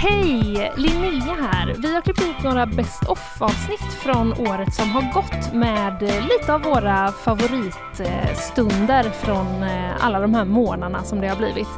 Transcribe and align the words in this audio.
Hej! 0.00 0.72
Linnea 0.76 1.34
här. 1.52 1.74
Vi 1.78 1.94
har 1.94 2.00
klippt 2.00 2.20
ihop 2.20 2.42
några 2.44 2.66
Best 2.66 3.02
of-avsnitt 3.08 3.92
från 3.92 4.32
året 4.32 4.74
som 4.74 4.90
har 4.90 5.12
gått 5.14 5.52
med 5.54 6.02
lite 6.02 6.54
av 6.54 6.62
våra 6.62 7.12
favoritstunder 7.12 9.02
från 9.02 9.62
eh, 9.62 10.04
alla 10.06 10.20
de 10.20 10.34
här 10.34 10.44
månaderna 10.44 11.04
som 11.04 11.20
det 11.20 11.28
har 11.28 11.36
blivit. 11.36 11.68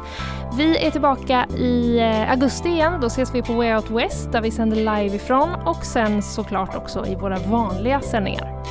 Vi 0.57 0.85
är 0.85 0.91
tillbaka 0.91 1.45
i 1.57 1.99
eh, 1.99 2.31
augusti 2.31 2.69
igen. 2.69 3.01
Då 3.01 3.07
ses 3.07 3.35
vi 3.35 3.41
på 3.41 3.53
Way 3.53 3.75
Out 3.75 3.89
West 3.89 4.31
där 4.31 4.41
vi 4.41 4.51
sänder 4.51 4.77
live 4.77 5.15
ifrån 5.15 5.55
och 5.65 5.85
sen 5.85 6.21
såklart 6.21 6.75
också 6.75 7.05
i 7.05 7.15
våra 7.15 7.39
vanliga 7.39 8.01
sändningar. 8.01 8.63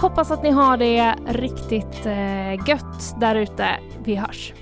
Hoppas 0.00 0.30
att 0.30 0.42
ni 0.42 0.50
har 0.50 0.76
det 0.76 1.14
riktigt 1.28 2.06
eh, 2.06 2.68
gött 2.68 3.20
där 3.20 3.34
ute. 3.34 3.68
Vi 4.04 4.14
hörs! 4.14 4.52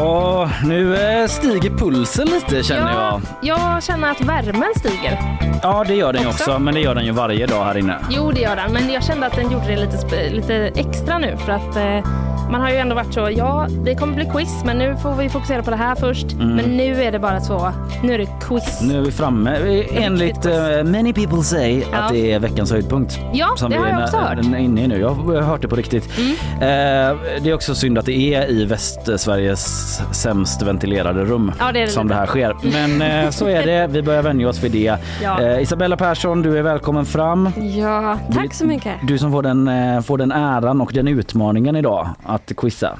Åh, 0.00 0.50
nu 0.64 0.96
eh, 0.96 1.26
stiger 1.26 1.70
pulsen 1.70 2.26
lite 2.26 2.62
känner 2.62 2.92
jag. 2.92 3.20
Jag 3.42 3.82
känner 3.82 4.10
att 4.10 4.20
värmen 4.20 4.72
stiger. 4.76 5.18
Ja, 5.62 5.84
det 5.88 5.94
gör 5.94 6.12
den 6.12 6.26
Också? 6.26 6.44
också, 6.44 6.58
men 6.58 6.74
det 6.74 6.80
gör 6.80 6.94
den 6.94 7.04
ju 7.04 7.12
varje 7.12 7.46
dag 7.46 7.64
här 7.64 7.78
inne. 7.78 7.96
Jo, 8.10 8.32
det 8.32 8.40
gör 8.40 8.56
den, 8.56 8.72
men 8.72 8.92
jag 8.92 9.04
kände 9.04 9.26
att 9.26 9.36
den 9.36 9.50
gjorde 9.50 9.66
det 9.66 9.76
lite, 9.76 10.30
lite 10.30 10.54
extra 10.80 11.18
nu 11.18 11.36
för 11.36 11.52
att 11.52 11.76
eh, 11.76 12.10
man 12.50 12.60
har 12.60 12.70
ju 12.70 12.76
ändå 12.76 12.94
varit 12.94 13.14
så, 13.14 13.28
ja, 13.30 13.66
det 13.84 13.94
kommer 13.94 14.14
bli 14.14 14.24
quiz, 14.24 14.62
men 14.64 14.78
nu 14.78 14.96
får 14.96 15.14
vi 15.14 15.28
fokusera 15.28 15.62
på 15.62 15.70
det 15.70 15.76
här 15.76 15.94
först. 15.94 16.26
Men 16.38 16.76
nu 16.76 17.02
är 17.02 17.12
det 17.12 17.18
bara 17.18 17.40
så, 17.40 17.72
nu 18.02 18.14
är 18.14 18.18
det 18.18 18.28
quiz. 18.40 18.80
Nu 18.82 18.96
är 18.98 19.00
vi 19.00 19.10
framme. 19.12 19.56
Enligt 19.92 20.46
eh, 20.46 20.52
many 20.84 21.12
people 21.12 21.42
say 21.42 21.82
Ja. 21.92 21.98
att 21.98 22.12
det 22.12 22.32
är 22.32 22.38
veckans 22.38 22.70
höjdpunkt. 22.70 23.20
Ja, 23.32 23.48
som 23.56 23.70
det 23.70 23.76
vi 23.76 23.82
har 23.82 23.88
jag 23.88 24.00
är 24.00 24.04
också 24.04 24.16
hört. 24.16 24.38
Mm. 24.38 24.60
inne 24.64 24.84
i 24.84 24.88
nu. 24.88 25.00
Jag 25.00 25.08
har 25.10 25.40
hört 25.40 25.62
det 25.62 25.68
på 25.68 25.76
riktigt. 25.76 26.18
Eh, 26.18 26.58
det 26.60 27.44
är 27.44 27.54
också 27.54 27.74
synd 27.74 27.98
att 27.98 28.06
det 28.06 28.34
är 28.34 28.50
i 28.50 28.64
Västsveriges 28.64 30.00
sämst 30.12 30.62
ventilerade 30.62 31.24
rum 31.24 31.52
Ja, 31.58 31.72
det 31.72 31.80
det 31.80 31.88
som 31.88 32.08
det 32.08 32.14
här 32.14 32.26
sker. 32.26 32.56
Men 32.72 33.24
eh, 33.24 33.30
så 33.30 33.46
är 33.48 33.66
det. 33.66 33.86
Vi 33.90 34.02
börjar 34.02 34.22
vänja 34.22 34.48
oss 34.48 34.64
vid 34.64 34.72
det. 34.72 34.96
Ja. 35.22 35.58
Isabella 35.60 35.96
Persson, 35.96 36.42
du 36.42 36.58
är 36.58 36.62
välkommen 36.62 37.04
fram. 37.04 37.50
Ja, 37.78 38.18
tack 38.34 38.54
så 38.54 38.66
mycket. 38.66 38.92
Du 39.02 39.18
som 39.18 39.32
får 39.32 39.42
den, 39.42 39.70
får 40.02 40.18
den 40.18 40.32
äran 40.32 40.80
och 40.80 40.90
den 40.94 41.08
utmaningen 41.08 41.76
idag 41.76 42.08
att 42.50 42.56
quizza. 42.56 42.98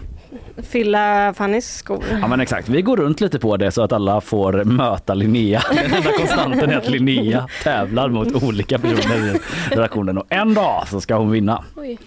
Fylla 0.62 1.34
Fannys 1.34 1.75
skor. 1.77 2.05
Ja 2.20 2.28
men 2.28 2.41
exakt, 2.41 2.69
vi 2.69 2.83
går 2.83 2.97
runt 2.97 3.20
lite 3.20 3.39
på 3.39 3.56
det 3.56 3.70
så 3.70 3.83
att 3.83 3.92
alla 3.92 4.20
får 4.20 4.64
möta 4.64 5.14
Linnea. 5.14 5.62
Den 5.75 5.94
enda 5.94 6.12
konstanten 6.12 6.70
är 6.70 6.77
att 6.77 6.89
Linnea 6.91 7.47
tävlar 7.62 8.09
mot 8.09 8.42
olika 8.42 8.78
personer 8.78 9.34
i 9.34 9.39
redaktionen 9.70 10.19
och 10.19 10.27
en 10.28 10.55
dag 10.55 10.89
så 10.89 11.00
ska 11.00 11.16
hon 11.16 11.31
vinna. 11.31 11.64
Oj. 11.77 11.98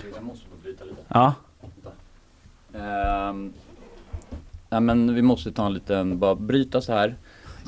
Ja, 1.07 1.33
Ehm, 2.75 3.53
nej 4.69 4.81
men 4.81 5.15
vi 5.15 5.21
måste 5.21 5.51
ta 5.51 5.65
en 5.65 5.73
liten, 5.73 6.19
bara 6.19 6.35
bryta 6.35 6.81
så 6.81 6.93
här. 6.93 7.15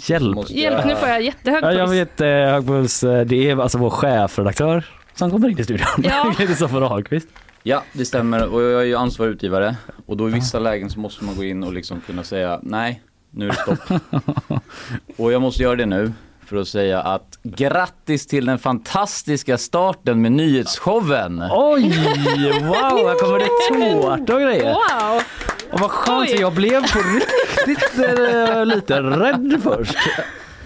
hjälp. 0.07 0.35
Måste 0.35 0.53
Hjälp, 0.59 0.85
nu 0.85 0.95
får 0.95 1.07
jag 1.09 1.21
jättehög 1.21 1.63
Ja, 1.63 1.71
jag 1.73 1.87
puls. 1.87 1.99
vet 1.99 2.21
eh, 2.21 2.27
hög 2.27 2.65
puls. 2.67 3.03
Eh, 3.03 3.25
Det 3.25 3.49
är 3.49 3.61
alltså 3.61 3.77
vår 3.77 3.89
chefredaktör 3.89 4.85
som 5.13 5.31
kommer 5.31 5.49
in 5.49 5.59
i 5.59 5.63
studion. 5.63 5.87
Ja. 6.03 6.33
Kristoffer 6.37 6.81
Ahlqvist. 6.81 7.27
Ja 7.65 7.83
det 7.93 8.05
stämmer 8.05 8.47
och 8.47 8.61
jag 8.61 8.81
är 8.81 8.85
ju 8.85 8.95
ansvarig 8.95 9.31
utgivare 9.31 9.75
och 10.05 10.17
då 10.17 10.29
i 10.29 10.31
vissa 10.31 10.59
lägen 10.59 10.89
så 10.89 10.99
måste 10.99 11.23
man 11.23 11.35
gå 11.35 11.43
in 11.43 11.63
och 11.63 11.73
liksom 11.73 12.01
kunna 12.01 12.23
säga 12.23 12.59
nej, 12.63 13.01
nu 13.31 13.45
är 13.45 13.49
det 13.49 13.55
stopp. 13.55 14.01
och 15.17 15.31
jag 15.33 15.41
måste 15.41 15.63
göra 15.63 15.75
det 15.75 15.85
nu 15.85 16.13
för 16.45 16.57
att 16.57 16.67
säga 16.67 17.01
att 17.01 17.39
grattis 17.43 18.27
till 18.27 18.45
den 18.45 18.59
fantastiska 18.59 19.57
starten 19.57 20.21
med 20.21 20.31
nyhetsshowen. 20.31 21.43
Oj, 21.51 21.81
wow, 22.61 23.07
här 23.07 23.19
kommer 23.19 23.39
det 23.39 23.47
tårta 23.69 24.35
och 24.35 24.41
grejer. 24.41 24.73
Wow! 24.73 25.21
Och 25.71 25.79
vad 25.79 25.91
skönt, 25.91 26.39
jag 26.39 26.53
blev 26.53 26.81
på 26.81 26.99
riktigt 27.67 27.99
eh, 27.99 28.65
lite 28.65 29.01
rädd 29.01 29.59
först. 29.63 29.97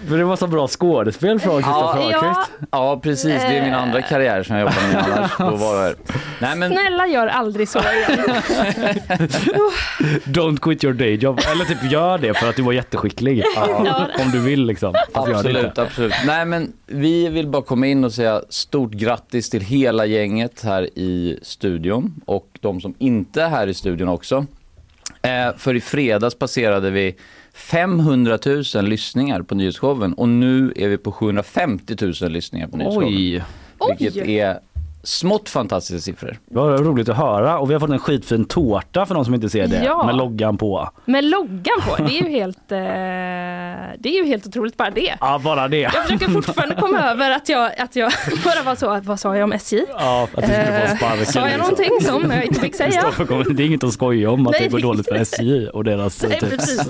För 0.08 0.18
det 0.18 0.24
var 0.24 0.36
så 0.36 0.46
bra 0.46 0.68
skådespel 0.68 1.40
från 1.40 1.62
Kristoffer 1.62 2.10
Ja. 2.10 2.18
Ahlqvist. 2.18 2.50
Ja 2.70 3.00
precis, 3.02 3.42
det 3.42 3.56
är 3.58 3.64
min 3.64 3.74
andra 3.74 4.02
karriär 4.02 4.42
som 4.42 4.56
jag 4.56 4.62
jobbar 4.62 4.92
med 4.92 5.04
annars. 5.18 5.36
På. 5.36 6.02
Nej 6.40 6.56
men 6.56 6.72
Snälla 6.72 7.06
gör 7.06 7.26
aldrig 7.26 7.68
så 7.68 7.78
igen. 7.78 8.18
Don't 10.24 10.58
quit 10.58 10.84
your 10.84 10.94
day 10.94 11.14
job. 11.14 11.40
Eller 11.52 11.64
typ 11.64 11.90
gör 11.90 12.18
det 12.18 12.34
för 12.34 12.48
att 12.48 12.56
du 12.56 12.62
var 12.62 12.72
jätteskicklig. 12.72 13.44
Om 14.20 14.30
du 14.32 14.40
vill 14.40 14.64
liksom. 14.66 14.94
Fast. 15.14 15.28
Absolut, 15.28 15.78
absolut. 15.78 16.14
Nej 16.26 16.44
men 16.44 16.72
vi 16.86 17.28
vill 17.28 17.46
bara 17.46 17.62
komma 17.62 17.86
in 17.86 18.04
och 18.04 18.12
säga 18.12 18.42
stort 18.48 18.92
grattis 18.92 19.50
till 19.50 19.60
hela 19.62 20.06
gänget 20.06 20.62
här 20.64 20.82
i 20.98 21.38
studion 21.42 22.14
och 22.26 22.48
de 22.60 22.80
som 22.80 22.94
inte 22.98 23.42
är 23.42 23.48
här 23.48 23.66
i 23.66 23.74
studion 23.74 24.08
också. 24.08 24.46
Eh, 25.22 25.56
för 25.56 25.74
i 25.74 25.80
fredags 25.80 26.34
passerade 26.34 26.90
vi 26.90 27.16
500 27.58 28.38
000 28.74 28.84
lyssningar 28.84 29.42
på 29.42 29.54
nyhetsshowen 29.54 30.12
och 30.14 30.28
nu 30.28 30.72
är 30.76 30.88
vi 30.88 30.98
på 30.98 31.12
750 31.12 31.96
000 32.22 32.32
lyssningar 32.32 32.68
på 32.68 32.76
nyhetsshowen. 32.76 33.08
Oj, 33.08 33.44
Vilket 33.98 34.16
är 34.26 34.58
smått 35.02 35.48
fantastiska 35.48 36.00
siffror. 36.00 36.36
vad 36.50 36.80
roligt 36.86 37.08
att 37.08 37.16
höra. 37.16 37.58
Och 37.58 37.70
vi 37.70 37.74
har 37.74 37.80
fått 37.80 37.90
en 37.90 37.98
skitfin 37.98 38.44
tårta 38.44 39.06
för 39.06 39.14
de 39.14 39.24
som 39.24 39.34
inte 39.34 39.48
ser 39.48 39.66
det. 39.66 39.82
Ja. 39.84 40.06
Med 40.06 40.14
loggan 40.16 40.58
på. 40.58 40.88
Med 41.04 41.24
loggan 41.24 41.80
på, 41.88 41.96
det 42.02 42.18
är 42.18 42.22
ju 42.22 42.28
helt, 42.30 42.72
eh, 42.72 42.78
det 43.98 44.08
är 44.08 44.22
ju 44.22 44.26
helt 44.26 44.46
otroligt 44.46 44.76
bara 44.76 44.90
det. 44.90 45.14
Ja, 45.20 45.40
bara 45.44 45.68
det. 45.68 45.78
Jag 45.80 45.92
försöker 45.92 46.26
fortfarande 46.26 46.74
komma 46.74 46.98
över 47.00 47.30
att 47.30 47.48
jag, 47.48 47.80
att 47.80 47.96
jag 47.96 48.12
bara 48.44 48.62
var 48.62 48.74
så, 48.74 49.00
vad 49.02 49.20
sa 49.20 49.36
jag 49.36 49.44
om 49.44 49.52
SJ? 49.52 49.80
Ja, 49.98 50.28
att 50.34 50.36
du 50.36 50.42
skulle 50.42 50.64
få 50.66 50.72
Eh, 50.72 50.96
sparken. 50.96 51.26
Sa 51.26 51.48
jag 51.48 51.58
någonting 51.58 51.90
som 52.02 52.30
jag 52.30 52.44
inte 52.44 52.60
fick 52.60 52.74
säga? 52.74 53.04
Det 53.50 53.62
är 53.62 53.66
inget 53.66 53.84
att 53.84 53.92
skoja 53.92 54.30
om 54.30 54.46
att 54.46 54.52
Nej, 54.52 54.60
det 54.62 54.68
går 54.68 54.78
det- 54.78 54.82
dåligt 54.82 55.08
för 55.08 55.14
SJ 55.14 55.68
och 55.68 55.84
deras, 55.84 56.22
Nej, 56.22 56.40
typ, 56.40 56.50
precis. 56.50 56.88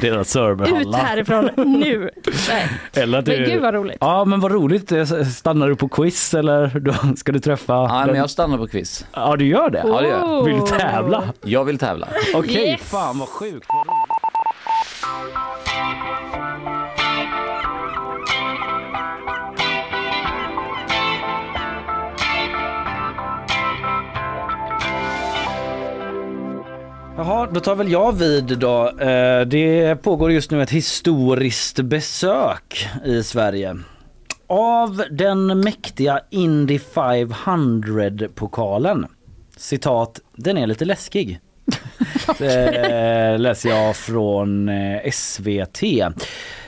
deras 0.00 0.20
Ut 0.20 0.26
serverhallar. 0.32 0.98
härifrån 0.98 1.50
nu! 1.56 2.10
Nej. 2.48 2.66
Eller 2.94 3.18
att 3.18 3.26
Men 3.26 3.36
du- 3.38 3.44
gud 3.46 3.62
vad 3.62 3.74
roligt. 3.74 3.96
Ja 4.00 4.24
men 4.24 4.40
vad 4.40 4.52
roligt. 4.52 4.92
Eh, 4.92 5.04
Stannar 5.36 5.68
du 5.68 5.76
på 5.76 5.88
quiz 5.88 6.34
eller 6.34 6.80
då 6.80 6.94
ska 7.26 7.32
du 7.32 7.40
träffa? 7.40 7.72
Ja, 7.72 7.98
den- 7.98 8.06
men 8.06 8.16
jag 8.16 8.30
stannar 8.30 8.58
på 8.58 8.66
quiz. 8.66 9.06
ja 9.12 9.36
du 9.36 9.46
gör 9.46 9.70
det? 9.70 9.82
Ja, 9.86 10.00
det 10.00 10.08
gör 10.08 10.18
jag. 10.20 10.42
Vill 10.44 10.56
du 10.56 10.66
tävla? 10.66 11.22
Jag 11.44 11.64
vill 11.64 11.78
tävla. 11.78 12.08
Okej, 12.34 12.68
Yes. 12.70 12.80
fan 12.80 13.18
vad 13.18 13.28
sjukt. 13.28 13.66
Jaha, 27.16 27.48
då 27.52 27.60
tar 27.60 27.74
väl 27.74 27.92
jag 27.92 28.12
vid 28.12 28.58
då. 28.58 28.88
Eh, 29.00 29.40
Det 29.40 29.96
pågår 30.02 30.32
just 30.32 30.50
nu 30.50 30.62
ett 30.62 30.70
historiskt 30.70 31.80
besök 31.80 32.88
i 33.04 33.22
Sverige. 33.22 33.76
Av 34.46 35.04
den 35.10 35.60
mäktiga 35.60 36.20
Indy 36.30 36.78
500-pokalen. 36.78 39.06
Citat, 39.56 40.20
den 40.36 40.58
är 40.58 40.66
lite 40.66 40.84
läskig. 40.84 41.40
Det 42.38 43.38
läser 43.38 43.68
jag 43.68 43.96
från 43.96 44.68
eh, 44.68 45.10
SVT 45.10 45.82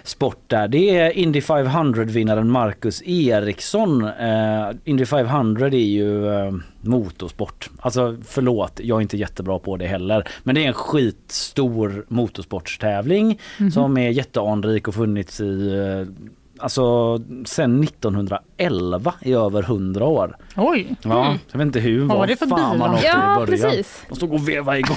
Sport 0.03 0.43
där. 0.47 0.69
Det 0.69 0.97
är 0.97 1.11
Indy 1.11 1.41
500-vinnaren 1.41 2.51
Marcus 2.51 3.03
Eriksson. 3.03 4.05
Eh, 4.05 4.71
Indy 4.85 5.07
500 5.07 5.67
är 5.67 5.71
ju 5.71 6.35
eh, 6.35 6.53
motorsport. 6.81 7.71
Alltså 7.81 8.17
förlåt, 8.25 8.81
jag 8.83 8.97
är 8.97 9.03
inte 9.03 9.17
jättebra 9.17 9.59
på 9.59 9.77
det 9.77 9.87
heller. 9.87 10.29
Men 10.43 10.55
det 10.55 10.65
är 10.65 10.69
en 10.69 10.75
skitstor 10.75 12.05
motorsportstävling 12.09 13.41
som 13.73 13.99
är 13.99 14.11
jätteanrik 14.11 14.89
och 14.89 14.95
funnits 14.95 15.41
i 15.41 15.75
eh, 15.75 16.07
alltså 16.61 17.19
sen 17.45 17.83
1911 17.83 19.15
i 19.21 19.33
över 19.33 19.63
100 19.63 20.05
år. 20.05 20.37
Oj, 20.57 20.87
Ja, 21.03 21.37
jag 21.53 21.59
vet 21.59 21.67
inte 21.67 21.81
hur, 21.81 22.05
Vad 22.05 22.19
var 22.19 22.27
det 22.27 22.37
för 22.37 22.47
fan 22.47 22.79
man 22.79 22.95
åkte 22.95 23.07
i 23.07 23.09
Ja, 23.09 23.35
början. 23.47 23.47
precis. 23.47 24.03
De 24.09 24.15
stod 24.17 24.33
och 24.33 24.49
vevade 24.49 24.79
igång 24.79 24.97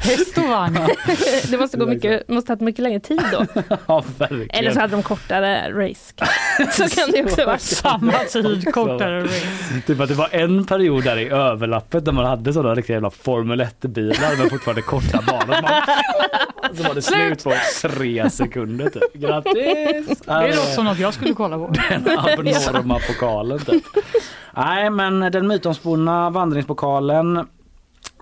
häst 0.00 0.38
och 0.38 0.44
vagn. 0.48 0.78
Det 1.50 1.58
måste 1.58 1.76
gå 1.78 1.86
mycket, 1.86 2.28
måste 2.28 2.52
ha 2.52 2.56
tagit 2.56 2.64
mycket 2.64 2.82
längre 2.82 3.00
tid 3.00 3.22
då. 3.32 3.46
Ja, 3.86 4.04
verkligen. 4.18 4.50
Eller 4.50 4.70
så 4.70 4.80
hade 4.80 4.92
de 4.96 5.02
kortare 5.02 5.70
race. 5.88 6.14
Så 6.72 6.88
kan 7.00 7.10
det 7.12 7.24
också 7.24 7.44
vara. 7.46 7.58
Samma 7.58 8.12
tid, 8.12 8.72
kortare 8.74 9.22
race. 9.24 9.46
Typ 9.86 10.00
att 10.00 10.08
det 10.08 10.14
var 10.14 10.28
en 10.32 10.64
period 10.64 11.04
där 11.04 11.16
i 11.18 11.28
överlappet 11.28 12.04
där 12.04 12.12
man 12.12 12.24
hade 12.24 12.52
sådana 12.52 12.74
riktiga 12.74 12.96
jävla 12.96 13.10
Formel 13.10 13.60
1-bilar 13.60 14.36
men 14.38 14.50
fortfarande 14.50 14.82
korta 14.82 15.22
banor. 15.26 15.62
Man, 15.62 16.76
så 16.76 16.82
var 16.82 16.94
det 16.94 17.02
slut 17.02 17.44
på 17.44 17.52
tre 17.82 18.30
sekunder 18.30 18.88
typ. 18.90 19.12
Grattis! 19.14 20.22
Det 20.50 20.56
låter 20.56 20.72
som 20.72 20.84
något 20.84 20.98
jag 20.98 21.14
skulle 21.14 21.34
kolla 21.34 21.58
på. 21.58 21.66
Den 21.90 22.18
abnorma 22.18 22.98
pokalen 23.08 23.58
typ. 23.58 23.84
Nej 24.56 24.90
men 24.90 25.20
den 25.20 25.46
mytomspunna 25.48 26.30
vandringspokalen 26.30 27.46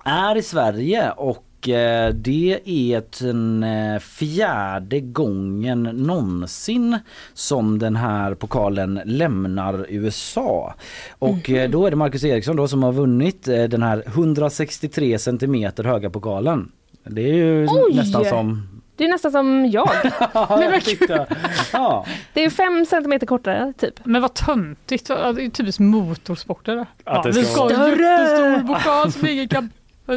är 0.05 0.37
i 0.37 0.43
Sverige 0.43 1.11
och 1.11 1.69
eh, 1.69 2.15
det 2.15 2.61
är 2.65 3.25
den 3.25 3.63
eh, 3.63 3.99
fjärde 3.99 5.01
gången 5.01 5.83
någonsin 5.83 6.99
som 7.35 7.79
den 7.79 7.97
här 7.97 8.35
pokalen 8.35 9.01
lämnar 9.05 9.87
USA. 9.89 10.75
Och 11.19 11.51
eh, 11.51 11.71
då 11.71 11.87
är 11.87 11.91
det 11.91 11.97
Marcus 11.97 12.25
Eriksson 12.25 12.57
då 12.57 12.69
som 12.69 12.83
har 12.83 12.93
vunnit 12.93 13.49
eh, 13.49 13.65
den 13.65 13.83
här 13.83 14.03
163 14.07 15.19
centimeter 15.19 15.85
höga 15.85 16.11
pokalen. 16.11 16.73
Det 17.05 17.23
är 17.23 17.35
ju 17.35 17.67
Oj! 17.67 17.95
nästan 17.95 18.25
som... 18.25 18.69
Det 18.97 19.05
är 19.05 19.09
nästan 19.09 19.33
som 19.33 19.67
jag. 19.71 19.91
jag 20.33 20.85
tyckte, 20.85 21.27
ja, 21.73 22.07
Det 22.33 22.45
är 22.45 22.51
fem 22.51 22.87
centimeter 22.87 23.27
kortare 23.27 23.73
typ. 23.79 24.01
Men 24.05 24.23
vad 24.23 24.35
töntigt, 24.35 25.09
Ja, 25.09 25.33
det 25.33 25.45
är 25.45 25.51
typiskt 25.51 25.81
motorsporter. 25.81 26.77
Att 26.77 26.89
Ja, 27.05 27.23
det 27.25 27.31
vi 27.31 27.45
ska 27.45 27.61
ha 27.63 27.71
en 27.71 27.91
jättestor 27.91 28.75
pokal 28.75 29.13
som 29.13 29.27
ingen 29.29 29.49
kan 29.49 29.71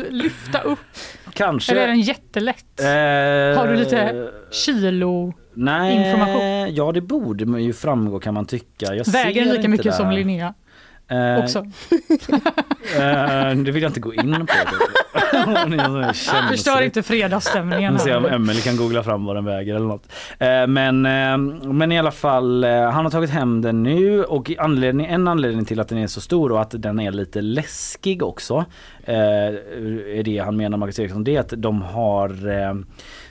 lyfta 0.10 0.60
upp. 0.62 0.80
kanske. 1.34 1.72
Eller 1.72 1.82
är 1.84 1.88
den 1.88 2.02
jättelätt? 2.02 2.80
Eh, 2.80 2.86
Har 3.60 3.68
du 3.68 3.76
lite 3.76 4.28
Kilo? 4.52 5.34
Nej, 5.54 5.96
information? 5.96 6.76
ja 6.76 6.92
det 6.92 7.02
borde 7.02 7.62
ju 7.62 7.74
framgå 7.74 8.20
kan 8.20 8.34
man 8.34 8.46
tycka. 8.46 8.96
Jag 8.96 9.06
Väger 9.06 9.46
den 9.46 9.54
lika 9.56 9.70
mycket 9.70 9.84
där. 9.86 9.92
som 9.92 10.12
Linnea 10.12 10.54
Eh, 11.10 11.44
också? 11.44 11.60
eh, 13.00 13.56
det 13.56 13.72
vill 13.72 13.84
jag 13.84 13.90
inte 13.90 14.00
gå 14.00 14.14
in 14.14 14.48
på. 14.48 14.54
Känslig. 16.14 16.50
Förstör 16.50 16.82
inte 16.82 17.04
fredagsstämningen. 17.04 17.94
Vi 17.94 18.00
se 18.00 18.16
om. 18.16 18.26
Emelie 18.26 18.62
kan 18.62 18.78
googla 18.78 19.04
fram 19.04 19.26
vad 19.26 19.36
den 19.36 19.46
väger 19.46 19.76
eller 19.76 19.86
något. 19.86 20.12
Eh, 20.40 20.68
men, 20.68 21.02
men 21.78 21.92
i 21.92 22.00
alla 22.00 22.12
fall, 22.12 22.64
han 22.64 23.06
har 23.06 23.10
tagit 23.10 23.30
hem 23.30 23.62
den 23.62 23.84
nu 23.84 24.24
och 24.24 24.52
anledning, 24.58 25.06
en 25.06 25.28
anledning 25.28 25.66
till 25.66 25.80
att 25.80 25.88
den 25.88 25.98
är 25.98 26.08
så 26.08 26.22
stor 26.22 26.52
och 26.52 26.62
att 26.62 26.74
den 26.78 27.00
är 27.00 27.12
lite 27.12 27.42
läskig 27.42 28.24
också. 28.24 28.66
Är 29.06 30.24
det 30.24 30.38
han 30.38 30.58
menar 30.58 30.78
Marcus 30.78 31.00
Eriksson. 31.00 31.24
Det 31.24 31.36
är 31.36 31.40
att 31.40 31.54
de 31.58 31.82
har 31.82 32.30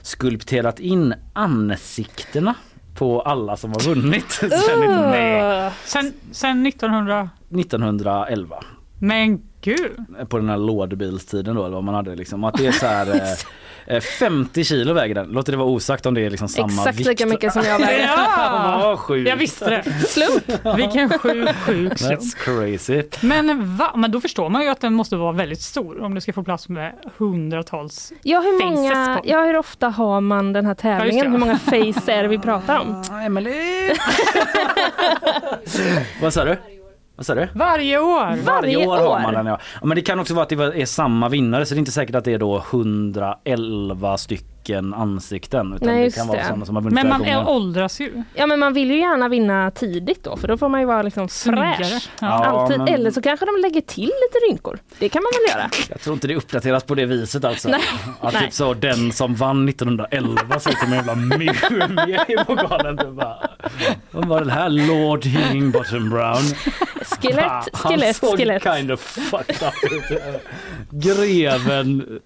skulpterat 0.03 0.81
in 0.81 1.15
ansiktena 1.33 2.55
på 2.99 3.21
alla 3.21 3.57
som 3.57 3.71
har 3.71 3.81
vunnit 3.81 4.31
sen 4.33 4.83
Uh. 4.83 5.73
Sen, 5.85 6.13
sen 6.33 6.67
1900... 6.67 7.31
1911. 7.51 8.57
Men 8.99 9.43
gud! 9.61 10.29
på 10.29 10.39
den 10.39 10.49
här 10.49 10.57
lådbilstiden 10.57 11.57
då 11.57 11.65
eller 11.65 11.75
vad 11.75 11.85
man 11.85 11.95
hade 11.95 12.17
liksom. 12.17 12.45
Att 12.45 12.55
det 12.55 12.67
är 12.67 12.73
så 12.73 12.87
här 12.87 13.07
eh, 13.15 13.23
50 14.19 14.65
kilo 14.65 14.93
väger 14.95 15.15
den. 15.15 15.29
Låter 15.29 15.53
det 15.53 15.59
vara 15.59 15.69
osagt 15.69 16.07
om 16.07 16.15
det 16.15 16.21
är 16.27 16.31
liksom 16.31 16.49
samma 16.49 16.67
Exakt 16.67 16.99
vikt. 16.99 17.09
lika 17.09 17.27
mycket 17.27 17.53
som 17.53 17.63
jag 17.63 17.79
väger. 17.79 18.09
Ja! 18.19 18.97
Sjukt. 18.99 19.29
Jag 19.29 19.37
visste 19.37 19.71
det. 19.71 19.83
Slump. 20.09 20.77
Vilken 20.77 21.19
sjuk, 21.19 21.49
sjuk 21.57 21.99
slump. 21.99 22.21
That's 22.21 22.37
crazy. 22.37 23.03
Men, 23.21 23.77
va? 23.77 23.93
Men 23.97 24.11
då 24.11 24.21
förstår 24.21 24.49
man 24.49 24.63
ju 24.63 24.69
att 24.69 24.81
den 24.81 24.95
måste 24.95 25.17
vara 25.17 25.33
väldigt 25.33 25.61
stor 25.61 26.03
om 26.03 26.15
det 26.15 26.21
ska 26.21 26.33
få 26.33 26.43
plats 26.45 26.69
med 26.69 26.93
hundratals. 27.19 28.13
Ja 28.23 28.41
hur, 28.41 28.61
Faces 28.61 28.77
många, 28.77 29.17
på. 29.23 29.29
ja, 29.29 29.45
hur 29.45 29.57
ofta 29.57 29.89
har 29.89 30.21
man 30.21 30.53
den 30.53 30.67
här 30.67 30.75
tävlingen? 30.75 31.25
det. 31.25 31.31
Hur 31.31 31.39
många 31.39 31.59
face 31.59 32.13
är 32.13 32.23
det 32.23 32.29
vi 32.29 32.39
pratar 32.39 32.79
om? 32.79 33.03
Emelie. 33.27 33.95
vad 36.23 36.35
sa 36.35 36.45
du? 36.45 36.57
Vad 37.19 37.27
sa 37.27 37.35
du? 37.35 37.49
Varje 37.55 37.99
år! 37.99 38.45
Varje 38.45 38.87
år, 38.87 38.97
har 38.97 39.21
man 39.21 39.35
den 39.35 39.47
ja. 39.47 39.59
ja. 39.81 39.87
Men 39.87 39.97
det 39.97 40.03
kan 40.03 40.19
också 40.21 40.35
vara 40.35 40.43
att 40.43 40.49
det 40.49 40.83
är 40.83 40.87
samma 40.87 41.29
vinnare 41.29 41.67
så 41.67 41.75
det 41.75 41.77
är 41.77 41.79
inte 41.79 41.93
säkert 41.93 42.15
att 42.15 42.25
det 42.25 42.33
är 42.33 42.39
då 42.39 42.65
111 42.71 44.19
stycken 44.19 44.58
ansikten. 44.77 45.73
Utan 45.75 45.89
Nej, 45.89 46.05
det 46.05 46.15
kan 46.15 46.27
vara 46.29 46.39
det. 46.39 46.45
sådana 46.45 46.67
som 46.67 46.75
har 46.77 46.83
vunnit 46.83 46.95
Men 46.95 47.09
man 47.09 47.19
gånger. 47.19 47.39
är, 47.41 47.49
åldras 47.49 48.01
ju. 48.01 48.23
Ja 48.35 48.47
men 48.47 48.59
man 48.59 48.73
vill 48.75 48.91
ju 48.91 48.99
gärna 48.99 49.29
vinna 49.29 49.71
tidigt 49.71 50.25
då 50.25 50.37
för 50.37 50.49
då 50.49 50.59
får 50.59 50.69
man 50.69 50.81
ju 50.81 50.87
vara 50.87 51.03
liksom 51.03 51.29
fräsch. 51.29 51.81
Ja. 51.81 52.01
Ja, 52.21 52.45
Alltid. 52.47 52.79
men- 52.79 52.89
Eller 52.89 53.11
så 53.11 53.23
kanske 53.23 53.47
de 53.47 53.61
lägger 53.63 53.81
till 53.81 54.05
lite 54.05 54.39
rynkor. 54.51 54.79
Det 54.99 55.09
kan 55.09 55.23
man 55.23 55.33
väl 55.33 55.57
göra? 55.59 55.71
Jag 55.91 56.01
tror 56.01 56.15
inte 56.15 56.27
det 56.29 56.37
uppdateras 56.37 56.85
på 56.85 56.95
det 56.95 57.07
viset 57.07 57.45
alltså. 57.45 57.69
Nej. 57.69 57.81
Att 58.21 58.33
Nej. 58.33 58.43
typ 58.43 58.53
så 58.53 58.75
den 58.75 59.13
som 59.13 59.35
vann 59.35 59.69
1911 59.69 60.61
ser 60.61 60.71
ut 60.71 60.79
som 60.79 60.89
en 60.89 60.95
jävla 60.95 61.15
mumie 61.15 62.25
i 62.29 62.37
pokalen. 62.47 62.97
Typ 62.99 63.09
bara, 63.11 63.49
Vad 64.11 64.25
var 64.25 64.45
det 64.45 64.53
här? 64.53 64.69
Lord 64.69 65.25
Hingbottom 65.25 66.11
Brown. 66.11 66.43
Skelett, 67.21 67.69
skelett, 67.73 68.17
såg 68.17 68.37
skelett. 68.37 68.63
kind 68.77 68.91
of 68.93 69.01
fucked 69.01 69.69
up. 69.69 70.43
Greven, 70.91 72.21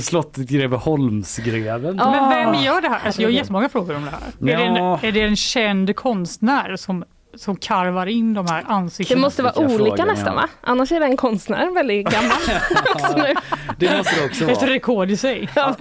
slottet 0.00 0.48
Greveholmsgreven. 0.48 1.96
Ja. 1.96 2.10
Men 2.10 2.52
vem 2.52 2.62
gör 2.62 2.80
det 2.80 2.88
här? 2.88 3.00
Alltså, 3.06 3.22
jag 3.22 3.28
har 3.28 3.32
jättemånga 3.32 3.68
frågor 3.68 3.96
om 3.96 4.04
det 4.04 4.10
här. 4.10 4.52
Är, 4.52 4.56
det 4.58 4.64
en, 4.64 4.76
Ja. 4.76 4.98
är 5.02 5.12
det 5.12 5.20
en 5.22 5.36
känd 5.36 5.96
konstnär 5.96 6.76
som, 6.76 7.04
som 7.36 7.56
karvar 7.56 8.06
in 8.06 8.34
de 8.34 8.46
här 8.46 8.62
Det 8.62 8.68
ansiktena? 8.68 9.20
måste 9.20 9.42
vara 9.42 9.58
olika 9.58 9.76
frågor, 9.78 10.04
nästan 10.06 10.34
ja. 10.34 10.40
va? 10.40 10.48
Annars 10.60 10.92
är 10.92 11.00
den 11.00 11.16
konstnären 11.16 11.74
väldigt 11.74 12.10
gammal. 12.10 12.32
också 12.94 13.16
nu. 13.16 13.34
Det 13.78 13.96
måste 13.96 14.16
det 14.20 14.24
också 14.26 14.44
Ett 14.44 14.60
vara. 14.62 14.70
rekord 14.70 15.10
i 15.10 15.16
sig. 15.16 15.48
Ja. 15.56 15.74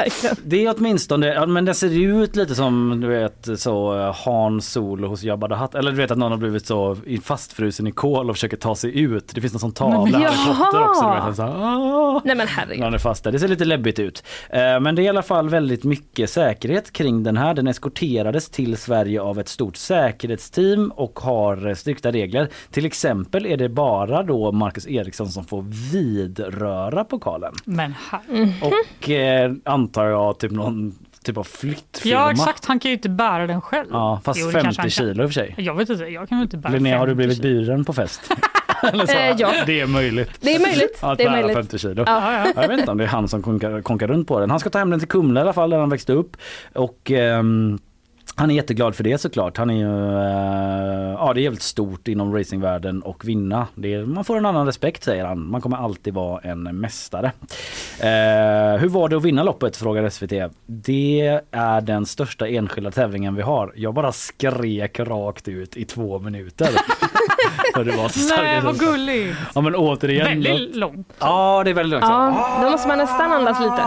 Det 0.44 0.66
är 0.66 0.76
åtminstone, 0.78 1.46
men 1.46 1.66
det 1.66 1.74
ser 1.74 1.88
ju 1.88 2.24
ut 2.24 2.36
lite 2.36 2.56
som 2.56 3.02
du 3.02 3.08
vet 3.08 3.48
så 3.60 4.00
eh, 4.00 4.16
Han 4.26 4.62
Solo 4.62 5.08
hos 5.08 5.24
Jabba 5.24 5.48
the 5.48 5.54
Hutt. 5.56 5.76
Eller 5.76 5.92
du 5.92 5.98
vet 5.98 6.12
att 6.12 6.18
någon 6.18 6.32
har 6.32 6.40
blivit 6.40 6.66
så 6.68 6.98
fastfrusen 7.24 7.88
i 7.88 7.92
kol 7.92 8.30
och 8.30 8.36
försöker 8.36 8.58
ta 8.58 8.76
sig 8.76 9.00
ut. 9.00 9.32
Det 9.36 9.42
finns 9.42 9.54
någon 9.54 9.60
sån 9.60 9.72
tavla 9.72 10.20
Jaha! 10.20 10.90
också. 10.90 12.22
Nej 12.26 12.36
men 12.36 12.48
herregud. 12.48 12.84
Han 12.84 12.94
är 12.94 12.98
fast 12.98 13.24
där. 13.24 13.32
Det 13.32 13.40
ser 13.40 13.48
lite 13.48 13.66
läbbigt 13.66 14.00
ut. 14.00 14.24
Eh, 14.50 14.80
Men 14.80 14.96
det 14.96 15.02
är 15.02 15.04
i 15.04 15.10
alla 15.10 15.22
fall 15.24 15.50
väldigt 15.50 15.84
mycket 15.84 16.30
säkerhet 16.30 16.92
kring 16.94 17.24
den 17.24 17.38
här. 17.38 17.54
Den 17.54 17.68
eskorterades 17.68 18.50
till 18.50 18.78
Sverige 18.78 19.22
av 19.22 19.40
ett 19.40 19.48
stort 19.50 19.76
säkerhetsteam 19.78 20.92
och 20.92 21.20
har 21.20 21.47
eh, 21.68 21.76
strikta 21.76 22.12
regler. 22.12 22.50
Till 22.72 22.86
exempel 22.86 23.46
är 23.46 23.58
det 23.58 23.70
bara 23.70 24.24
då 24.24 24.52
Marcus 24.52 24.88
Eriksson 24.88 25.28
som 25.28 25.46
får 25.46 25.62
vidröra 25.92 27.04
pokalen. 27.04 27.54
Men. 27.66 27.94
Mm. 28.30 28.50
Och 28.62 29.10
eh, 29.10 29.52
antar 29.66 30.06
jag 30.06 30.40
typ 30.40 30.52
någon 30.52 30.96
typ 31.24 31.38
av 31.38 31.44
flyttfirma. 31.44 32.14
Ja 32.14 32.32
exakt, 32.32 32.66
han 32.66 32.80
kan 32.80 32.92
ju 32.92 32.96
inte 32.96 33.10
bära 33.10 33.48
den 33.48 33.62
själv. 33.62 33.88
Ja, 33.92 34.22
fast 34.24 34.40
Jo, 34.40 34.48
det 34.48 34.62
kanske 34.62 34.82
50 34.82 34.82
han 34.82 34.84
kan. 34.84 35.14
kilo 35.14 35.24
i 35.24 35.26
och 35.26 35.30
för 35.30 35.34
sig. 35.34 35.56
Jag 35.58 35.76
vet 35.76 35.90
inte, 35.90 36.04
jag 36.06 36.30
kan 36.30 36.42
inte 36.42 36.58
bära 36.58 36.74
Linnea, 36.74 36.98
har 36.98 37.08
du 37.08 37.12
50 37.12 37.16
blivit 37.18 37.42
buren 37.42 37.86
på 37.86 37.94
fest? 37.94 38.32
Eller 38.84 39.06
så? 39.06 39.14
Eh, 39.14 39.36
ja. 39.38 39.52
Det 39.66 39.80
är 39.80 39.88
möjligt. 39.88 40.30
Det 40.42 40.56
är 40.56 40.60
möjligt. 40.60 40.98
Att 41.02 41.18
Det 41.18 41.24
är 41.24 41.30
bära 41.30 41.42
möjligt. 41.42 41.58
50 41.58 41.78
kilo. 41.78 42.04
Ja, 42.08 42.34
ja. 42.46 42.62
Jag 42.62 42.68
vet 42.68 42.80
inte 42.80 42.92
om 42.92 42.98
det 42.98 43.04
är 43.04 43.08
han 43.08 43.28
som 43.28 43.42
konkar, 43.42 43.82
konkar 43.82 44.08
runt 44.08 44.28
på 44.28 44.40
den. 44.40 44.50
Han 44.50 44.60
ska 44.60 44.70
ta 44.70 44.80
hem 44.80 44.90
den 44.90 45.00
till 45.00 45.10
Kumla 45.10 45.40
i 45.40 45.44
alla 45.44 45.54
fall 45.54 45.70
där 45.70 45.80
han 45.80 45.90
växte 45.90 46.14
upp. 46.14 46.38
Och 46.76 47.12
ehm, 47.12 47.80
han 48.40 48.52
är 48.52 48.56
jätteglad 48.56 48.96
för 48.96 49.04
det 49.04 49.18
såklart. 49.18 49.58
Han 49.58 49.70
är 49.70 49.74
ju, 49.74 50.12
eh, 50.18 51.14
ja 51.20 51.32
det 51.34 51.42
är 51.42 51.44
jävligt 51.44 51.62
stort 51.62 52.08
inom 52.08 52.36
racingvärlden 52.36 53.02
och 53.02 53.28
vinna. 53.28 53.68
Det 53.76 53.94
är, 53.94 54.06
man 54.06 54.24
får 54.24 54.38
en 54.38 54.46
annan 54.46 54.66
respekt 54.66 55.04
säger 55.04 55.26
han. 55.26 55.50
Man 55.52 55.62
kommer 55.62 55.78
alltid 55.78 56.14
vara 56.14 56.42
en 56.42 56.64
mästare. 56.64 57.32
Eh, 58.00 58.80
hur 58.80 58.88
var 58.88 59.10
det 59.10 59.18
att 59.18 59.24
vinna 59.24 59.44
loppet 59.44 59.78
frågar 59.78 60.10
SVT. 60.10 60.52
Det 60.66 61.42
är 61.52 61.82
den 61.82 62.06
största 62.06 62.48
enskilda 62.48 62.92
tävlingen 62.92 63.36
vi 63.36 63.42
har. 63.42 63.74
Jag 63.76 63.94
bara 63.94 64.12
skrek 64.12 65.00
rakt 65.00 65.48
ut 65.48 65.78
i 65.78 65.86
två 65.86 66.20
minuter. 66.20 66.70
för 67.76 67.84
det 67.84 67.92
var 67.92 68.10
så 68.10 68.20
starkt. 68.20 68.44
Nej 68.44 68.62
vad 68.62 68.80
gulligt. 68.80 69.38
Ja 69.56 69.62
men 69.62 69.76
återigen. 69.76 70.44
Väldigt 70.44 70.76
långt. 70.76 71.14
Ja 71.20 71.62
det 71.64 71.70
är 71.70 71.74
väldigt 71.74 71.92
långt. 71.92 72.12
Ja, 72.12 72.60
då 72.64 72.70
måste 72.70 72.88
man 72.88 72.98
nästan 72.98 73.32
andas 73.32 73.60
lite. 73.60 73.84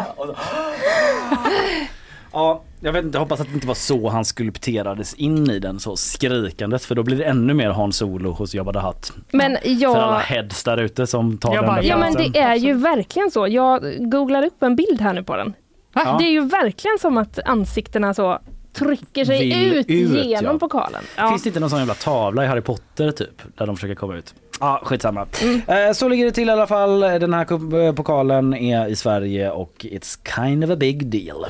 Ja, 2.32 2.62
jag 2.80 2.92
vet 2.92 3.04
inte, 3.04 3.16
jag 3.16 3.20
hoppas 3.20 3.40
att 3.40 3.46
det 3.48 3.54
inte 3.54 3.66
var 3.66 3.74
så 3.74 4.08
han 4.08 4.24
skulpterades 4.24 5.14
in 5.14 5.50
i 5.50 5.58
den 5.58 5.80
så 5.80 5.96
skrikandes 5.96 6.86
för 6.86 6.94
då 6.94 7.02
blir 7.02 7.16
det 7.16 7.24
ännu 7.24 7.54
mer 7.54 7.70
Hans 7.70 7.96
Solo 7.96 8.32
hos 8.32 8.54
Jabba 8.54 8.72
the 8.72 8.78
Hutt. 8.78 9.12
Men 9.32 9.56
För 9.62 9.96
alla 9.96 10.12
jag... 10.12 10.20
heads 10.20 10.64
där 10.64 10.76
ute 10.76 11.06
som 11.06 11.38
tar 11.38 11.54
Jag 11.54 11.62
den 11.64 11.68
bara, 11.74 11.82
Ja 11.82 11.96
men 11.96 12.14
det 12.14 12.38
är 12.38 12.54
ju 12.54 12.74
verkligen 12.74 13.30
så. 13.30 13.48
Jag 13.48 13.82
googlar 14.10 14.46
upp 14.46 14.62
en 14.62 14.76
bild 14.76 15.00
här 15.00 15.12
nu 15.12 15.22
på 15.22 15.36
den. 15.36 15.52
Va? 15.92 16.16
Det 16.18 16.24
är 16.24 16.30
ju 16.30 16.40
verkligen 16.40 16.98
som 16.98 17.18
att 17.18 17.38
ansiktena 17.44 18.14
så 18.14 18.38
trycker 18.72 19.24
sig 19.24 19.38
Vill 19.38 19.72
ut, 19.74 19.86
ut, 19.88 20.24
genom 20.26 20.52
ja. 20.52 20.58
pokalen. 20.58 21.02
Ja. 21.16 21.28
Finns 21.28 21.42
det 21.42 21.48
inte 21.48 21.60
någon 21.60 21.70
sån 21.70 21.78
jävla 21.78 21.94
tavla 21.94 22.44
i 22.44 22.46
Harry 22.46 22.60
Potter 22.60 23.10
typ 23.10 23.42
där 23.58 23.66
de 23.66 23.76
försöker 23.76 23.94
komma 23.94 24.16
ut? 24.16 24.34
Ja, 24.60 24.80
skitsamma. 24.84 25.26
Mm. 25.42 25.60
Eh, 25.66 25.92
Så 25.92 26.08
ligger 26.08 26.24
det 26.24 26.32
till 26.32 26.48
i 26.48 26.52
alla 26.52 26.66
fall. 26.66 27.00
Den 27.00 27.34
här 27.34 27.76
eh, 27.86 27.94
pokalen 27.94 28.54
är 28.54 28.88
i 28.88 28.96
Sverige 28.96 29.50
och 29.50 29.72
it's 29.78 30.18
kind 30.36 30.64
of 30.64 30.70
a 30.70 30.76
big 30.76 31.06
deal. 31.06 31.46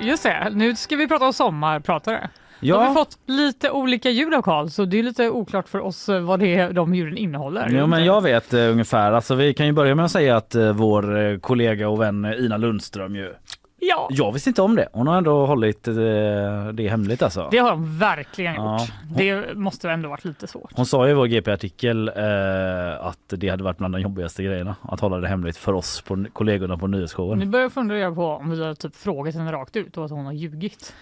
Just 0.00 0.22
det, 0.22 0.48
nu 0.52 0.76
ska 0.76 0.96
vi 0.96 1.08
prata 1.08 1.26
om 1.26 1.32
sommarpratare. 1.32 2.16
Har 2.16 2.68
Ja, 2.68 2.88
vi 2.88 2.94
fått 2.94 3.18
lite 3.26 3.70
olika 3.70 4.10
ljud 4.10 4.34
av 4.34 4.42
Karl 4.42 4.68
så 4.68 4.84
det 4.84 4.98
är 4.98 5.02
lite 5.02 5.30
oklart 5.30 5.68
för 5.68 5.80
oss 5.80 6.08
eh, 6.08 6.20
vad 6.20 6.40
det 6.40 6.54
är 6.54 6.72
de 6.72 6.94
ljuden 6.94 7.16
innehåller. 7.16 7.68
ja 7.68 7.86
men 7.86 8.04
jag 8.04 8.20
vet 8.22 8.54
uh, 8.54 8.70
ungefär. 8.70 9.12
Alltså, 9.12 9.34
vi 9.34 9.54
kan 9.54 9.66
ju 9.66 9.72
börja 9.72 9.94
med 9.94 10.04
att 10.04 10.10
säga 10.10 10.36
att 10.36 10.54
uh, 10.56 10.72
vår 10.72 11.16
uh, 11.16 11.38
kollega 11.38 11.88
och 11.88 12.00
vän 12.00 12.24
eh, 12.24 12.44
Ina 12.44 12.56
Lundström 12.56 13.16
ju. 13.16 13.34
Ja, 13.88 14.08
Jag 14.10 14.32
visste 14.32 14.50
inte 14.50 14.62
om 14.62 14.76
det. 14.76 14.88
Hon 14.92 15.06
har 15.06 15.18
ändå 15.18 15.46
hållit 15.46 15.88
uh, 15.88 15.94
det 16.72 16.88
hemligt 16.88 17.22
alltså. 17.22 17.48
det 17.50 17.58
har 17.58 17.70
de 17.70 17.98
verkligen 17.98 18.54
Ja. 18.54 18.80
gjort. 18.80 18.90
Det 19.16 19.54
måste 19.56 19.90
ändå 19.90 20.08
varit 20.08 20.24
lite 20.24 20.46
svårt. 20.46 20.70
Hon 20.74 20.86
sa 20.86 21.08
i 21.08 21.14
vår 21.14 21.26
GP-artikel 21.26 22.08
eh, 22.08 23.06
att 23.06 23.18
det 23.28 23.48
hade 23.48 23.64
varit 23.64 23.78
bland 23.78 23.94
de 23.94 24.00
jobbigaste 24.00 24.42
grejerna 24.42 24.76
att 24.82 25.00
hålla 25.00 25.16
det 25.18 25.28
hemligt 25.28 25.56
för 25.56 25.72
oss 25.72 26.00
på, 26.00 26.24
kollegorna 26.32 26.78
på 26.78 26.86
Nu 26.86 26.96
nyhetsshowen. 26.96 27.50
börjar 27.50 27.64
jag 27.64 27.72
fundera 27.72 28.14
på 28.14 28.26
om 28.26 28.50
vi 28.50 28.64
har 28.64 28.74
typ 28.74 28.96
frågat 28.96 29.34
henne 29.34 29.52
rakt 29.52 29.76
ut 29.76 29.96
och 29.96 30.04
att 30.04 30.10
hon 30.10 30.26
har 30.26 30.32
ljugit. 30.32 30.94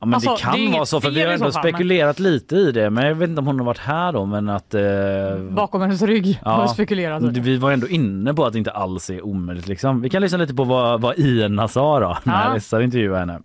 Ja, 0.00 0.06
men 0.06 0.14
Alltså, 0.14 0.30
det 0.30 0.36
kan 0.40 0.52
det 0.54 0.72
vara 0.72 0.86
så 0.86 1.00
för 1.00 1.10
vi 1.10 1.20
har 1.22 1.28
ändå 1.32 1.44
fall, 1.52 1.62
men- 1.64 1.72
spekulerat 1.72 2.18
lite 2.18 2.56
i 2.56 2.72
det 2.72 2.90
men 2.90 3.06
jag 3.06 3.14
vet 3.14 3.28
inte 3.28 3.38
om 3.40 3.46
hon 3.46 3.58
har 3.58 3.66
varit 3.66 3.78
här 3.78 4.12
då 4.12 4.26
men 4.26 4.48
att 4.48 4.74
eh, 4.74 4.82
Bakom 5.50 5.80
hennes 5.80 6.02
rygg 6.02 6.40
Ja. 6.44 6.50
har 6.50 6.62
vi 6.62 6.68
spekulerat. 6.68 7.22
vi 7.22 7.56
var 7.56 7.72
ändå 7.72 7.88
inne 7.88 8.34
på 8.34 8.44
att 8.44 8.52
det 8.52 8.58
inte 8.58 8.70
alls 8.70 9.10
är 9.10 9.24
omöjligt 9.24 9.68
liksom. 9.68 10.00
Vi 10.00 10.10
kan 10.10 10.22
lyssna 10.22 10.38
lite 10.38 10.54
på 10.54 10.64
vad, 10.64 11.00
vad 11.00 11.18
Ina 11.18 11.68
sa 11.68 12.00
då 12.00 12.16
när 12.24 12.54
Ja. 12.54 12.60
SR 12.60 12.80
intervjuade 12.80 13.18
henne. 13.18 13.40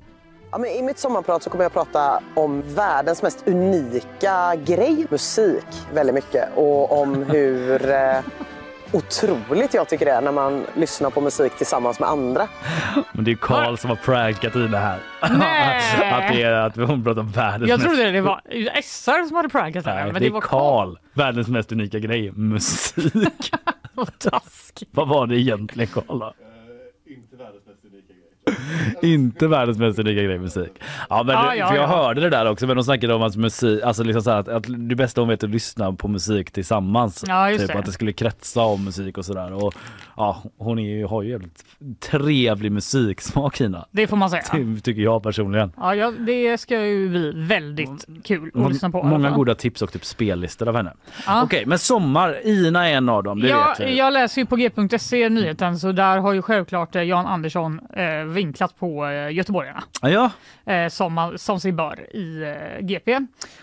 Ja, 0.52 0.58
men 0.58 0.70
I 0.70 0.82
mitt 0.82 1.00
sommarprat 1.00 1.44
så 1.44 1.50
kommer 1.50 1.64
jag 1.64 1.70
att 1.70 1.74
prata 1.74 2.20
om 2.36 2.64
världens 2.76 3.24
mest 3.24 3.44
unika 3.48 4.56
grej, 4.66 5.06
musik, 5.10 5.66
väldigt 5.94 6.16
mycket. 6.16 6.50
Och 6.56 7.02
om 7.02 7.24
hur 7.24 7.90
eh, 7.92 8.18
otroligt 8.94 9.74
jag 9.74 9.90
tycker 9.90 10.06
det 10.06 10.12
är 10.12 10.22
när 10.22 10.32
man 10.32 10.66
lyssnar 10.76 11.10
på 11.10 11.22
musik 11.22 11.52
tillsammans 11.58 12.00
med 12.00 12.10
andra. 12.10 12.48
Men 13.12 13.24
det 13.24 13.32
är 13.32 13.36
Karl 13.36 13.78
som 13.78 13.90
har 13.90 13.98
prankat 13.98 14.56
Ina 14.56 14.78
här. 14.78 15.00
Nej. 15.22 16.14
att, 16.14 16.34
det 16.34 16.42
är, 16.42 16.52
att 16.52 16.76
hon 16.76 17.04
pratar 17.04 17.22
om 17.22 17.32
världens 17.32 17.70
Jag 17.70 17.80
mest 17.80 17.90
trodde 17.90 18.12
det 18.12 18.22
var 18.22 18.42
SR 18.82 19.28
som 19.28 19.36
hade 19.36 19.50
prankat 19.50 19.86
henne. 19.86 20.04
Nej, 20.04 20.14
men 20.14 20.22
det 20.22 20.28
det 20.28 20.34
var 20.34 20.42
är 20.42 20.42
Karl. 20.42 20.96
Världens 21.14 21.48
mest 21.48 21.72
unika 21.72 22.00
grej, 22.00 22.32
musik. 22.32 23.52
Vad 23.94 24.20
taskigt. 24.20 24.90
Vad 24.94 25.08
var 25.08 25.28
det 25.28 25.40
egentligen 25.40 25.90
Karl? 25.94 26.22
Inte 29.02 29.48
världens 29.48 29.78
mest 29.78 30.00
unika 30.00 30.22
grej 30.22 30.40
musik. 30.40 30.72
Ja 31.10 31.24
men 31.24 31.26
det, 31.28 31.56
ja, 31.56 31.68
för 31.68 31.76
jag 31.76 31.84
ja. 31.84 31.88
hörde 31.88 32.22
det 32.22 32.30
där 32.30 32.46
också 32.46 32.68
men 32.68 32.76
de 32.76 32.84
snackade 32.84 33.14
om 33.14 33.24
att 33.24 33.36
musik, 33.36 33.84
alltså 33.84 34.04
liksom 34.04 34.22
så 34.22 34.32
här, 34.32 34.40
att, 34.40 34.48
att 34.48 34.64
det 34.68 34.96
bästa 34.96 35.22
hon 35.22 35.28
vet 35.30 35.44
är 35.44 35.48
att 35.48 35.54
lyssna 35.54 35.94
på 35.94 36.08
musik 36.08 36.52
tillsammans. 36.52 37.24
Ja, 37.28 37.50
typ 37.58 37.68
det. 37.68 37.74
att 37.74 37.86
det 37.86 37.92
skulle 37.92 38.14
kretsa 38.14 38.62
om 38.62 38.86
musik 38.86 39.18
och 39.18 39.26
sådär. 39.26 39.54
Och 39.54 39.74
ja, 40.22 40.44
hon 40.58 40.80
är 40.80 40.90
ju, 40.98 41.06
har 41.06 41.24
ju 41.24 41.30
jävligt 41.30 41.66
trevlig 42.00 42.72
musiksmak 42.72 43.62
Ina. 43.62 43.86
Det 43.92 44.08
får 44.08 44.18
man 44.18 44.30
säga. 44.30 44.44
Ty- 44.52 44.80
Tycker 44.80 45.02
jag 45.02 45.24
personligen. 45.24 45.72
Ja, 45.78 45.96
ja, 45.96 46.12
det 46.12 46.58
ska 46.58 46.86
ju 46.86 47.10
bli 47.10 47.32
väldigt 47.36 48.06
kul 48.24 48.52
att 48.56 48.72
lyssna 48.72 48.90
på. 48.90 49.04
Många 49.04 49.30
goda 49.32 49.56
tips 49.56 49.82
och 49.82 49.92
typ 49.94 50.06
spellistor 50.06 50.68
av 50.70 50.76
henne. 50.76 50.94
Ja. 51.26 51.44
Okej 51.44 51.66
men 51.66 51.80
sommar, 51.80 52.48
Ina 52.48 52.90
är 52.90 52.94
en 52.98 53.10
av 53.10 53.24
dem, 53.24 53.40
det 53.42 53.48
Ja, 53.48 53.76
vet 53.80 53.88
vi. 53.90 53.98
jag 53.98 54.14
läser 54.14 54.42
ju 54.42 54.46
på 54.46 54.56
g.se 54.56 55.30
nyheten 55.30 55.80
så 55.80 55.92
där 55.92 56.18
har 56.18 56.34
ju 56.34 56.42
självklart 56.42 56.96
eh, 56.96 57.04
Jan 57.04 57.26
Andersson 57.26 57.80
eh, 57.94 58.24
vinklat 58.26 58.80
på 58.80 59.06
eh, 59.08 59.32
göteborgarna 59.34 59.84
Ja, 60.02 60.32
eh, 60.74 60.88
som, 60.88 61.34
som 61.36 61.60
sig 61.60 61.72
bör 61.72 62.16
i 62.16 62.42
eh, 62.44 62.86
GP. 62.86 63.20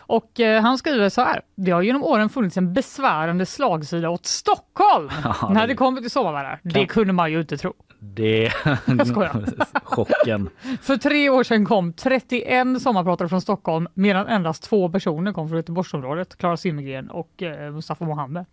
Och 0.09 0.41
eh, 0.41 0.63
han 0.63 0.79
skriver 0.79 1.09
så 1.09 1.21
här. 1.23 1.41
Det 1.55 1.71
har 1.71 1.83
genom 1.83 2.05
åren 2.05 2.29
funnits 2.29 2.57
en 2.57 2.73
besvärande 2.73 3.47
slagsida 3.47 4.11
åt 4.11 4.27
Stockholm 4.27 5.09
Ja, 5.25 5.49
när 5.53 5.61
det- 5.61 5.67
det 5.67 5.75
kommer 5.75 6.01
till 6.01 6.11
sommarvärdar. 6.11 6.61
Det 6.63 6.87
kunde 6.87 7.13
man 7.13 7.33
ju 7.33 7.41
inte 7.41 7.57
tro. 7.57 7.73
det... 8.01 8.51
Chocken. 9.85 10.51
För 10.83 10.97
tre 10.97 11.31
år 11.31 11.43
sedan 11.43 11.65
kom 11.67 11.93
31 11.93 12.83
sommarpratare 12.83 13.29
från 13.29 13.41
Stockholm 13.41 13.89
medan 13.95 14.27
endast 14.27 14.63
två 14.63 14.89
personer 14.89 15.33
kom 15.33 15.49
från 15.49 15.57
Göteborgsområdet. 15.59 16.37
Klara 16.39 16.57
Zimmergren 16.57 17.11
och 17.11 17.43
eh, 17.43 17.73
Mustafa 17.73 18.05
Mohamed. 18.05 18.45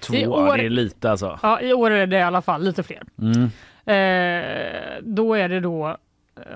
Två, 0.00 0.14
I 0.14 0.26
år- 0.26 0.56
det 0.56 0.64
är 0.66 0.70
lite 0.70 1.10
alltså. 1.10 1.38
Ja, 1.42 1.60
I 1.60 1.72
år 1.72 1.90
är 1.90 2.06
det 2.06 2.18
i 2.18 2.22
alla 2.22 2.42
fall 2.42 2.62
lite 2.64 2.82
fler. 2.82 3.02
Mm. 3.18 3.42
Eh, 3.86 5.02
då 5.02 5.34
är 5.34 5.48
det 5.48 5.60
då, 5.60 5.88
eh, 5.88 5.96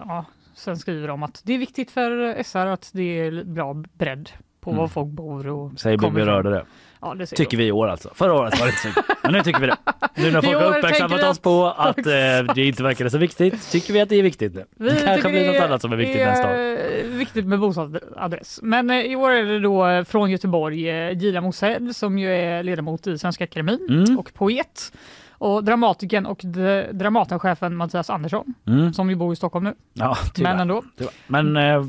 ja, 0.06 0.24
sen 0.54 0.76
skriver 0.76 1.08
de 1.08 1.23
att 1.23 1.40
det 1.44 1.54
är 1.54 1.58
viktigt 1.58 1.90
för 1.90 2.42
SR 2.42 2.66
att 2.66 2.90
det 2.92 3.20
är 3.20 3.44
bra 3.44 3.75
bredd 3.75 4.30
på 4.61 4.70
Mm. 4.70 4.80
var 4.80 4.88
folk 4.88 5.08
bor 5.08 5.46
och 5.46 5.80
Säger 5.80 5.96
vi 5.96 6.04
kommer 6.04 6.20
berörde 6.25 6.50
det. 6.50 6.64
Ja, 7.00 7.14
det 7.14 7.26
Tycker 7.26 7.56
vi 7.56 7.66
i 7.66 7.73
år 7.73 7.88
alltså. 7.88 8.11
Förra 8.14 8.32
året 8.34 8.61
var 8.61 8.66
det 8.66 8.73
inte 8.88 9.00
så. 9.00 9.14
Men 9.23 9.32
nu 9.32 9.42
tycker 9.42 9.61
vi 9.61 9.66
det. 9.66 9.76
Nu 10.14 10.30
när 10.30 10.42
folk 10.42 10.56
har 10.56 10.76
uppmärksammat 10.76 11.23
oss 11.25 11.38
på 11.38 11.66
att 11.76 11.99
eh, 11.99 12.04
det 12.54 12.56
inte 12.64 12.82
verkar 12.82 13.08
så 13.08 13.18
viktigt 13.18 13.70
tycker 13.70 13.92
vi 13.92 14.00
att 14.00 14.08
det 14.08 14.16
är 14.16 14.23
viktigt 14.23 14.54
nu. 14.54 14.64
Vi 14.76 14.88
Det 14.90 15.00
kanske 15.06 15.28
blir 15.28 15.52
något 15.52 15.62
annat 15.62 15.80
som 15.82 15.92
är 15.92 15.96
viktigt 15.96 16.16
nästa 16.20 16.49
år. 16.50 16.54
är 16.54 17.08
viktigt 17.08 17.46
med 17.46 17.58
bostadsadress. 17.61 18.61
Men 18.62 18.90
eh, 18.90 18.96
i 19.00 19.16
år 19.16 19.30
är 19.30 19.44
det 19.44 19.61
då 19.61 19.87
eh, 19.88 20.04
från 20.04 20.30
Göteborg 20.30 20.90
eh, 20.90 21.11
Gila 21.18 21.40
Mosed 21.40 21.96
som 21.96 22.18
ju 22.18 22.34
är 22.34 22.62
ledamot 22.62 23.06
i 23.06 23.18
Svenska 23.18 23.44
Akademin 23.44 23.87
Mm. 24.04 24.18
och 24.18 24.34
poet. 24.34 24.92
Och 25.44 25.64
dramatikern 25.64 26.26
och 26.26 26.38
Dramatenchefen 26.92 27.76
Mattias 27.76 28.10
Andersson 28.10 28.54
Mm. 28.66 28.92
som 28.92 29.10
ju 29.10 29.16
bor 29.16 29.32
i 29.32 29.36
Stockholm 29.36 29.64
nu. 29.64 29.74
Ja, 29.92 30.16
tyvärr. 30.34 30.50
Men 30.52 30.60
ändå. 30.60 30.82
tyvärr. 30.98 31.12
Men 31.26 31.56
eh, 31.56 31.82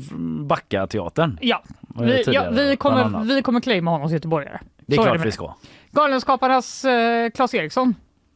Backa 0.46 0.86
teatern. 0.86 1.38
Ja, 1.40 1.62
vi, 1.98 2.22
ja 2.26 2.50
vi, 2.50 2.76
kommer, 2.76 3.24
vi 3.24 3.42
kommer 3.42 3.60
claima 3.60 3.90
honom 3.90 4.08
som 4.08 4.14
göteborgare. 4.14 4.60
Det 4.86 4.92
är 4.94 4.96
Så 4.96 5.02
klart 5.02 5.16
med 5.16 5.24
vi 5.26 5.32
ska. 5.32 5.54
Galenskaparnas 5.90 6.84
eh, 6.84 7.30
Claes 7.30 7.54
Eriksson. 7.54 7.94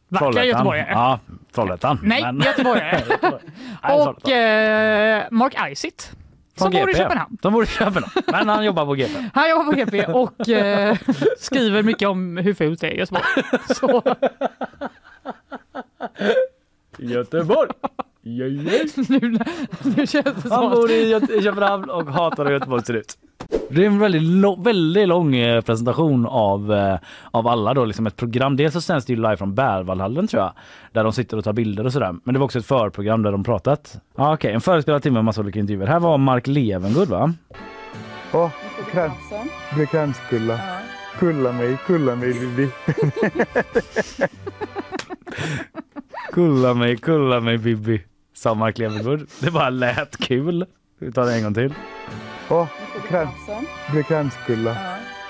Vackra 0.08 0.44
göteborgare. 0.44 0.88
Ja, 0.90 1.18
Trollhättan. 1.54 1.98
Nej, 2.02 2.22
Men- 2.22 2.40
göteborgare. 2.40 3.02
Och 3.94 4.30
eh, 4.30 5.24
Mark 5.30 5.56
Isitt 5.72 6.12
som 6.56 6.72
bor 6.72 6.90
i. 6.90 6.94
Köpenhamn. 6.94 7.38
De 7.42 7.52
bor 7.52 7.62
i 7.62 7.66
Köpenhamn. 7.66 8.12
Men 8.26 8.48
han 8.48 8.64
jobbar 8.64 8.86
på 8.86 8.94
GP. 8.94 9.12
Han 9.34 9.50
jobbar 9.50 9.64
på 9.64 9.72
GP 9.72 10.04
och 10.06 10.48
eh, 10.48 10.96
skriver 11.38 11.82
mycket 11.82 12.08
om 12.08 12.36
hur 12.36 12.54
fult 12.54 12.80
det 12.80 12.86
är 12.86 12.90
i 12.92 12.98
Göteborg. 12.98 13.24
Så 13.74 14.02
Göteborg. 16.98 17.70
Ja, 18.22 18.46
ja. 18.46 18.80
nu, 19.08 19.38
nu 19.96 20.06
känns 20.06 20.24
det 20.24 20.40
som 20.42 20.50
Han 20.50 20.70
bor 20.70 20.90
i 20.90 21.10
Göte- 21.10 21.42
Köpenhamn 21.42 21.90
och 21.90 22.06
hatar 22.06 22.44
hur 22.44 22.52
Göteborg 22.52 22.84
ser 22.84 22.94
ut. 22.94 23.18
Det 23.68 23.82
är 23.82 23.86
en 23.86 23.98
väldigt, 23.98 24.22
lo- 24.22 24.62
väldigt 24.62 25.08
lång 25.08 25.36
eh, 25.36 25.60
presentation 25.60 26.26
av, 26.26 26.72
eh, 26.72 26.98
av 27.30 27.46
alla 27.46 27.74
då, 27.74 27.84
liksom 27.84 28.06
ett 28.06 28.16
program. 28.16 28.56
Dels 28.56 28.72
så 28.74 28.80
sänds 28.80 29.06
det 29.06 29.12
ju 29.12 29.16
live 29.16 29.36
från 29.36 29.54
Berwaldhallen 29.54 30.26
tror 30.26 30.42
jag, 30.42 30.52
där 30.92 31.04
de 31.04 31.12
sitter 31.12 31.36
och 31.36 31.44
tar 31.44 31.52
bilder 31.52 31.86
och 31.86 31.92
sådär. 31.92 32.14
Men 32.24 32.32
det 32.34 32.38
var 32.38 32.44
också 32.44 32.58
ett 32.58 32.66
förprogram 32.66 33.22
där 33.22 33.32
de 33.32 33.44
pratat. 33.44 34.00
Ja, 34.16 34.34
Okej, 34.34 34.52
en 34.52 34.60
förespelad 34.60 35.02
timme 35.02 35.14
med 35.14 35.24
massa 35.24 35.40
olika 35.40 35.58
intervjuer. 35.58 35.86
Här 35.86 36.00
var 36.00 36.18
Mark 36.18 36.46
Levengood 36.46 37.08
va? 37.08 37.32
Åh, 38.32 38.50
krans. 38.92 39.14
Kranskulla. 39.90 40.60
Kulla 41.18 41.52
mig, 41.52 41.78
kulla 41.86 42.16
mig 42.16 42.32
Bibi. 42.40 42.70
Kulla 46.32 46.74
mig, 46.74 46.96
kulla 46.96 47.40
mig 47.40 47.58
Bibi, 47.58 48.02
sa 48.34 48.54
Mark 48.54 48.78
Levengood. 48.78 49.26
Det 49.40 49.50
bara 49.50 49.70
lät 49.70 50.16
kul. 50.16 50.66
Vi 50.98 51.12
tar 51.12 51.24
det 51.26 51.34
en 51.34 51.42
gång 51.42 51.54
till. 51.54 51.74
Åh, 52.48 52.66
krans. 53.08 53.30
Det 53.92 53.98
är 53.98 54.02
kranskulla. 54.02 54.76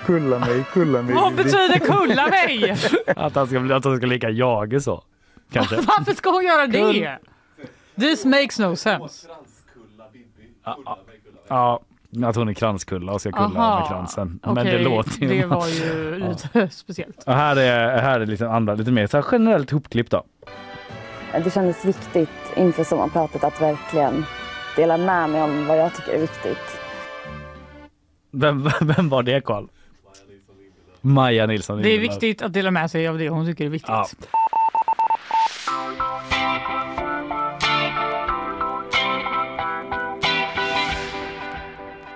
Kulla 0.06 0.38
mig, 0.38 0.64
kulla 0.72 1.02
mig 1.02 1.14
vad 1.14 1.34
betyder 1.34 1.78
kulla 1.78 2.26
mig? 2.30 2.76
Att 3.16 3.34
han 3.34 3.46
ska, 3.46 3.60
bli- 3.60 3.72
att 3.74 3.84
han 3.84 3.96
ska 3.96 4.06
leka 4.06 4.30
Jage 4.30 4.82
så. 4.82 5.04
Kanske. 5.52 5.76
Varför 5.76 6.14
ska 6.14 6.30
hon 6.30 6.44
göra 6.44 6.66
det? 6.66 7.18
This 8.00 8.24
makes 8.24 8.58
no 8.58 8.76
sense. 8.76 9.28
Ja, 11.48 11.80
att 12.24 12.36
hon 12.36 12.48
är 12.48 12.52
kranskulla 12.54 13.12
och 13.12 13.20
ska 13.20 13.32
kulla 13.32 13.60
Aha. 13.60 13.78
med 13.78 13.88
kransen. 13.88 14.40
Men 14.42 14.58
Okej, 14.58 14.72
det 14.72 14.78
låter 14.78 15.20
ju... 15.20 15.28
det 15.28 15.46
var 15.46 15.68
ju 15.68 16.18
lite 16.28 16.68
speciellt. 16.70 17.22
Och 17.26 17.34
här 17.34 17.56
är, 17.56 17.98
här 17.98 18.20
är 18.20 18.26
lite 18.26 18.48
andra, 18.48 18.74
lite 18.74 18.90
mer 18.90 19.06
så 19.06 19.16
här 19.16 19.24
generellt 19.32 19.70
hopklipp 19.70 20.10
då. 20.10 20.24
Det 21.44 21.54
kändes 21.54 21.84
viktigt 21.84 22.28
inför 22.56 22.84
sommarpratet 22.84 23.44
att 23.44 23.60
verkligen 23.60 24.24
dela 24.76 24.96
med 24.96 25.30
mig 25.30 25.42
om 25.42 25.66
vad 25.66 25.78
jag 25.78 25.94
tycker 25.94 26.12
är 26.12 26.20
viktigt. 26.20 26.80
Vem, 28.30 28.70
vem 28.80 29.08
var 29.08 29.22
det 29.22 29.40
Karl? 29.40 29.66
Maja 31.00 31.46
Nilsson. 31.46 31.82
Det 31.82 31.88
är 31.88 31.98
viktigt 31.98 32.42
att 32.42 32.52
dela 32.52 32.70
med 32.70 32.90
sig 32.90 33.08
av 33.08 33.18
det 33.18 33.28
hon 33.28 33.46
tycker 33.46 33.64
är 33.64 33.68
viktigt. 33.68 33.88
Ja. 33.88 34.06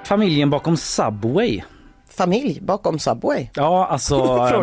Familjen 0.04 0.50
bakom 0.50 0.76
Subway. 0.76 1.62
Familj 2.10 2.60
bakom 2.60 2.98
Subway. 2.98 3.48
Ja, 3.54 3.86
alltså 3.86 4.16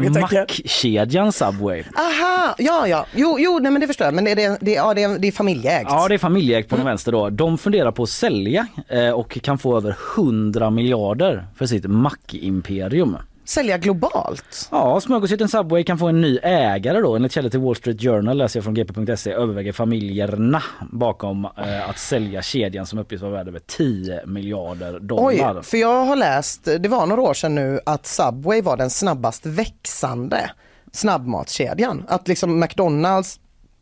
mackkedjan 0.22 1.32
Subway. 1.32 1.84
Aha, 1.96 2.56
ja 2.58 2.88
ja. 2.88 3.06
Jo, 3.16 3.38
jo 3.40 3.60
nej, 3.62 3.72
men 3.72 3.82
det 3.82 3.88
förstår 3.88 4.06
jag. 4.06 4.14
Men 4.14 4.26
det, 4.26 4.36
det, 4.36 4.58
det, 4.62 4.72
ja, 4.72 4.94
det, 4.94 5.04
är, 5.04 5.20
det 5.20 5.28
är 5.28 5.32
familjeägt. 5.32 5.90
Ja, 5.90 6.08
det 6.08 6.14
är 6.14 6.18
familjeägt 6.18 6.70
på 6.70 6.76
den 6.76 6.86
vänster 6.86 7.12
då. 7.12 7.30
De 7.30 7.58
funderar 7.58 7.92
på 7.92 8.04
att 8.04 8.10
sälja 8.10 8.68
eh, 8.88 9.10
och 9.10 9.40
kan 9.42 9.58
få 9.58 9.78
över 9.78 9.96
100 10.18 10.70
miljarder 10.70 11.48
för 11.56 11.66
sitt 11.66 11.86
mackimperium. 11.86 13.18
Sälja 13.52 13.78
globalt. 13.78 14.70
Ja, 14.72 15.02
smörgåsjätten 15.02 15.50
Subway 15.50 15.84
kan 15.84 15.98
få 15.98 16.08
en 16.08 16.22
ny 16.22 16.38
ägare 16.44 17.00
då. 17.02 17.16
Enligt 17.16 17.32
källor 17.32 17.50
till 17.50 17.60
Wall 17.60 17.76
Street 17.76 18.02
Journal 18.02 18.38
läser 18.38 18.58
jag 18.60 18.64
från 18.64 18.74
gp.se 18.74 19.32
överväger 19.32 19.72
familjerna 19.72 20.64
bakom 20.92 21.46
eh, 21.46 21.90
att 21.90 22.00
sälja 22.00 22.42
kedjan 22.42 22.86
som 22.86 23.00
uppges 23.00 23.22
vara 23.22 23.32
värd 23.32 23.48
över 23.48 23.60
10 23.60 24.26
miljarder 24.26 25.00
dollar. 25.00 25.56
Oj, 25.56 25.64
för 25.64 25.78
jag 25.78 26.06
har 26.06 26.16
läst, 26.16 26.66
det 26.80 26.90
var 26.90 27.06
några 27.06 27.22
år 27.22 27.34
sedan 27.34 27.56
nu, 27.56 27.80
att 27.86 28.06
Subway 28.06 28.62
var 28.62 28.78
den 28.78 28.90
snabbast 28.90 29.46
växande 29.46 30.52
snabbmatskedjan. 30.92 32.06
Att 32.08 32.28
liksom 32.28 32.60
McDonalds 32.60 33.40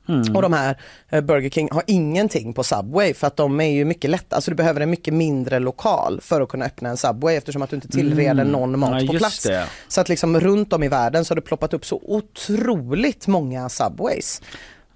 Mm. 0.09 0.35
och 0.35 0.41
de 0.41 0.53
här 0.53 0.77
eh, 1.09 1.21
Burger 1.21 1.49
King 1.49 1.69
har 1.71 1.83
ingenting 1.87 2.53
på 2.53 2.63
Subway 2.63 3.13
för 3.13 3.27
att 3.27 3.35
de 3.37 3.61
är 3.61 3.69
ju 3.71 3.85
mycket 3.85 4.09
lätta, 4.09 4.35
alltså 4.35 4.51
du 4.51 4.55
behöver 4.55 4.81
en 4.81 4.89
mycket 4.89 5.13
mindre 5.13 5.59
lokal 5.59 6.19
för 6.21 6.41
att 6.41 6.49
kunna 6.49 6.65
öppna 6.65 6.89
en 6.89 6.97
Subway 6.97 7.35
eftersom 7.35 7.61
att 7.61 7.69
du 7.69 7.75
inte 7.75 7.87
tillreder 7.87 8.31
Mm. 8.31 8.47
någon 8.47 8.79
mat 8.79 9.01
Ja, 9.01 9.07
på 9.13 9.17
plats. 9.17 9.43
det. 9.43 9.65
Så 9.87 10.01
att 10.01 10.09
liksom 10.09 10.39
runt 10.39 10.73
om 10.73 10.83
i 10.83 10.87
världen 10.87 11.25
så 11.25 11.31
har 11.31 11.35
det 11.35 11.41
ploppat 11.41 11.73
upp 11.73 11.85
så 11.85 12.01
otroligt 12.05 13.27
många 13.27 13.69
Subways. 13.69 14.41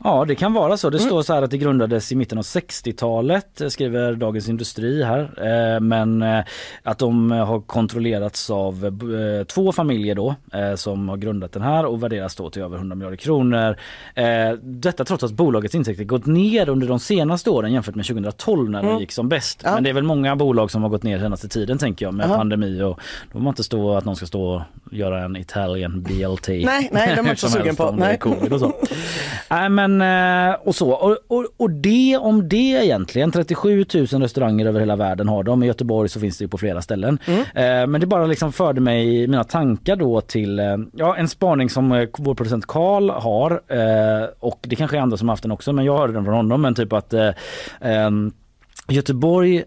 Ja 0.06 0.26
det 0.26 0.36
kan 0.36 0.54
vara 0.54 0.78
så. 0.78 0.90
Det 0.90 0.98
Mm. 0.98 1.08
står 1.10 1.22
så 1.22 1.34
här 1.34 1.42
att 1.42 1.52
det 1.52 1.58
grundades 1.58 2.12
i 2.12 2.16
mitten 2.16 2.38
av 2.38 2.44
60-talet 2.44 3.62
eh, 3.62 3.68
skriver 3.68 4.14
Dagens 4.14 4.50
Industri 4.50 5.04
här. 5.04 5.22
Eh, 5.76 5.80
Men 5.80 6.22
eh, 6.22 6.44
att 6.84 6.98
de 7.00 7.32
har 7.32 7.60
kontrollerats 7.62 8.50
av 8.50 9.00
två 9.46 9.72
familjer 9.72 10.16
då 10.16 10.36
som 10.76 11.10
har 11.10 11.18
grundat 11.18 11.52
den 11.52 11.62
här 11.62 11.86
och 11.86 12.04
värderas 12.04 12.36
då 12.36 12.50
till 12.50 12.62
över 12.62 12.78
100 12.78 12.96
miljarder 12.96 13.18
kronor. 13.18 13.76
Detta 14.62 15.06
trots 15.06 15.24
att 15.24 15.32
bolagets 15.32 15.76
intäkter 15.76 16.04
gått 16.04 16.26
ner 16.26 16.70
under 16.70 16.88
de 16.88 17.00
senaste 17.00 17.50
åren 17.50 17.74
jämfört 17.74 17.96
med 17.96 18.06
2012 18.06 18.70
när 18.70 18.82
det 18.84 18.88
Mm. 18.88 19.00
gick 19.00 19.12
som 19.12 19.30
bäst. 19.30 19.62
Ja. 19.66 19.74
Men 19.74 19.84
det 19.84 19.90
är 19.90 19.94
väl 19.94 20.04
många 20.04 20.36
bolag 20.36 20.72
som 20.72 20.84
har 20.84 20.90
gått 20.90 21.04
ner 21.04 21.20
senaste 21.20 21.48
tiden 21.48 21.78
tänker 21.78 22.06
jag 22.06 22.14
med 22.14 22.26
Aha. 22.26 22.36
pandemi 22.38 22.82
och 22.82 23.00
då 23.32 23.34
vill 23.34 23.42
man 23.44 23.52
inte 23.52 23.64
stå 23.64 23.96
att 23.98 24.06
någon 24.06 24.16
ska 24.16 24.26
stå 24.26 24.44
och 24.56 24.62
göra 24.92 25.24
en 25.24 25.36
Italian 25.36 26.02
BLT. 26.02 26.48
Nej, 26.48 26.90
nej, 26.92 27.16
de 27.16 27.26
är 27.26 27.30
inte 27.30 27.42
så 27.42 27.48
sugen 27.50 27.76
på. 27.76 27.92
Nej. 27.92 28.18
covid 28.18 28.54
och 28.54 28.60
så. 28.60 28.74
Nej 29.50 29.70
men 29.70 29.93
eh, 30.02 30.54
och 30.54 30.76
så 30.76 30.92
och, 30.92 31.18
och, 31.28 31.46
och 31.58 31.70
det 31.70 32.18
om 32.18 32.50
det 32.50 32.86
egentligen 32.86 33.32
37 33.32 33.86
000 33.94 34.06
restauranger 34.06 34.66
över 34.66 34.80
hela 34.80 34.96
världen 34.96 35.28
har 35.28 35.44
de. 35.44 35.64
I 35.64 35.68
Göteborg 35.68 36.10
så 36.10 36.20
finns 36.20 36.38
det 36.38 36.44
ju 36.44 36.48
på 36.48 36.58
flera 36.58 36.82
ställen. 36.82 37.20
Mm. 37.26 37.40
Eh, 37.42 37.88
men 37.88 38.02
det 38.02 38.08
bara 38.08 38.26
liksom 38.26 38.52
förde 38.52 38.82
mig 38.82 39.28
mina 39.28 39.44
tankar 39.44 39.96
då 39.96 40.22
till 40.22 40.60
eh, 40.60 40.78
ja, 40.92 41.16
en 41.16 41.28
spaning 41.28 41.70
som 41.70 42.08
vår 42.18 42.36
producent 42.36 42.66
Karl 42.68 43.10
har 43.10 43.62
och 44.40 44.60
det 44.62 44.76
kanske 44.76 44.98
är 44.98 45.02
andra 45.02 45.18
som 45.18 45.30
haft 45.30 45.44
den 45.44 45.52
också 45.52 45.74
men 45.74 45.86
jag 45.86 45.98
hörde 45.98 46.14
den 46.14 46.26
från 46.26 46.34
honom 46.34 46.62
men 46.62 46.76
typ 46.76 46.94
att 46.94 47.14
eh, 47.14 47.30
ehm, 47.82 48.32
Göteborg 48.88 49.64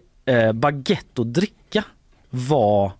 baguette 0.53 1.21
och 1.21 1.27
dricka 1.27 1.83
var 2.29 2.91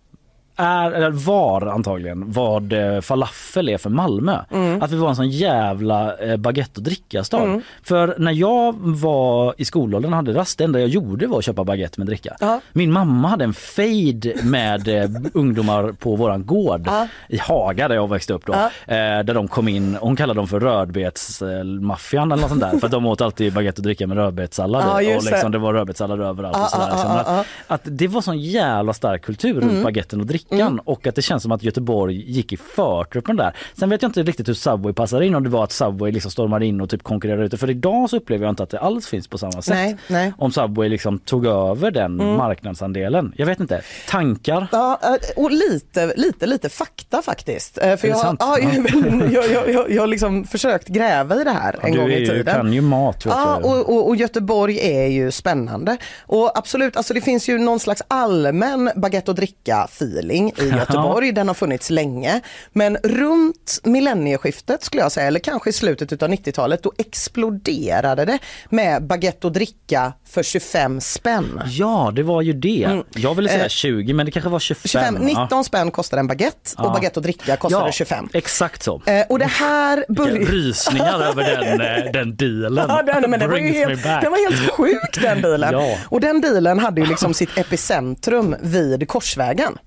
är, 0.58 0.92
eller 0.92 1.10
var 1.10 1.66
antagligen 1.68 2.32
vad 2.32 2.74
eh, 2.74 3.02
falafel 3.02 3.70
är 3.70 3.78
för 3.78 3.90
Malmö. 3.90 4.40
Mm. 4.52 4.82
Att 4.82 4.92
vi 4.92 4.96
var 4.98 5.10
en 5.10 5.16
sån 5.16 5.30
jävla 5.30 6.18
eh, 6.18 6.38
baguette 6.38 6.72
och 6.80 6.84
dricka-stad. 6.84 7.62
För 7.84 8.16
när 8.18 8.32
jag 8.32 8.76
var 8.80 9.54
i 9.58 9.66
skolåldern 9.66 10.14
hade 10.14 10.34
rast, 10.34 10.58
det 10.58 10.64
enda 10.64 10.80
jag 10.80 10.90
gjorde 10.90 11.28
var 11.28 11.38
att 11.38 11.46
köpa 11.46 11.64
baguette 11.64 12.00
med 12.00 12.08
dricka. 12.08 12.36
Ja. 12.40 12.62
Min 12.74 12.92
mamma 12.92 13.28
hade 13.28 13.44
en 13.44 13.54
fade 13.54 14.34
med 14.44 14.88
eh, 14.88 15.10
ungdomar 15.34 15.92
på 15.92 16.16
våran 16.16 16.46
gård 16.46 16.82
Ja. 16.86 17.08
i 17.30 17.38
Haga 17.38 17.88
där 17.88 17.96
jag 17.96 18.10
växte 18.10 18.34
upp 18.34 18.46
då. 18.46 18.54
Eh, 18.54 18.70
där 18.88 19.34
de 19.34 19.48
kom 19.48 19.68
in, 19.68 19.98
hon 20.02 20.16
kallade 20.16 20.40
dem 20.40 20.48
för 20.48 20.60
rödbetsmaffian 20.60 22.32
eller 22.32 22.42
något 22.42 22.50
sånt 22.50 22.62
där. 22.62 22.78
För 22.80 22.86
att 22.88 22.92
de 22.92 23.06
åt 23.06 23.22
alltid 23.22 23.54
baguette 23.54 23.80
och 23.80 23.84
dricka 23.84 24.08
med 24.08 24.18
rödbetssallad 24.18 24.96
och 24.96 25.24
liksom, 25.24 25.52
det. 25.52 25.58
var 25.58 25.74
rödbetssallad 25.74 26.22
överallt. 26.22 26.58
Och 26.58 26.70
sådär. 26.70 26.90
Så 26.98 27.08
att, 27.08 27.46
att 27.68 27.82
det 27.84 28.08
var 28.08 28.22
sån 28.22 28.40
jävla 28.40 28.94
stark 28.94 29.22
kultur 29.22 29.62
runt 29.62 29.84
baguetten 29.84 30.20
och 30.22 30.26
drickan 30.50 30.80
och 30.80 31.08
att 31.08 31.16
det 31.16 31.22
känns 31.22 31.44
som 31.44 31.52
att 31.52 31.64
Göteborg 31.64 32.32
gick 32.32 32.54
i 32.54 32.58
förtruppen 32.58 33.36
där. 33.36 33.56
Sen 33.80 33.90
vet 33.90 34.02
jag 34.02 34.10
inte 34.10 34.24
riktigt 34.24 34.48
hur 34.48 34.54
Subway 34.54 34.94
passar 34.94 35.22
in 35.22 35.36
om 35.36 35.44
det 35.44 35.50
var 35.50 35.64
att 35.64 35.72
Subway 35.72 36.12
liksom 36.12 36.32
stormade 36.32 36.66
in 36.66 36.82
och 36.82 36.90
typ 36.90 37.04
konkurrerade 37.04 37.46
ut. 37.46 37.60
För 37.60 37.70
idag 37.70 38.10
så 38.10 38.18
upplever 38.18 38.46
jag 38.46 38.52
inte 38.52 38.64
att 38.64 38.70
det 38.70 38.80
alls 38.80 39.08
finns 39.08 39.28
på 39.28 39.38
samma 39.38 39.62
sätt. 39.62 39.74
Nej, 39.76 39.98
nej. 40.08 40.34
Om 40.38 40.52
Subway 40.52 40.90
liksom 40.90 41.20
tog 41.20 41.46
över 41.46 41.92
den 41.92 42.16
marknadsandelen. 42.18 43.34
Jag 43.38 43.46
vet 43.46 43.60
inte. 43.60 43.82
Tankar? 44.10 44.68
Ja, 44.72 45.00
eh, 45.04 45.44
och 45.44 45.52
lite, 45.52 46.14
lite, 46.18 46.46
lite 46.46 46.70
fakta 46.70 47.22
faktiskt. 47.22 47.78
Eh, 47.78 47.96
För 47.98 48.08
jag, 48.08 48.18
ja, 48.18 48.36
Ja. 48.40 48.60
jag, 49.32 49.52
jag, 49.52 49.70
jag, 49.74 49.92
jag 49.92 50.02
har 50.02 50.08
liksom 50.08 50.44
försökt 50.44 50.88
gräva 50.88 51.42
i 51.42 51.44
det 51.44 51.50
här 51.52 51.76
en 51.82 51.92
du 51.92 51.98
gång 52.00 52.10
i 52.10 52.28
tiden. 52.28 52.46
kan 52.56 52.74
ju 52.74 52.82
mat. 52.82 53.26
Ja, 53.26 53.56
och, 53.64 53.90
och, 53.90 54.08
och 54.08 54.16
Göteborg 54.16 54.80
är 54.82 55.08
ju 55.08 55.32
spännande. 55.32 55.98
Och 56.26 56.58
absolut, 56.58 56.98
alltså 56.98 57.14
det 57.14 57.22
finns 57.22 57.50
ju 57.50 57.58
någon 57.58 57.80
slags 57.80 58.02
allmän 58.08 58.90
baguette 58.96 59.32
och 59.32 59.36
dricka 59.36 59.84
feeling 59.84 60.37
i 60.38 60.70
Göteborg. 60.78 61.32
Den 61.32 61.48
har 61.48 61.56
funnits 61.56 61.90
länge. 61.90 62.42
Men 62.74 62.98
runt 63.04 63.80
millennieskiftet 63.84 64.84
skulle 64.84 65.04
jag 65.04 65.12
säga, 65.12 65.28
eller 65.28 65.40
kanske 65.40 65.70
i 65.70 65.74
slutet 65.74 66.24
av 66.24 66.30
90-talet, 66.30 66.84
då 66.84 66.94
exploderade 66.98 68.26
det 68.26 68.40
med 68.70 69.08
baguette 69.08 69.48
och 69.48 69.54
dricka 69.54 70.14
för 70.30 70.44
25 70.44 71.02
spänn. 71.02 71.62
Ja, 71.66 72.12
det 72.16 72.24
var 72.24 72.42
ju 72.42 72.54
det. 72.54 73.04
Jag 73.16 73.36
ville 73.36 73.50
säga 73.50 73.68
Eh, 73.68 73.70
20 73.70 74.14
men 74.14 74.26
det 74.26 74.32
kanske 74.32 74.50
var 74.50 74.60
25. 74.60 74.90
25, 74.90 75.14
19 75.16 75.48
ja. 75.52 75.64
spänn 75.64 75.92
kostade 75.92 76.20
en 76.20 76.28
baguette 76.28 76.72
och 76.78 76.92
baguette 76.92 77.20
och 77.20 77.24
dricka 77.24 77.58
kostade 77.58 77.86
ja, 77.86 77.92
25. 77.92 78.30
Exakt 78.34 78.84
så. 78.84 79.02
Eh, 79.06 79.26
och 79.30 79.40
det 79.40 79.46
här 79.46 80.06
började... 80.10 80.40
rysningar 80.40 81.20
över 81.20 81.44
den, 81.44 81.82
eh, 82.06 82.12
den 82.12 82.36
dealen. 82.36 82.86
Ja, 82.90 83.02
den, 83.02 83.32
men 83.32 83.40
den, 83.40 83.50
var 83.50 83.58
helt, 83.58 84.04
den 84.04 84.32
var 84.32 84.50
helt 84.50 84.72
sjuk 84.72 85.22
den 85.22 85.42
bilen. 85.42 85.74
Ja. 85.74 85.98
Och 86.10 86.20
den 86.20 86.42
bilen 86.42 86.80
hade 86.80 87.02
ju 87.02 87.08
liksom 87.08 87.34
sitt 87.34 87.58
epicentrum 87.58 88.56
vid 88.62 89.08
Korsvägen. 89.08 89.78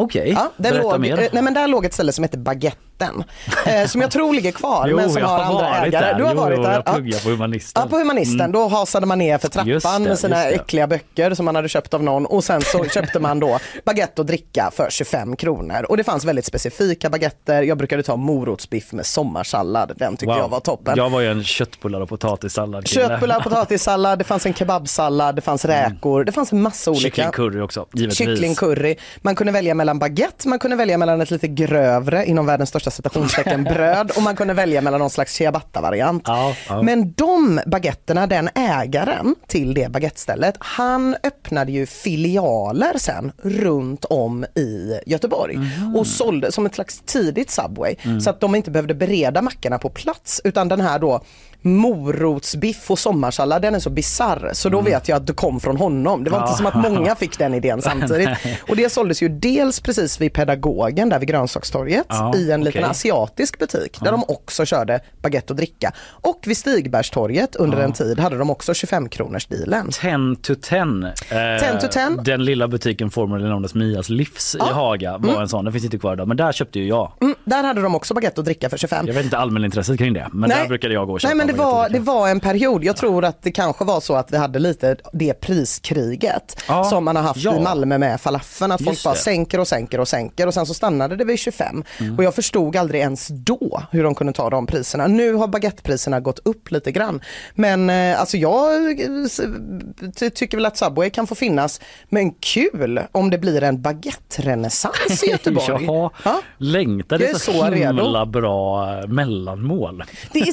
Okej, 0.00 0.30
Ja, 0.36 0.50
där 0.56 0.82
låg, 0.82 1.00
mer. 1.00 1.20
eh, 1.20 1.26
nej, 1.32 1.42
men 1.42 1.54
där 1.54 1.68
låg 1.68 1.84
ett 1.84 1.94
ställe 1.94 2.12
som 2.12 2.24
heter 2.24 2.38
Baguetten. 2.38 3.24
Eh, 3.66 3.86
som 3.88 4.00
jag 4.00 4.10
tror 4.10 4.34
ligger 4.34 4.52
kvar 4.52 4.88
Jo, 4.88 4.96
men 4.96 5.10
som 5.10 5.22
har 5.22 5.38
andra 5.38 5.76
ägare. 5.86 5.90
där. 6.06 6.14
Du 6.14 6.24
har 6.24 6.30
Jo, 6.34 6.40
varit 6.40 6.62
där. 6.62 6.72
jag 6.72 6.82
Ja. 6.86 6.92
pluggar 6.92 7.18
på 7.18 7.28
Humanisten. 7.30 7.82
Ja, 7.82 7.88
på 7.90 7.96
Humanisten. 7.98 8.52
Då 8.52 8.68
hasade 8.68 9.06
man 9.06 9.18
ner 9.18 9.38
för 9.38 9.50
Mm. 9.60 9.80
Trappan 9.80 10.02
det, 10.02 10.08
med 10.08 10.18
sina 10.18 10.44
äckliga 10.44 10.86
böcker 10.86 11.34
som 11.34 11.44
man 11.44 11.54
hade 11.56 11.68
köpt 11.68 11.94
av 11.94 12.02
någon 12.02 12.26
och 12.26 12.44
sen 12.44 12.60
så 12.62 12.84
köpte 12.94 13.18
man 13.20 13.40
då 13.40 13.58
baguette 13.84 14.20
och 14.20 14.26
dricka 14.26 14.70
för 14.74 14.90
25 14.90 15.36
kronor. 15.36 15.86
Och 15.88 15.96
det 15.96 16.04
fanns 16.04 16.24
väldigt 16.24 16.44
specifika 16.44 17.10
baguetter. 17.10 17.62
Jag 17.62 17.78
brukade 17.78 18.02
ta 18.02 18.16
morotsbiff 18.16 18.92
med 18.92 19.06
sommarsallad. 19.06 19.92
Den 19.96 20.16
tyckte 20.16 20.34
jag 20.36 20.48
var 20.48 20.60
toppen. 20.60 20.94
Jag 20.96 21.10
var 21.10 21.20
ju 21.20 21.30
en 21.30 21.44
köttbullar 21.44 22.00
och 22.00 22.08
potatissallad 22.08 22.88
Köttbullar, 22.88 23.40
potatissallad, 23.40 24.18
det 24.18 24.24
fanns 24.24 24.46
en 24.46 24.54
kebabsallad, 24.54 25.36
det 25.36 25.42
fanns 25.42 25.64
räkor, 25.64 26.24
det 26.24 26.32
fanns 26.32 26.52
en 26.52 26.62
massa 26.62 26.90
olika. 26.90 27.02
Kycklingcurry 27.02 27.60
också, 27.60 27.86
givetvis. 27.92 28.18
Kycklingcurry. 28.18 28.96
Man 29.22 29.34
kunde 29.34 29.52
välja 29.52 29.74
mellan 29.74 29.89
baguette, 29.98 30.48
man 30.48 30.58
kunde 30.58 30.76
välja 30.76 30.98
mellan 30.98 31.20
ett 31.20 31.30
lite 31.30 31.48
grövre, 31.48 32.26
inom 32.26 32.46
världens 32.46 32.68
största 32.68 32.90
citationstecken, 32.90 33.64
bröd 33.74 34.10
och 34.16 34.22
man 34.22 34.36
kunde 34.36 34.54
välja 34.54 34.80
mellan 34.80 35.00
någon 35.00 35.10
slags 35.10 35.34
ciabatta-variant. 35.34 36.22
Ja, 36.26 36.54
ja. 36.68 36.82
Men 36.82 37.12
de 37.12 37.60
baguetterna, 37.66 38.26
den 38.26 38.48
ägaren 38.54 39.34
till 39.46 39.74
det 39.74 39.90
baguettestället, 39.90 40.54
han 40.58 41.16
öppnade 41.22 41.72
ju 41.72 41.86
filialer 41.86 42.98
sen 42.98 43.32
runt 43.42 44.04
om 44.04 44.44
i 44.44 45.00
Göteborg 45.06 45.56
Mhm. 45.56 45.96
och 45.96 46.06
sålde 46.06 46.52
som 46.52 46.66
ett 46.66 46.74
slags 46.74 47.02
tidigt 47.06 47.50
Subway 47.50 47.94
Mm. 48.04 48.20
så 48.20 48.30
att 48.30 48.40
de 48.40 48.54
inte 48.54 48.70
behövde 48.70 48.94
bereda 48.94 49.42
mackorna 49.42 49.78
på 49.78 49.88
plats 49.88 50.40
utan 50.44 50.68
den 50.68 50.80
här 50.80 50.98
då 50.98 51.20
morotsbiff 51.62 52.90
och 52.90 52.98
sommarsallad 52.98 53.62
den 53.62 53.74
är 53.74 53.78
så 53.78 53.90
bizarr 53.90 54.50
så 54.52 54.68
då 54.68 54.80
vet 54.80 55.08
jag 55.08 55.16
att 55.16 55.26
det 55.26 55.32
kom 55.32 55.60
från 55.60 55.76
honom. 55.76 56.24
Det 56.24 56.30
var 56.30 56.38
Mm. 56.40 56.46
Ja. 56.46 56.52
inte 56.52 56.56
som 56.56 56.66
att 56.66 56.92
många 56.92 57.14
fick 57.14 57.38
den 57.38 57.54
idén 57.54 57.82
samtidigt. 57.82 58.28
Och 58.68 58.76
det 58.76 58.92
såldes 58.92 59.22
ju 59.22 59.28
dels 59.28 59.80
precis 59.80 60.20
vid 60.20 60.32
Pedagogen 60.32 61.08
där 61.08 61.18
vid 61.18 61.28
grönsakstorget 61.28 62.06
Ja, 62.08 62.34
i 62.36 62.50
en 62.50 62.64
liten 62.64 62.80
okej. 62.82 62.90
asiatisk 62.90 63.58
butik 63.58 63.98
där 64.00 64.10
de 64.12 64.24
också 64.28 64.64
körde 64.64 65.00
baguette 65.22 65.52
och 65.52 65.56
dricka. 65.56 65.92
Och 66.10 66.40
vid 66.46 66.56
Stigbergstorget 66.56 67.56
under 67.56 67.78
en 67.78 67.92
tid 67.92 68.18
hade 68.20 68.38
de 68.38 68.50
också 68.50 68.74
25 68.74 69.08
kronors 69.08 69.46
dealen. 69.46 69.88
10 69.90 70.36
to 70.42 70.54
10. 70.62 70.78
Eh, 70.80 71.60
10 71.60 71.80
to 71.80 71.88
10. 71.90 72.08
Den 72.24 72.44
lilla 72.44 72.68
butiken 72.68 73.10
formerly 73.10 73.64
as 73.64 73.74
Mias 73.74 74.08
livs 74.08 74.54
i 74.54 74.58
Haga 74.72 75.18
var 75.18 75.40
en 75.42 75.48
sån. 75.48 75.64
Den 75.64 75.72
finns 75.72 75.84
inte 75.84 75.98
kvar 75.98 76.12
idag 76.12 76.28
men 76.28 76.36
där 76.36 76.52
köpte 76.52 76.78
ju 76.78 76.86
jag. 76.88 77.12
Mm, 77.20 77.34
där 77.44 77.64
hade 77.64 77.82
de 77.82 77.94
också 77.94 78.14
baguette 78.14 78.40
och 78.40 78.44
dricka 78.44 78.70
för 78.70 78.76
25. 78.76 79.06
Jag 79.06 79.14
vet 79.14 79.24
inte 79.24 79.38
allmänintresset 79.38 79.98
kring 79.98 80.12
det 80.12 80.28
men 80.32 80.50
där 80.50 80.68
brukade 80.68 80.94
jag 80.94 81.06
gå 81.06 81.12
och 81.12 81.20
köpa 81.20 81.34
Nej 81.34 81.46
det 81.52 81.58
var, 81.58 81.88
det 81.88 81.98
var 81.98 82.28
en 82.28 82.40
period, 82.40 82.84
jag 82.84 82.96
tror 82.96 83.24
att 83.24 83.42
det 83.42 83.52
kanske 83.52 83.84
var 83.84 84.00
så 84.00 84.14
att 84.14 84.32
vi 84.32 84.36
hade 84.36 84.58
lite 84.58 84.96
det 85.12 85.34
priskriget 85.34 86.62
Ja, 86.68 86.84
som 86.84 87.04
man 87.04 87.16
har 87.16 87.22
haft 87.22 87.40
ja. 87.40 87.56
i 87.56 87.60
Malmö 87.60 87.98
med 87.98 88.20
falafeln, 88.20 88.72
att 88.72 88.84
folk 88.84 89.04
bara 89.04 89.14
sänker 89.14 89.60
och 89.60 89.68
sänker 89.68 90.00
och 90.00 90.08
sänker 90.08 90.46
och 90.46 90.54
sen 90.54 90.66
så 90.66 90.74
stannade 90.74 91.16
det 91.16 91.24
vid 91.24 91.38
25. 91.38 91.84
Mm. 91.98 92.18
Och 92.18 92.24
jag 92.24 92.34
förstod 92.34 92.76
aldrig 92.76 93.00
ens 93.00 93.28
då 93.28 93.82
hur 93.90 94.04
de 94.04 94.14
kunde 94.14 94.32
ta 94.32 94.50
de 94.50 94.66
priserna. 94.66 95.06
Nu 95.06 95.34
har 95.34 95.48
baguettepriserna 95.48 96.20
gått 96.20 96.38
upp 96.38 96.70
lite 96.70 96.92
grann. 96.92 97.20
Men 97.54 97.90
eh, 97.90 98.20
alltså 98.20 98.36
jag 98.36 99.00
eh, 99.00 100.28
tycker 100.34 100.56
väl 100.56 100.66
att 100.66 100.76
Subway 100.76 101.10
kan 101.10 101.26
få 101.26 101.34
finnas, 101.34 101.80
men 102.08 102.30
kul 102.30 103.00
om 103.12 103.30
det 103.30 103.38
blir 103.38 103.62
en 103.62 103.82
baguette-renässans 103.82 105.24
i 105.24 105.26
Göteborg. 105.30 105.84
Ja. 106.24 106.40
längtar. 106.58 107.18
Det 107.18 107.30
är 107.30 107.34
så, 107.34 107.52
så 107.52 107.64
himla 107.64 108.20
redo. 108.20 108.26
bra 108.26 108.86
mellanmål. 109.06 110.04
Det 110.32 110.38
är 110.38 110.52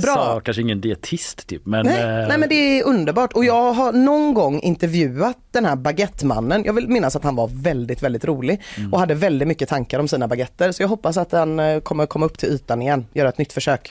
svinbra. 0.00 0.14
Sa 0.14 0.40
kanske 0.40 0.62
ingen 0.62 0.80
dietist 0.80 1.46
typ 1.46 1.66
men... 1.66 1.86
Nej, 1.86 2.00
eh, 2.00 2.28
nej 2.28 2.38
men 2.38 2.48
det 2.48 2.54
är 2.54 2.84
underbart 2.84 3.32
och 3.32 3.44
jag 3.44 3.72
har 3.72 3.92
någon 3.92 4.34
gång 4.34 4.60
intervjuat 4.60 5.38
den 5.50 5.64
här 5.64 5.76
baguettemannen. 5.76 6.64
Jag 6.64 6.72
vill 6.72 6.88
minnas 6.88 7.16
att 7.16 7.24
han 7.24 7.36
var 7.36 7.50
väldigt 7.52 8.02
väldigt 8.02 8.24
rolig 8.24 8.62
och 8.92 8.98
hade 8.98 9.14
väldigt 9.14 9.48
mycket 9.48 9.68
tankar 9.68 9.98
om 9.98 10.08
sina 10.08 10.28
baguetter 10.28 10.72
så 10.72 10.82
jag 10.82 10.88
hoppas 10.88 11.16
att 11.16 11.32
han 11.32 11.60
eh, 11.60 11.80
kommer 11.80 12.06
komma 12.06 12.26
upp 12.26 12.38
till 12.38 12.48
ytan 12.48 12.82
igen, 12.82 13.06
göra 13.12 13.28
ett 13.28 13.38
nytt 13.38 13.52
försök. 13.52 13.90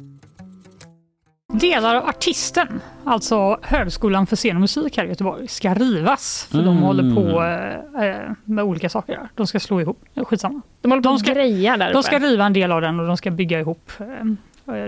Delar 1.53 1.95
av 1.95 2.05
Artisten, 2.09 2.81
alltså 3.03 3.59
Högskolan 3.61 4.27
för 4.27 4.35
scen 4.35 4.55
och 4.55 4.61
musik 4.61 4.97
här 4.97 5.05
i 5.05 5.07
Göteborg, 5.07 5.47
ska 5.47 5.73
rivas. 5.73 6.47
För 6.51 6.57
de 6.57 6.67
Mm. 6.67 6.83
håller 6.83 7.15
på 7.15 7.43
eh, 7.43 8.05
eh, 8.09 8.31
med 8.45 8.63
olika 8.63 8.89
saker 8.89 9.13
där. 9.13 9.29
De 9.35 9.47
ska 9.47 9.59
slå 9.59 9.81
ihop, 9.81 10.03
skitsamma. 10.15 10.61
De 10.81 10.91
håller 10.91 11.03
på 11.03 11.09
De 11.09 11.19
ska- 11.19 11.33
greja 11.33 11.77
där 11.77 11.93
De 11.93 12.03
ska 12.03 12.15
uppe. 12.17 12.25
riva 12.25 12.45
en 12.45 12.53
del 12.53 12.71
av 12.71 12.81
den 12.81 12.99
och 12.99 13.07
de 13.07 13.17
ska 13.17 13.31
bygga 13.31 13.59
ihop 13.59 13.91
eh, 13.99 14.05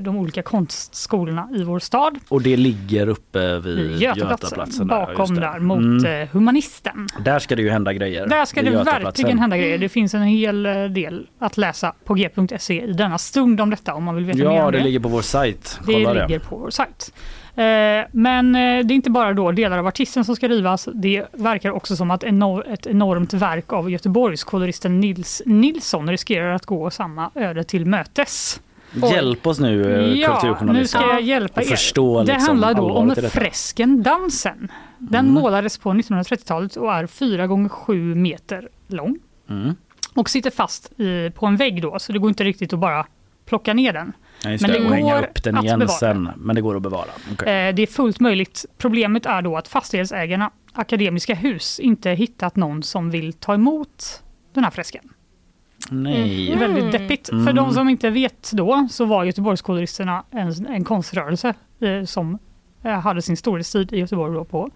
de 0.01 0.17
olika 0.17 0.41
konstskolorna 0.41 1.49
i 1.55 1.63
vår 1.63 1.79
stad. 1.79 2.17
Och 2.29 2.41
det 2.41 2.57
ligger 2.57 3.07
uppe 3.07 3.59
vid 3.59 4.01
Götaplatsen, 4.01 4.87
där, 4.87 4.95
bakom 5.07 5.35
det. 5.35 5.41
där 5.41 5.59
mot 5.59 5.77
Mm. 5.83 6.21
eh, 6.21 6.27
Humanisten. 6.31 7.07
Där 7.25 7.39
ska 7.39 7.55
det 7.55 7.61
ju 7.61 7.69
hända 7.69 7.93
grejer. 7.93 8.27
Där 8.27 8.45
ska 8.45 8.61
det 8.61 8.69
verkligen 8.83 9.39
hända 9.39 9.57
grejer. 9.57 9.77
Det 9.77 9.89
finns 9.89 10.13
en 10.13 10.23
hel 10.23 10.65
eh, 10.65 10.83
del 10.83 11.27
att 11.39 11.57
läsa 11.57 11.93
på 12.05 12.13
g.se 12.13 12.83
i 12.83 12.93
denna 12.93 13.17
stund 13.17 13.61
om 13.61 13.69
detta 13.69 13.93
om 13.93 14.03
man 14.03 14.15
vill 14.15 14.25
veta 14.25 14.37
mer 14.37 14.45
Ja, 14.45 14.65
om 14.65 14.71
det 14.71 14.77
det. 14.77 14.83
ligger 14.83 14.99
på 14.99 15.07
vår 15.09 15.21
sajt. 15.21 15.79
Det 15.87 15.93
Kolla 15.93 16.13
ligger 16.13 16.39
på 16.39 16.57
vår 16.57 16.69
sajt. 16.69 17.13
Eh, 17.55 17.63
Men 18.11 18.55
eh, 18.55 18.85
det 18.85 18.93
är 18.93 18.95
inte 18.95 19.09
bara 19.11 19.33
då 19.33 19.51
delar 19.51 19.77
av 19.77 19.87
artisten 19.87 20.25
som 20.25 20.35
ska 20.35 20.47
rivas. 20.47 20.89
Det 20.93 21.25
verkar 21.33 21.71
också 21.71 21.95
som 21.95 22.11
att 22.11 22.23
ett 22.23 22.87
enormt 22.87 23.33
verk 23.33 23.73
av 23.73 23.91
Göteborgs 23.91 24.43
koloristen 24.43 24.99
Nils 24.99 25.41
Nilsson 25.45 26.09
riskerar 26.09 26.53
att 26.53 26.65
gå 26.65 26.89
samma 26.89 27.31
öde 27.35 27.63
till 27.63 27.85
mötes. 27.85 28.61
Hjälp 28.95 29.47
oss 29.47 29.60
nu 29.60 29.82
eh, 29.93 29.99
Ja, 30.19 30.29
nu 30.29 30.39
kulturjournalister. 30.41 30.99
ska 30.99 31.08
jag 31.10 31.21
hjälpa 31.21 31.62
er. 31.62 31.65
förstå 31.65 32.23
det 32.23 32.34
liksom 32.34 32.47
handlar 32.47 32.73
då 32.73 32.91
om 32.91 33.15
fresken 33.15 34.03
Dansen. 34.03 34.71
Den 34.97 35.19
Mm. 35.25 35.34
målades 35.41 35.77
på 35.77 35.89
1930-talet 35.93 36.75
och 36.75 36.93
är 36.93 37.08
4 37.08 37.47
gånger 37.47 37.69
7 37.69 38.15
meter 38.15 38.69
lång 38.88 39.19
Mm. 39.49 39.75
och 40.15 40.29
sitter 40.29 40.51
fast 40.51 40.99
i, 40.99 41.32
på 41.36 41.45
en 41.45 41.56
vägg 41.58 41.82
då, 41.82 41.99
så 41.99 42.12
det 42.13 42.19
går 42.19 42.29
inte 42.29 42.43
riktigt 42.43 42.73
att 42.73 42.79
bara 42.79 43.06
plocka 43.45 43.73
ner 43.73 43.93
den. 43.93 44.13
Ja, 44.43 44.49
Men 44.49 44.58
det, 44.60 44.67
det 44.89 45.01
går 45.01 45.19
upp 45.23 45.43
den 45.43 45.58
igen 45.58 45.88
sen. 45.89 46.29
Men 46.38 46.56
det 46.56 46.62
går 46.62 46.75
att 46.75 46.82
bevara. 46.82 47.08
Okej. 47.34 47.67
Eh, 47.67 47.75
Det 47.75 47.82
är 47.82 47.88
fullt 47.88 48.19
möjligt. 48.19 48.65
Problemet 48.77 49.25
är 49.25 49.41
då 49.41 49.58
att 49.58 49.67
fastighetsägarna, 49.67 50.51
Akademiska 50.73 51.36
Hus, 51.36 51.79
inte 51.79 52.10
hittat 52.10 52.56
någon 52.56 52.84
som 52.84 53.10
vill 53.12 53.34
ta 53.34 53.53
emot 53.53 54.23
den 54.53 54.63
här 54.63 54.71
fresken. 54.71 55.10
Nej. 55.91 56.47
Det 56.47 56.53
är 56.53 56.57
väldigt 56.57 56.91
deppigt. 56.91 57.29
Mm. 57.29 57.45
För 57.45 57.53
de 57.53 57.73
som 57.73 57.89
inte 57.89 58.09
vet 58.09 58.51
då 58.51 58.87
så 58.91 59.05
var 59.05 59.23
Göteborgskoloristerna 59.23 60.23
en, 60.31 60.65
en 60.67 60.83
konströrelse 60.83 61.53
eh, 61.79 62.03
som 62.03 62.39
eh, 62.83 62.91
hade 62.99 63.21
sin 63.21 63.37
storhetstid 63.37 63.93
i 63.93 63.99
Göteborg 63.99 64.33
då 64.33 64.43
på 64.43 64.69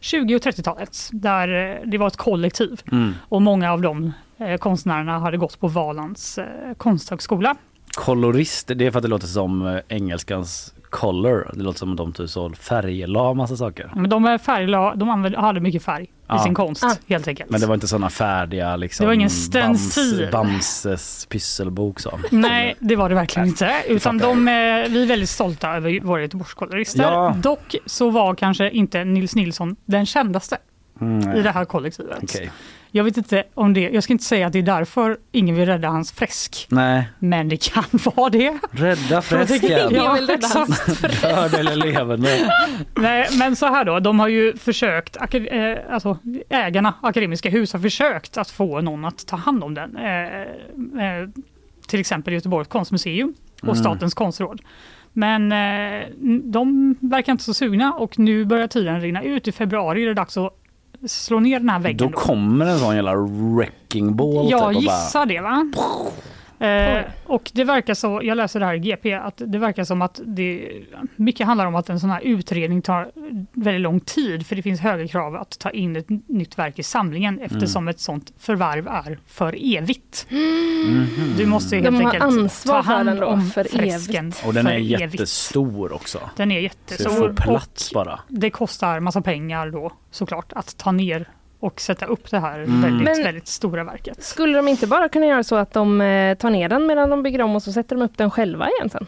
20 0.00 0.36
och 0.36 0.40
30-talet. 0.42 1.08
Där 1.12 1.70
eh, 1.70 1.76
det 1.86 1.98
var 1.98 2.06
ett 2.06 2.16
kollektiv 2.16 2.80
Mm. 2.92 3.12
och 3.28 3.42
många 3.42 3.72
av 3.72 3.80
de 3.80 4.12
eh, 4.38 4.56
konstnärerna 4.56 5.18
hade 5.18 5.36
gått 5.36 5.60
på 5.60 5.68
Valands 5.68 6.38
eh, 6.38 6.74
konsthögskola. 6.76 7.56
Kolorist, 7.94 8.70
det 8.74 8.86
är 8.86 8.90
för 8.90 8.98
att 8.98 9.02
det 9.02 9.08
låter 9.08 9.26
som 9.26 9.66
eh, 9.66 9.80
engelskans 9.88 10.74
color. 10.90 11.50
Det 11.54 11.62
låter 11.62 11.78
som 11.78 11.90
att 11.90 11.96
de 11.96 12.12
typ 12.12 12.30
så 12.30 12.50
färglade 12.52 13.34
massa 13.34 13.56
saker. 13.56 13.90
Men 13.96 14.10
de, 14.10 14.24
är 14.24 14.38
färgla, 14.38 14.94
de 14.94 15.34
hade 15.36 15.60
mycket 15.60 15.82
färg 15.82 16.06
Ja. 16.28 16.36
i 16.40 16.42
sin 16.42 16.54
konst 16.54 16.84
Ah. 16.84 16.94
helt 17.08 17.28
enkelt. 17.28 17.50
Men 17.50 17.60
det 17.60 17.66
var 17.66 17.74
inte 17.74 17.88
sådana 17.88 18.10
färdiga 18.10 18.76
liksom 18.76 19.04
Det 19.04 19.06
var 19.06 19.14
ingen 19.14 19.30
stencil. 19.30 20.28
Bams, 20.32 20.50
Bamses 20.52 21.26
pysselbok 21.26 22.00
så. 22.00 22.18
Nej, 22.30 22.74
det 22.78 22.96
var 22.96 23.08
det 23.08 23.14
verkligen 23.14 23.48
inte. 23.48 23.72
Utan 23.88 24.18
de, 24.18 24.44
vi 24.44 25.02
är 25.02 25.06
väldigt 25.06 25.28
stolta 25.28 25.70
över 25.76 26.00
våra 26.00 26.22
Göteborgskolorister. 26.22 27.02
Ja. 27.02 27.36
Dock 27.42 27.76
så 27.86 28.10
var 28.10 28.34
kanske 28.34 28.70
inte 28.70 29.04
Nils 29.04 29.34
Nilsson 29.34 29.76
den 29.84 30.06
kändaste 30.06 30.58
Mm, 31.00 31.36
i 31.36 31.42
det 31.42 31.50
här 31.50 31.64
kollektivet. 31.64 32.18
Okej. 32.22 32.50
Jag 32.94 33.04
vet 33.04 33.16
inte 33.16 33.44
om 33.54 33.74
det, 33.74 33.80
jag 33.80 34.02
ska 34.02 34.12
inte 34.12 34.24
säga 34.24 34.46
att 34.46 34.52
det 34.52 34.58
är 34.58 34.62
därför 34.62 35.16
ingen 35.32 35.54
vill 35.54 35.66
rädda 35.66 35.88
hans 35.88 36.12
fresk. 36.12 36.66
Nej, 36.70 37.08
Men 37.18 37.48
det 37.48 37.56
kan 37.72 37.84
vara 38.16 38.30
det. 38.30 38.58
rädda 38.70 39.22
fresken. 39.22 39.94
Ja, 39.94 40.12
vill 40.14 40.26
rädda 40.26 40.46
hans 40.54 40.88
exakt. 40.88 41.22
Död 41.22 41.54
eller 41.60 41.76
levande. 41.76 42.52
Nej, 42.94 43.28
men 43.38 43.56
så 43.56 43.66
här 43.66 43.84
då, 43.84 44.00
de 44.00 44.20
har 44.20 44.28
ju 44.28 44.56
försökt, 44.56 45.16
eh, 45.16 45.76
alltså 45.90 46.18
ägarna, 46.48 46.94
Akademiska 47.02 47.50
Hus 47.50 47.72
har 47.72 47.80
försökt 47.80 48.38
att 48.38 48.50
få 48.50 48.80
någon 48.80 49.04
att 49.04 49.26
ta 49.26 49.36
hand 49.36 49.64
om 49.64 49.74
den. 49.74 49.96
Eh, 49.96 50.40
eh, 51.06 51.28
till 51.88 52.00
exempel 52.00 52.34
Göteborgs 52.34 52.68
konstmuseum 52.68 53.34
och 53.62 53.68
Mm. 53.68 53.76
Statens 53.76 54.14
konstråd. 54.14 54.62
Men 55.12 55.52
eh, 55.52 56.06
de 56.44 56.94
verkar 57.00 57.32
inte 57.32 57.44
så 57.44 57.54
sugna 57.54 57.92
och 57.92 58.18
nu 58.18 58.44
börjar 58.44 58.66
tiden 58.66 59.00
rinna 59.00 59.22
ut. 59.22 59.48
I 59.48 59.52
februari 59.52 60.02
är 60.02 60.06
det 60.06 60.14
dags 60.14 60.36
att 60.36 60.58
slå 61.06 61.40
ner 61.40 61.58
den 61.58 61.68
här 61.68 61.78
väggen. 61.78 61.96
Då 61.96 62.08
då. 62.08 62.12
kommer 62.12 62.66
en 62.66 62.78
sån 62.78 62.94
jävla 62.94 63.14
wrecking 63.16 64.16
ball 64.16 64.50
Jag 64.50 64.60
typ 64.60 64.76
och 64.78 64.84
bara, 64.84 64.96
gissar 65.00 65.26
det 65.26 65.40
va? 65.40 65.72
Eh, 66.62 67.04
och 67.26 67.50
det 67.54 67.64
verkar 67.64 67.94
så, 67.94 68.20
jag 68.24 68.36
läser 68.36 68.60
det 68.60 68.66
här 68.66 68.74
i 68.74 68.78
GP, 68.78 69.14
att 69.14 69.42
det 69.46 69.58
verkar 69.58 69.84
som 69.84 70.02
att 70.02 70.20
det 70.24 70.68
mycket 71.16 71.46
handlar 71.46 71.66
om 71.66 71.74
att 71.74 71.88
en 71.88 72.00
sån 72.00 72.10
här 72.10 72.20
utredning 72.20 72.82
tar 72.82 73.10
väldigt 73.52 73.80
lång 73.80 74.00
tid 74.00 74.46
för 74.46 74.56
det 74.56 74.62
finns 74.62 74.80
höga 74.80 75.08
krav 75.08 75.34
att 75.36 75.58
ta 75.58 75.70
in 75.70 75.96
ett 75.96 76.06
nytt 76.28 76.58
verk 76.58 76.78
i 76.78 76.82
samlingen 76.82 77.34
Mm. 77.34 77.44
eftersom 77.46 77.88
ett 77.88 78.00
sånt 78.00 78.32
förvärv 78.38 78.88
är 78.88 79.18
för 79.26 79.76
evigt. 79.76 80.26
Mhm. 80.30 81.06
Du 81.36 81.46
måste 81.46 81.76
helt 81.76 81.86
De 81.86 81.96
enkelt 82.06 82.22
ansvar 82.24 82.74
ta 82.74 82.80
hand 82.94 83.22
om 83.24 83.50
för 83.50 83.64
fresken 83.64 84.24
evigt. 84.26 84.46
Och 84.46 84.54
den 84.54 84.66
är 84.66 84.72
evigt. 84.74 85.00
jättestor 85.14 85.92
också. 85.92 86.18
Den 86.36 86.52
är 86.52 86.54
Så 86.54 86.58
det 86.58 86.62
jättestor. 86.62 87.10
får 87.10 87.28
och 87.28 87.36
plats 87.36 87.92
bara. 87.92 88.20
det 88.28 88.50
kostar 88.50 89.00
massa 89.00 89.22
pengar 89.22 89.70
då 89.70 89.92
såklart 90.10 90.52
att 90.52 90.76
ta 90.78 90.92
ner 90.92 91.28
och 91.62 91.80
sätta 91.80 92.06
upp 92.06 92.30
det 92.30 92.38
här 92.38 92.58
Mm. 92.58 92.82
väldigt, 92.82 93.04
Men- 93.16 93.22
väldigt 93.24 93.48
stora 93.48 93.84
verket. 93.84 94.22
Skulle 94.24 94.56
de 94.56 94.68
inte 94.68 94.86
bara 94.86 95.08
kunna 95.08 95.26
göra 95.26 95.42
så 95.42 95.56
att 95.56 95.72
de 95.72 96.00
eh, 96.00 96.34
tar 96.34 96.50
ner 96.50 96.68
den 96.68 96.86
medan 96.86 97.10
de 97.10 97.22
bygger 97.22 97.40
om 97.42 97.56
och 97.56 97.62
så 97.62 97.72
sätter 97.72 97.96
de 97.96 98.02
upp 98.02 98.16
den 98.18 98.30
själva 98.30 98.68
igen 98.70 98.90
sen? 98.90 99.06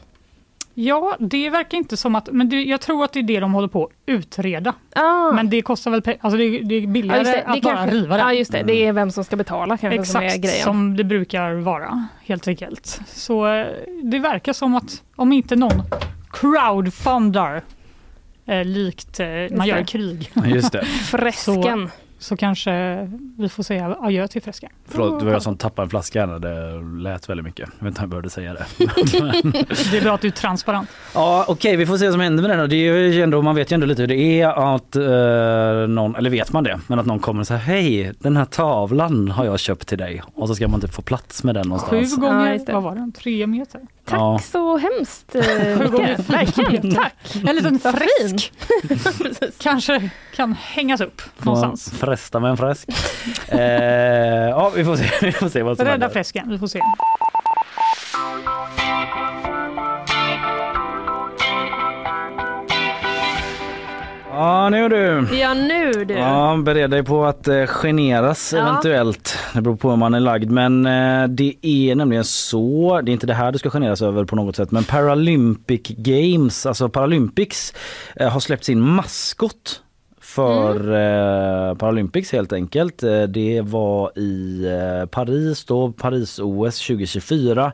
Ja, 0.77 1.17
det 1.19 1.51
verkar 1.51 1.79
inte 1.79 1.97
som 1.97 2.15
att, 2.15 2.29
men 2.33 2.49
det, 2.49 2.63
jag 2.63 2.81
tror 2.81 3.05
att 3.05 3.13
det 3.13 3.19
är 3.19 3.23
det 3.23 3.41
de 3.41 3.55
håller 3.55 3.69
på 3.69 3.85
att 3.85 3.91
utreda. 4.07 4.75
Ah. 4.95 5.33
Men 5.33 5.51
det 5.51 5.63
kostar 5.63 5.91
väl 5.91 6.03
pengar, 6.03 6.19
alltså 6.23 6.39
det, 6.39 6.59
det 6.59 6.75
är 6.75 6.87
billigare 6.87 7.19
just 7.19 7.33
det. 7.33 7.43
att 7.43 7.55
det 7.55 7.61
bara 7.63 7.77
kanske- 7.77 7.97
riva 7.97 8.17
den. 8.17 8.27
Ja 8.27 8.33
just 8.33 8.53
det, 8.53 8.63
det 8.63 8.87
är 8.87 8.93
vem 8.93 9.11
som 9.11 9.25
ska 9.25 9.37
betala 9.37 9.77
kanske 9.77 10.05
som 10.05 10.21
är 10.23 10.27
Exakt 10.27 10.43
grejen. 10.43 10.65
som 10.65 10.97
det 10.97 11.05
brukar 11.05 11.53
vara 11.55 12.09
helt 12.25 12.49
enkelt. 12.49 13.01
Så 13.07 13.47
eh, 13.47 13.67
det 14.03 14.19
verkar 14.19 14.53
som 14.53 14.75
att 14.75 15.03
om 15.17 15.33
inte 15.33 15.57
någon 15.57 15.83
crowdfundar 16.31 17.63
eh, 18.47 18.65
likt 18.65 19.21
eh, 19.21 19.27
man 19.57 19.67
gör 19.67 19.77
i 19.77 19.81
det. 19.81 19.85
krig 19.87 20.31
Just 20.47 20.73
det. 20.73 20.85
Fresken. 21.11 21.55
så 21.65 22.04
kanske 22.37 23.09
vi 23.39 23.49
får 23.49 23.63
säga 23.63 23.97
adjö 24.01 24.29
till 24.29 24.43
fresken. 24.43 24.71
Förlåt, 24.89 25.19
det 25.21 25.25
var 25.27 25.33
jag 25.33 25.43
som 25.43 25.57
tappade 25.57 25.87
en 25.87 25.91
flaska 25.91 26.27
när 26.27 26.39
det 26.39 26.83
lät 27.03 27.29
väldigt 27.29 27.45
mycket. 27.47 27.69
Jag 27.79 27.85
vet 27.85 27.91
inte 27.91 27.99
om 28.01 28.03
jag 28.03 28.11
behövde 28.11 28.31
säga 28.31 28.53
det. 28.55 28.65
Det 29.91 29.99
är 29.99 30.03
bra 30.03 30.15
att 30.15 30.21
du 30.21 30.27
är 30.29 30.33
transparent. 30.33 30.89
Ja 31.15 31.45
okej 31.49 31.77
vi 31.77 31.87
får 31.87 31.97
se 31.99 32.05
vad 32.05 32.13
som 32.15 32.21
händer 32.21 32.43
med 32.43 32.51
den 32.51 32.59
då. 32.59 32.67
Det 32.67 32.77
är 32.77 32.95
ju 32.99 33.23
ändå, 33.23 33.43
man 33.43 33.55
vet 33.57 33.73
ju 33.73 33.75
ändå 33.75 33.87
lite 33.87 34.03
hur 34.03 34.07
det 34.09 34.41
är 34.41 34.75
att 34.75 34.97
eh, 34.97 35.89
någon, 35.89 36.17
eller 36.17 36.31
vet 36.31 36.53
man 36.53 36.65
det, 36.65 36.81
men 36.87 36.99
att 36.99 37.07
någon 37.07 37.19
kommer 37.19 37.41
och 37.41 37.47
säger 37.47 37.61
hej 37.61 38.13
den 38.19 38.37
här 38.37 38.45
tavlan 38.45 39.31
har 39.31 39.45
jag 39.45 39.59
köpt 39.59 39.89
till 39.89 39.99
dig 39.99 40.23
och 40.35 40.49
så 40.49 40.55
ska 40.55 40.69
man 40.69 40.81
typ 40.81 40.95
få 40.95 41.03
plats 41.03 41.45
med 41.45 41.55
den 41.55 41.65
Sju 41.65 41.69
någonstans. 41.69 42.17
gånger, 42.17 42.61
Ja, 42.67 42.73
vad 42.73 42.83
var 42.83 42.95
den? 42.95 43.13
Tre 43.13 43.47
meter? 43.47 43.81
Tack 44.05 44.19
Ja. 44.21 44.39
så 44.43 44.77
hemskt 44.79 45.35
eh, 45.35 45.43
Sju 45.43 45.87
fyra 45.97 46.17
Verkligen, 46.29 46.95
tack. 46.95 47.15
En 47.49 47.57
liten 47.57 47.79
fresk 47.79 48.53
kanske 49.63 50.11
kan 50.37 50.53
hängas 50.61 51.01
upp 51.01 51.23
man 51.39 51.77
fresta 52.17 52.41
med 52.41 52.51
en 52.51 52.57
fresk. 52.57 52.89
eh, 53.49 53.61
ja 54.51 54.73
vi 54.77 54.85
får 54.85 54.97
se, 54.97 55.11
vi 55.27 55.33
får 55.33 55.49
se 55.49 55.63
vad 55.63 55.77
som 55.77 55.85
Rädda 55.85 55.93
händer. 55.93 56.09
fresken, 56.09 56.51
vi 56.51 56.59
får 56.59 56.67
se. 56.67 56.81
Ja 64.31 64.69
nu 64.69 64.89
du. 64.89 65.29
Ja 65.37 65.55
nu 65.55 65.93
du. 66.05 66.15
Ja, 66.15 66.57
bered 66.65 66.91
dig 66.91 67.03
på 67.05 67.25
att 67.25 67.49
eh, 67.49 67.67
generas 67.67 68.53
Ja. 68.53 68.59
eventuellt. 68.69 69.39
Det 69.55 69.61
beror 69.63 69.77
på 69.77 69.91
hur 69.91 69.97
man 69.97 70.15
är 70.15 70.21
lagd. 70.21 70.51
Men 70.51 70.87
eh, 70.87 71.29
det 71.29 71.55
är 71.63 71.95
nämligen 71.95 72.25
så, 72.25 73.01
det 73.05 73.11
är 73.11 73.13
inte 73.13 73.27
det 73.27 73.35
här 73.35 73.53
du 73.53 73.59
ska 73.59 73.71
generas 73.71 74.03
över 74.03 74.25
på 74.25 74.37
något 74.37 74.57
sätt, 74.57 74.71
men 74.71 74.85
Paralympic 74.85 75.83
Games, 75.89 76.67
alltså 76.67 76.89
Paralympics, 76.89 77.75
eh, 78.17 78.29
har 78.29 78.41
släppt 78.41 78.65
sin 78.65 78.81
maskot 78.81 79.81
för 80.35 80.93
eh, 80.93 81.75
Paralympics 81.75 82.33
helt 82.33 82.53
enkelt. 82.53 83.03
Eh, 83.03 83.23
Det 83.23 83.61
var 83.61 84.19
i 84.19 84.65
eh, 84.67 85.07
Paris 85.07 85.65
då, 85.65 85.93
Paris-OS 85.93 86.87
2024 86.87 87.73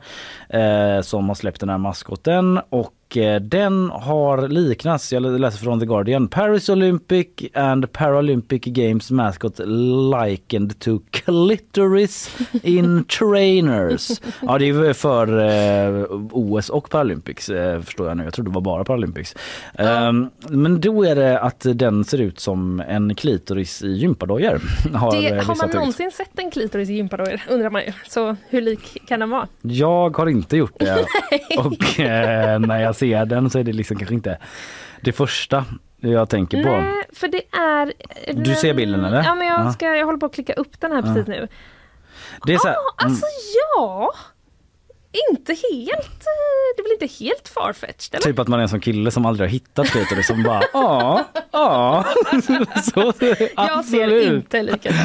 eh, 0.49 1.01
som 1.03 1.29
har 1.29 1.35
släppt 1.35 1.61
den 1.61 1.69
här 1.69 1.79
maskoten 1.79 2.61
och 2.71 2.93
eh, 3.17 3.41
den 3.41 3.91
har 3.91 4.49
liknats, 4.49 5.13
jag 5.13 5.23
läser 5.41 5.59
från 5.59 5.81
The 5.81 5.87
Guardian, 5.87 6.29
Paris 6.29 6.69
Olympic 6.69 7.27
and 7.55 7.93
Paralympic 7.93 8.63
Games 8.65 9.11
mascot 9.11 9.59
likened 9.59 10.79
to 10.79 10.99
clitoris 11.11 12.37
in 12.63 13.05
trainers. 13.19 14.21
Ja 14.43 14.59
det 14.59 14.69
är 14.69 14.93
för 14.93 15.39
eh, 16.01 16.05
OS 16.33 16.69
och 16.71 16.91
Paralympics 16.91 17.49
eh, 17.49 17.81
förstår 17.81 18.09
jag 18.09 18.17
nu, 18.17 18.25
jag 18.25 18.35
trodde 18.35 18.51
det 18.51 18.55
var 18.55 18.61
bara 18.61 18.85
Paralympics. 18.85 19.35
Ehm, 19.75 20.31
men 20.49 20.81
då 20.81 21.05
är 21.05 21.15
det 21.17 21.41
att 21.41 21.67
den 21.75 22.05
ser 22.05 22.21
ut 22.21 22.41
som 22.41 22.81
en 22.89 23.15
klitoris 23.15 23.83
i 23.83 23.93
gympadojor. 23.93 24.61
Har, 24.95 25.13
Det, 25.23 25.29
eh, 25.29 25.45
har 25.45 25.57
man 25.57 25.69
ut. 25.69 25.75
någonsin 25.75 26.11
sett 26.11 26.39
en 26.39 26.51
klitoris 26.51 26.91
i 26.91 26.95
gympadojor 26.95 27.41
undrar 27.51 27.71
man 27.71 27.83
ju. 27.83 27.93
Så 28.09 28.37
hur 28.49 28.61
lik 28.61 29.03
kan 29.09 29.21
den 29.21 29.31
vara? 29.31 29.49
Jag 29.63 30.17
har 30.17 30.27
inte 30.29 30.57
gjort 30.57 30.79
det 30.79 31.05
och 31.59 32.01
eh, 32.01 32.59
när 32.59 32.83
jag 32.83 32.97
ser 33.01 33.25
den 33.27 33.51
så 33.51 33.59
är 33.59 33.65
det 33.65 33.73
liksom 33.73 33.97
kanske 33.97 34.15
inte 34.15 34.39
det 35.01 35.13
första 35.13 35.65
jag 36.01 36.29
tänker 36.29 36.65
på. 36.65 36.71
Nej, 36.71 37.05
för 37.13 37.29
det 37.29 37.43
är... 37.59 37.93
Du 38.33 38.55
ser 38.55 38.75
bilden, 38.75 39.05
eller? 39.05 39.23
Ja, 39.25 39.35
men 39.35 39.47
jag, 39.47 39.61
Ja. 39.61 39.73
ska, 39.73 39.97
jag 39.97 40.07
håller 40.07 40.19
på 40.19 40.27
att 40.27 40.35
klicka 40.35 40.53
upp 40.53 40.81
den 40.81 40.93
här 40.93 41.03
precis 41.03 41.27
nu. 41.27 41.49
Det 42.47 42.55
är 42.55 42.59
så 42.59 42.69
här, 42.69 42.75
Ja, 42.75 43.05
alltså 43.05 43.27
ja! 43.77 44.13
Inte 45.31 45.53
helt... 45.53 46.01
eh, 46.27 46.77
Det 46.77 46.83
väl 46.83 46.93
inte 47.01 47.25
helt 47.25 47.49
farfetched 47.49 48.15
eller? 48.15 48.25
Typ 48.25 48.39
att 48.39 48.49
man 48.49 48.59
är 48.59 48.63
en 48.63 48.69
sån 48.69 48.81
kille 48.81 49.11
som 49.11 49.27
aldrig 49.27 49.49
har 49.49 49.53
hittat 49.53 49.87
klitoris 49.87 50.27
som 50.27 50.43
bara 50.43 50.63
ja, 50.73 51.25
ja. 51.53 52.05
Så, 52.93 53.13
Jag 53.57 53.85
ser 53.85 54.33
inte 54.35 54.63
likadan. 54.63 54.99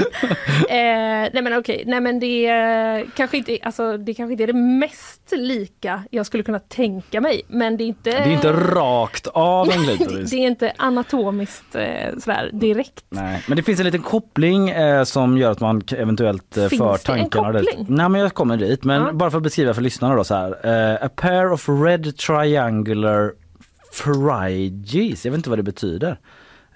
eh, 0.69 1.29
nej 1.33 1.41
men 1.41 1.57
okej, 1.57 1.83
nej 1.85 2.01
men 2.01 2.19
det 2.19 2.45
är 2.45 3.05
kanske 3.15 3.37
inte, 3.37 3.57
alltså, 3.63 3.97
det 3.97 4.13
kanske 4.13 4.31
inte 4.31 4.43
är 4.43 4.47
det 4.47 4.53
mest 4.53 5.21
lika 5.31 6.03
jag 6.11 6.25
skulle 6.25 6.43
kunna 6.43 6.59
tänka 6.59 7.21
mig. 7.21 7.41
Men 7.47 7.77
det 7.77 7.83
är 7.83 7.85
inte... 7.85 8.09
Det 8.11 8.17
är 8.17 8.31
inte 8.31 8.53
rakt 8.53 9.27
av 9.27 9.71
en 9.71 9.81
det, 9.85 9.97
klitoris. 9.97 10.29
det 10.29 10.35
är 10.37 10.47
inte 10.47 10.73
anatomiskt 10.77 11.75
eh, 11.75 12.17
sådär 12.19 12.49
direkt. 12.53 13.05
Nej, 13.09 13.43
men 13.47 13.57
det 13.57 13.63
finns 13.63 13.79
en 13.79 13.85
liten 13.85 14.01
koppling 14.01 14.69
eh, 14.69 15.03
som 15.03 15.37
gör 15.37 15.51
att 15.51 15.59
man 15.59 15.83
eventuellt 15.97 16.57
eh, 16.57 16.67
Finns 16.67 16.79
för 16.81 16.85
det 17.13 17.19
en 17.19 17.29
tankarna 17.29 17.51
dit. 17.51 17.69
koppling? 17.69 17.85
Nej 17.89 18.09
men 18.09 18.21
jag 18.21 18.33
kommer 18.33 18.57
dit. 18.57 18.83
Men 18.83 19.01
Ja. 19.01 19.11
bara 19.13 19.31
för 19.31 19.37
att 19.37 19.43
beskriva 19.43 19.73
för 19.73 19.81
lyssnarna 19.81 19.94
då 19.99 20.23
så 20.23 20.35
här. 20.35 20.49
Eh, 20.93 21.05
a 21.05 21.09
pair 21.15 21.51
of 21.51 21.69
red 21.69 22.17
triangular 22.17 23.31
phryges. 24.03 25.25
Jag 25.25 25.31
vet 25.31 25.37
inte 25.37 25.49
vad 25.49 25.59
det 25.59 25.63
betyder. 25.63 26.19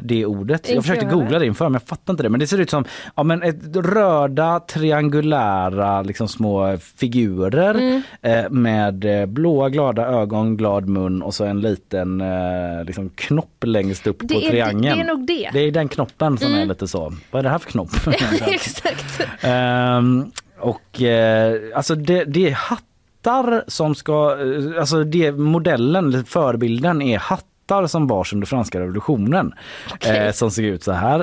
Det 0.02 0.26
ordet. 0.26 0.70
Jag 0.70 0.84
försökte 0.84 1.06
googla 1.06 1.40
det 1.40 1.46
inför 1.46 1.66
men 1.70 1.74
jag 1.74 1.84
fattar 1.90 2.14
inte 2.14 2.24
det. 2.24 2.30
Men 2.30 2.40
det 2.40 2.48
ser 2.48 2.58
ut 2.60 2.70
som 2.70 2.86
ja, 3.16 3.24
men 3.24 3.44
ett 3.44 3.76
röda 3.76 4.60
triangulära 4.60 6.02
liksom 6.02 6.28
små 6.28 6.78
figurer 6.78 7.76
Mm. 7.76 8.02
eh, 8.22 8.50
med 8.50 9.06
eh, 9.22 9.26
blåa 9.26 9.70
glada 9.70 10.06
ögon, 10.08 10.58
glad 10.58 10.88
mun 10.90 11.22
och 11.22 11.34
så 11.34 11.46
en 11.46 11.62
liten 11.62 12.22
eh, 12.22 12.84
liksom 12.86 13.10
knopp 13.10 13.64
längst 13.66 14.08
upp 14.08 14.18
Det 14.22 14.34
på 14.34 14.40
är- 14.42 14.50
triangeln. 14.50 14.82
det 14.98 15.04
är 15.04 15.08
nog 15.08 15.28
det. 15.28 15.50
Det 15.54 15.60
är 15.60 15.72
den 15.72 15.88
knoppen 15.88 16.38
som 16.38 16.48
Mm. 16.48 16.60
är 16.62 16.66
lite 16.66 16.88
så. 16.88 17.14
Vad 17.32 17.40
är 17.40 17.44
det 17.44 17.50
här 17.50 17.58
för 17.60 17.70
knopp? 17.72 17.90
Exakt. 18.48 19.22
Ehm, 19.42 20.32
och 20.60 21.02
eh, 21.02 21.56
alltså 21.76 21.96
det, 21.96 22.24
det 22.24 22.48
är 22.50 22.54
hattar 23.24 23.64
som 23.68 23.96
ska, 23.96 24.38
eh, 24.40 24.80
alltså 24.80 25.04
det 25.04 25.32
modellen, 25.32 26.26
förebilden 26.26 27.02
är 27.02 27.20
hattar 27.20 27.88
som 27.88 28.08
bars 28.08 28.34
under 28.34 28.48
franska 28.48 28.80
revolutionen. 28.80 29.54
Okej. 29.94 30.18
Eh, 30.18 30.32
som 30.32 30.52
ser 30.52 30.64
ut 30.64 30.84
så 30.84 30.92
här. 30.92 31.20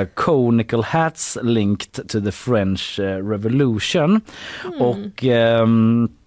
Eh, 0.00 0.06
conical 0.14 0.82
hats 0.82 1.38
linked 1.42 2.08
to 2.08 2.20
the 2.20 2.32
French 2.32 3.00
eh, 3.00 3.28
revolution. 3.28 4.20
Mm. 4.64 4.82
Och 4.82 5.24
ehm, 5.24 6.04
Eh, 6.04 6.21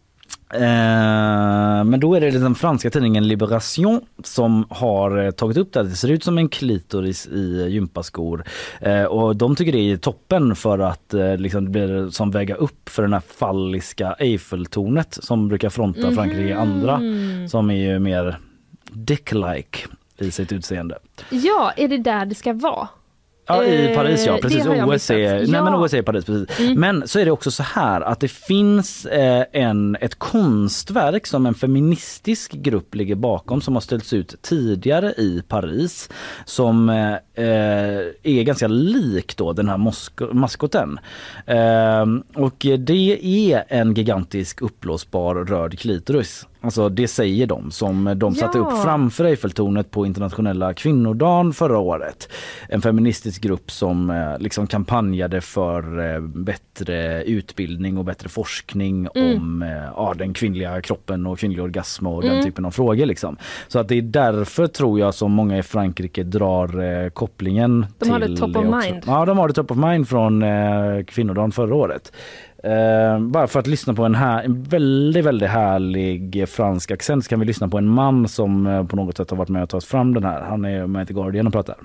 men 1.85 1.99
då 1.99 2.15
är 2.15 2.21
det 2.21 2.31
den 2.31 2.55
franska 2.55 2.89
tidningen 2.89 3.27
Liberation 3.27 4.01
som 4.23 4.65
har 4.69 5.25
eh, 5.25 5.31
tagit 5.31 5.57
upp 5.57 5.73
det. 5.73 5.83
Det 5.83 5.89
ser 5.89 6.11
ut 6.11 6.23
som 6.23 6.37
en 6.37 6.49
klitoris 6.49 7.27
i 7.27 7.67
gympaskor. 7.69 8.43
Eh, 8.81 9.03
och 9.03 9.35
de 9.35 9.55
tycker 9.55 9.71
det 9.71 9.91
är 9.91 9.97
toppen 9.97 10.55
för 10.55 10.79
att 10.79 11.13
eh, 11.13 11.37
liksom, 11.37 11.65
det 11.65 11.71
blir 11.71 12.09
som 12.09 12.31
väga 12.31 12.55
upp 12.55 12.89
för 12.89 13.03
den 13.03 13.13
här 13.13 13.23
falliska 13.37 14.13
Eiffeltornet 14.13 15.17
som 15.21 15.47
brukar 15.47 15.69
fronta 15.69 16.11
Frankrike 16.11 16.49
i 16.49 16.53
andra. 16.53 17.01
Som 17.49 17.69
är 17.69 17.75
ju 17.75 17.99
mer 17.99 18.37
dick-like 18.91 19.87
i 20.17 20.31
sitt 20.31 20.51
utseende. 20.51 20.97
Ja, 21.29 21.73
är 21.77 21.87
det 21.87 21.97
där 21.97 22.25
det 22.25 22.35
ska 22.35 22.53
vara? 22.53 22.87
Ja 23.47 23.63
i 23.63 23.89
Eh, 23.91 23.95
Paris 23.95 24.25
ja, 24.25 24.37
precis. 24.41 24.65
har 24.65 24.75
jag 24.75 24.89
OS 24.89 25.09
är, 25.09 25.33
nej, 25.37 25.47
men 25.47 25.73
Ja. 25.73 25.77
OS 25.85 25.93
är 25.93 25.97
i 25.97 26.03
Paris 26.03 26.25
precis. 26.25 26.59
Mm. 26.59 26.79
Men 26.79 27.07
så 27.07 27.19
är 27.19 27.25
det 27.25 27.31
också 27.31 27.51
så 27.51 27.63
här 27.63 28.01
att 28.01 28.19
det 28.19 28.27
finns 28.27 29.05
eh, 29.05 29.45
en, 29.51 29.97
ett 30.01 30.15
konstverk 30.19 31.27
som 31.27 31.45
en 31.45 31.53
feministisk 31.53 32.51
grupp 32.51 32.95
ligger 32.95 33.15
bakom 33.15 33.61
som 33.61 33.73
har 33.73 33.81
ställts 33.81 34.13
ut 34.13 34.35
tidigare 34.41 35.11
i 35.17 35.43
Paris 35.47 36.09
som 36.45 36.89
eh, 36.89 37.13
eh, 37.45 37.99
är 38.23 38.43
ganska 38.43 38.67
lik 38.67 39.37
då 39.37 39.53
den 39.53 39.69
här 39.69 39.77
mosk- 39.77 40.33
maskoten. 40.33 40.99
Eh, 41.45 42.05
och 42.43 42.65
det 42.79 43.19
är 43.53 43.63
en 43.67 43.93
gigantisk 43.93 44.61
uppblåsbar 44.61 45.35
röd 45.35 45.79
klitoris. 45.79 46.47
Alltså 46.65 46.89
det 46.89 47.07
säger 47.07 47.47
de 47.47 47.71
som 47.71 48.13
de 48.15 48.35
satte 48.35 48.57
Ja. 48.57 48.63
upp 48.63 48.83
framför 48.83 49.25
Eiffeltornet 49.25 49.91
på 49.91 50.05
internationella 50.05 50.73
kvinnodagen 50.73 51.53
förra 51.53 51.77
året. 51.79 52.29
En 52.69 52.81
feministisk 52.81 53.41
grupp 53.41 53.71
som 53.71 54.09
eh, 54.09 54.37
liksom 54.39 54.67
kampanjade 54.67 55.41
för 55.41 56.13
eh, 56.15 56.21
bättre 56.21 57.23
utbildning 57.23 57.97
och 57.97 58.05
bättre 58.05 58.29
forskning 58.29 59.07
Mm. 59.15 59.37
om 59.37 59.61
eh, 59.61 59.69
ja, 59.95 60.13
den 60.17 60.33
kvinnliga 60.33 60.81
kroppen 60.81 61.25
och 61.27 61.39
kvinnlig 61.39 61.63
orgasm 61.63 62.07
och 62.07 62.23
Mm. 62.23 62.35
den 62.35 62.45
typen 62.45 62.65
av 62.65 62.71
frågor. 62.71 63.05
Liksom. 63.05 63.37
Så 63.67 63.79
att 63.79 63.87
det 63.87 63.97
är 63.97 64.01
därför 64.01 64.67
tror 64.67 64.99
jag 64.99 65.13
som 65.13 65.31
många 65.31 65.57
i 65.57 65.63
Frankrike 65.63 66.23
drar 66.23 67.09
kopplingen 67.09 67.85
De 67.99 68.03
till 68.05 68.11
har 68.13 68.19
det 68.19 68.37
top 68.37 68.55
of 68.57 68.63
mind. 68.63 69.03
Ja 69.05 69.25
de 69.25 69.37
har 69.37 69.47
det 69.47 69.53
top 69.53 69.71
of 69.71 69.77
mind 69.77 70.07
från 70.09 70.43
eh, 70.43 71.03
kvinnodagen 71.07 71.51
förra 71.51 71.75
året. 71.75 72.11
Eh, 72.65 73.19
bara 73.19 73.47
för 73.47 73.59
att 73.59 73.67
lyssna 73.67 73.93
på 73.93 74.05
en, 74.05 74.15
här, 74.15 74.43
en 74.43 74.63
väldigt, 74.63 75.25
väldigt 75.25 75.49
härlig 75.49 76.41
eh, 76.41 76.45
fransk 76.45 76.91
accent 76.91 77.23
så 77.23 77.29
kan 77.29 77.39
vi 77.39 77.45
lyssna 77.45 77.67
på 77.67 77.77
en 77.77 77.87
man 77.87 78.27
som 78.27 78.67
eh, 78.67 78.83
på 78.85 78.95
något 78.95 79.17
sätt 79.17 79.29
har 79.29 79.37
varit 79.37 79.49
med 79.49 79.63
och 79.63 79.69
tagit 79.69 79.83
fram 79.83 80.13
den 80.13 80.23
här. 80.23 80.41
Han 80.41 80.65
är 80.65 80.87
med 80.87 81.03
i 81.03 81.05
The 81.05 81.13
Guardian 81.13 81.47
och 81.47 81.53
pratar. 81.53 81.75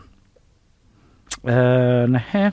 Uh, 1.48 2.08
nej. 2.08 2.52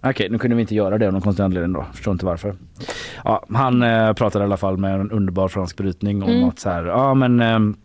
Okej, 0.00 0.28
nu 0.30 0.38
kunde 0.38 0.56
vi 0.56 0.62
inte 0.62 0.74
göra 0.74 0.98
det 0.98 1.06
av 1.06 1.12
någon 1.12 1.22
konstig 1.22 1.42
anledning 1.42 1.72
då. 1.72 1.86
Förstår 1.92 2.12
inte 2.12 2.26
varför. 2.26 2.54
Ja, 3.24 3.44
han 3.54 3.82
eh, 3.82 4.12
pratade 4.12 4.42
i 4.42 4.46
alla 4.46 4.56
fall 4.56 4.76
med 4.76 5.00
en 5.00 5.10
underbar 5.10 5.48
fransk 5.48 5.76
brytning 5.76 6.22
om 6.22 6.30
Mm. 6.30 6.48
att 6.48 6.58
så 6.58 6.70
här, 6.70 6.84
ja 6.84 7.14
men 7.14 7.40
ehm, 7.40 7.76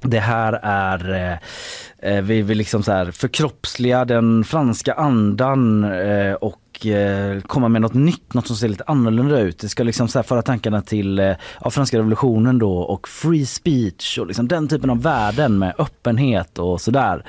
det 0.00 0.20
här 0.20 0.52
är, 0.62 1.14
eh, 1.14 2.12
eh, 2.12 2.22
vi 2.22 2.42
vill 2.42 2.58
liksom 2.58 2.82
så 2.82 2.92
här 2.92 3.10
förkroppsliga 3.10 4.04
den 4.04 4.44
franska 4.44 4.92
andan 4.92 5.84
eh, 5.84 6.32
och 6.78 6.86
eh, 6.86 7.40
komma 7.40 7.68
med 7.68 7.82
något 7.82 7.94
nytt, 7.94 8.34
något 8.34 8.46
som 8.46 8.56
ser 8.56 8.68
lite 8.68 8.84
annorlunda 8.86 9.40
ut. 9.40 9.58
Det 9.58 9.68
ska 9.68 9.82
liksom 9.82 10.08
så 10.08 10.18
här 10.18 10.22
föra 10.22 10.42
tankarna 10.42 10.82
till 10.82 11.18
eh, 11.18 11.32
ja, 11.60 11.70
franska 11.70 11.98
revolutionen 11.98 12.58
då 12.58 12.78
och 12.78 13.08
free 13.08 13.46
speech 13.46 14.18
och 14.18 14.26
liksom 14.26 14.48
den 14.48 14.68
typen 14.68 14.90
av 14.90 15.02
värden 15.02 15.58
med 15.58 15.74
öppenhet 15.78 16.58
och 16.58 16.80
sådär. 16.80 17.24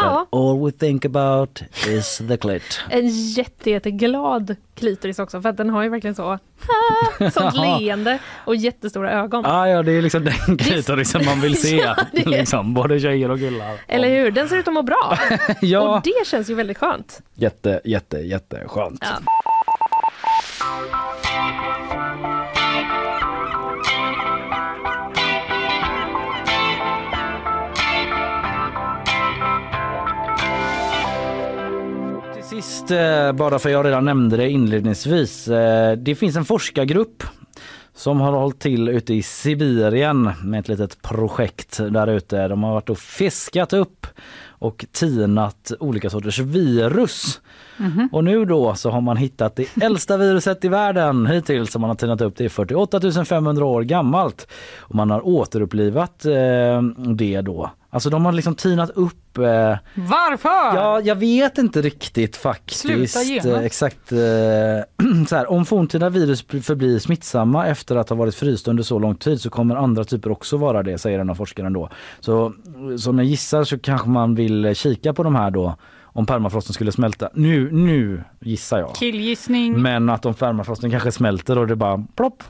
Ja. 0.00 0.26
But 0.30 0.40
all 0.40 0.64
we 0.64 0.72
think 0.72 1.04
about 1.04 1.62
is 1.88 2.18
the 2.28 2.36
clit. 2.36 2.80
En 2.88 3.08
jätte, 3.08 3.70
jätteglad 3.70 4.56
klitoris 4.74 5.18
också 5.18 5.42
för 5.42 5.48
att 5.48 5.56
den 5.56 5.70
har 5.70 5.82
ju 5.82 5.88
verkligen 5.88 6.14
så 6.14 6.38
sånt 7.32 7.56
leende 7.56 8.18
och 8.44 8.56
jättestora 8.56 9.12
ögon. 9.12 9.46
Ah, 9.46 9.68
ja, 9.68 9.82
det 9.82 9.92
är 9.92 10.02
liksom 10.02 10.24
den 10.24 10.58
klitorisen 10.58 11.24
man 11.24 11.40
vill 11.40 11.56
se. 11.62 11.76
Ja, 11.76 11.96
det 12.12 12.26
liksom, 12.28 12.74
både 12.74 13.00
tjejer 13.00 13.30
och 13.30 13.38
killar. 13.38 13.72
Eller 13.88 14.08
hur? 14.08 14.30
Den 14.30 14.48
ser 14.48 14.56
ut 14.56 14.68
att 14.68 14.74
må 14.74 14.82
bra. 14.82 15.18
Ja. 15.60 15.80
Och 15.80 16.02
det 16.04 16.26
känns 16.26 16.50
ju 16.50 16.54
väldigt 16.54 16.78
skönt. 16.78 17.22
Jätte, 17.34 17.80
jätte, 17.84 18.18
jätteskönt. 18.18 19.02
Ja. 19.02 19.18
Eh, 32.90 33.32
bara 33.32 33.58
för 33.58 33.70
jag 33.70 33.86
redan 33.86 34.04
nämnde 34.04 34.36
det 34.36 34.50
inledningsvis. 34.50 35.48
eh, 35.48 35.96
Det 35.96 36.14
finns 36.14 36.36
en 36.36 36.44
forskargrupp 36.44 37.22
som 37.94 38.20
har 38.20 38.32
hållit 38.32 38.60
till 38.60 38.88
ute 38.88 39.14
i 39.14 39.22
Sibirien 39.22 40.30
med 40.44 40.60
ett 40.60 40.68
litet 40.68 41.02
projekt 41.02 41.78
där 41.90 42.06
ute. 42.06 42.48
De 42.48 42.62
har 42.62 42.72
varit 42.74 42.90
och 42.90 42.98
fiskat 42.98 43.72
upp 43.72 44.06
och 44.60 44.86
tinat 44.92 45.72
olika 45.80 46.10
sorters 46.10 46.38
virus. 46.38 47.40
Mhm. 47.76 48.08
Och 48.12 48.24
nu 48.24 48.44
då 48.44 48.74
så 48.74 48.90
har 48.90 49.00
man 49.00 49.16
hittat 49.16 49.56
det 49.56 49.82
äldsta 49.82 50.16
viruset 50.16 50.64
i 50.64 50.68
världen 50.68 51.26
hittills 51.26 51.72
som 51.72 51.80
man 51.80 51.90
har 51.90 51.94
tinat 51.94 52.20
upp. 52.20 52.36
Det 52.36 52.44
är 52.44 52.48
48 52.48 53.24
500 53.24 53.64
år 53.64 53.82
gammalt. 53.82 54.46
Och 54.78 54.94
man 54.94 55.10
har 55.10 55.26
återupplivat 55.26 56.24
eh, 56.24 56.82
det 57.14 57.40
då. 57.40 57.70
Alltså 57.92 58.10
de 58.10 58.24
har 58.24 58.32
liksom 58.32 58.54
tinat 58.54 58.90
upp 58.90 59.38
eh, 59.38 59.78
Varför? 59.94 60.76
Ja, 60.76 61.00
jag 61.00 61.16
vet 61.16 61.58
inte 61.58 61.82
riktigt 61.82 62.36
faktiskt. 62.36 62.84
Eh, 62.84 63.58
Exakt. 63.64 64.12
eh, 64.12 64.18
så 65.28 65.36
här, 65.36 65.50
om 65.50 65.64
forntida 65.64 66.08
virus 66.08 66.42
förblir 66.42 66.98
smittsamma 66.98 67.66
efter 67.66 67.96
att 67.96 68.08
ha 68.08 68.16
varit 68.16 68.34
frysta 68.34 68.70
under 68.70 68.82
så 68.82 68.98
lång 68.98 69.14
tid 69.14 69.40
så 69.40 69.50
kommer 69.50 69.76
andra 69.76 70.04
typer 70.04 70.30
också 70.30 70.56
vara 70.56 70.82
det, 70.82 70.98
säger 70.98 71.18
en 71.18 71.30
av 71.30 71.34
forskaren 71.34 71.72
då. 71.72 71.88
Så 72.20 72.52
som 72.98 73.18
jag 73.18 73.26
gissar 73.26 73.64
så 73.64 73.78
kanske 73.78 74.08
man 74.08 74.34
vill 74.34 74.49
kika 74.74 75.14
på 75.14 75.22
de 75.22 75.34
här 75.34 75.50
då 75.50 75.76
om 76.12 76.26
permafrosten 76.26 76.74
skulle 76.74 76.92
smälta. 76.92 77.28
Nu, 77.34 77.70
nu 77.72 78.24
gissar 78.40 78.78
jag. 78.78 78.94
Killgissning. 78.94 79.82
Men 79.82 80.10
att 80.10 80.26
om 80.26 80.34
permafrosten 80.34 80.90
kanske 80.90 81.12
smälter 81.12 81.58
och 81.58 81.66
det 81.66 81.76
bara 81.76 82.04
plopp. 82.16 82.42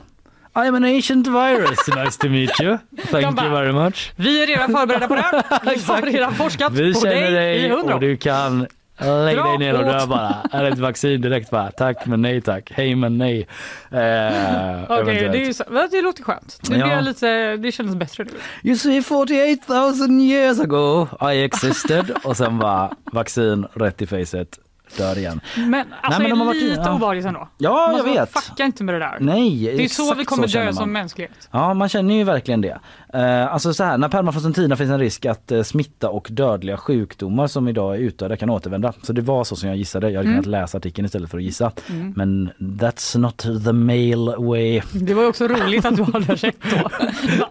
I 0.55 0.59
am 0.67 0.75
an 0.75 0.83
ancient 0.83 1.27
virus, 1.27 1.79
nice 1.95 2.19
to 2.19 2.29
meet 2.29 2.61
you. 2.61 2.77
Thank 3.11 3.23
you 3.23 3.31
bara, 3.31 3.49
very 3.49 3.71
much. 3.71 4.11
Vi 4.15 4.43
är 4.43 4.47
redan 4.47 4.71
förberedda 4.71 5.07
på 5.07 5.15
det 5.15 5.21
här. 5.21 5.43
Vi 5.75 5.81
har 5.93 6.01
redan 6.01 6.33
forskat 6.33 6.73
Vi 6.73 6.93
på 6.93 6.99
känner 6.99 7.31
dig, 7.31 7.55
i 7.57 7.61
dig 7.61 7.69
hundra 7.69 7.95
och 7.95 7.95
år. 7.95 7.99
du 7.99 8.17
kan 8.17 8.67
lägg 8.99 9.37
dig 9.37 9.57
ner 9.57 9.73
och 9.79 9.85
dö 9.85 10.05
bara. 10.05 10.35
Är 10.51 10.63
det 10.63 10.69
ett 10.69 10.79
vaccin 10.79 11.21
direkt 11.21 11.49
bara? 11.51 11.71
Tack 11.71 12.05
men 12.05 12.21
nej 12.21 12.41
tack. 12.41 12.71
Hej 12.75 12.95
men 12.95 13.17
nej. 13.17 13.47
Eh, 13.91 13.97
Okej, 13.97 14.99
eventuellt. 14.99 15.31
det, 15.31 15.75
är 15.75 15.91
det 15.91 16.01
låter 16.01 16.23
skönt. 16.23 16.59
Det, 16.69 16.75
Ja. 16.77 16.85
blir 16.85 17.01
lite, 17.01 17.57
det 17.57 17.71
känns 17.71 17.95
bättre 17.95 18.23
nu. 18.23 18.31
You 18.69 18.77
see 18.77 19.01
48 19.01 19.73
000 20.07 20.11
years 20.21 20.59
ago 20.59 21.07
I 21.33 21.43
existed 21.43 22.11
och 22.23 22.37
sen 22.37 22.59
bara 22.59 22.91
vaccin 23.11 23.65
rätt 23.73 24.01
i 24.01 24.07
facet, 24.07 24.59
dör 24.97 25.17
igen. 25.17 25.41
Men 25.55 25.85
alltså 26.01 26.21
men 26.21 26.29
de 26.31 26.39
har 26.39 26.45
varit- 26.47 26.63
lite 26.63 26.81
ja. 26.85 26.93
obehagligt 26.95 27.25
ändå. 27.25 27.49
Ja, 27.57 27.87
Man 27.87 27.97
jag 27.97 28.03
vet. 28.03 28.33
Fucka 28.33 28.63
inte 28.65 28.83
med 28.83 28.95
det 28.95 28.99
där. 28.99 29.17
Nej, 29.19 29.73
det 29.77 29.83
är 29.83 29.87
så 29.87 30.13
vi 30.15 30.25
kommer 30.25 30.47
så 30.47 30.57
dö 30.57 30.73
som 30.73 30.91
mänsklighet. 30.91 31.49
Ja, 31.51 31.73
man 31.73 31.89
känner 31.89 32.13
ju 32.15 32.23
verkligen 32.23 32.61
det. 32.61 32.79
Eh, 33.13 33.53
alltså 33.53 33.73
så 33.73 33.83
här, 33.83 33.97
när 33.97 34.09
permafrosten 34.09 34.53
tinar 34.53 34.75
finns 34.75 34.91
en 34.91 34.99
risk 34.99 35.25
att 35.25 35.51
eh, 35.51 35.63
smitta 35.63 36.09
och 36.09 36.27
dödliga 36.31 36.77
sjukdomar 36.77 37.47
som 37.47 37.67
idag 37.67 37.95
är 37.95 37.99
utdöda 37.99 38.37
kan 38.37 38.49
återvända. 38.49 38.93
Så 39.03 39.13
det 39.13 39.21
var 39.21 39.43
så 39.43 39.55
som 39.55 39.69
jag 39.69 39.77
gissade. 39.77 40.09
Jag 40.09 40.17
hade 40.19 40.29
Mm. 40.29 40.43
kunnat 40.43 40.61
läsa 40.61 40.77
artikeln 40.77 41.05
istället 41.05 41.31
för 41.31 41.37
att 41.37 41.43
gissa. 41.43 41.71
Mm. 41.89 42.13
Men 42.15 42.51
that's 42.59 43.17
not 43.17 43.37
the 43.65 43.71
male 43.73 44.35
way. 44.37 44.81
Det 44.93 45.13
var 45.13 45.25
också 45.27 45.47
roligt 45.47 45.85
att 45.85 45.95
du 45.95 46.03
hade 46.03 46.35
rätt 46.35 46.55
då. 46.71 46.89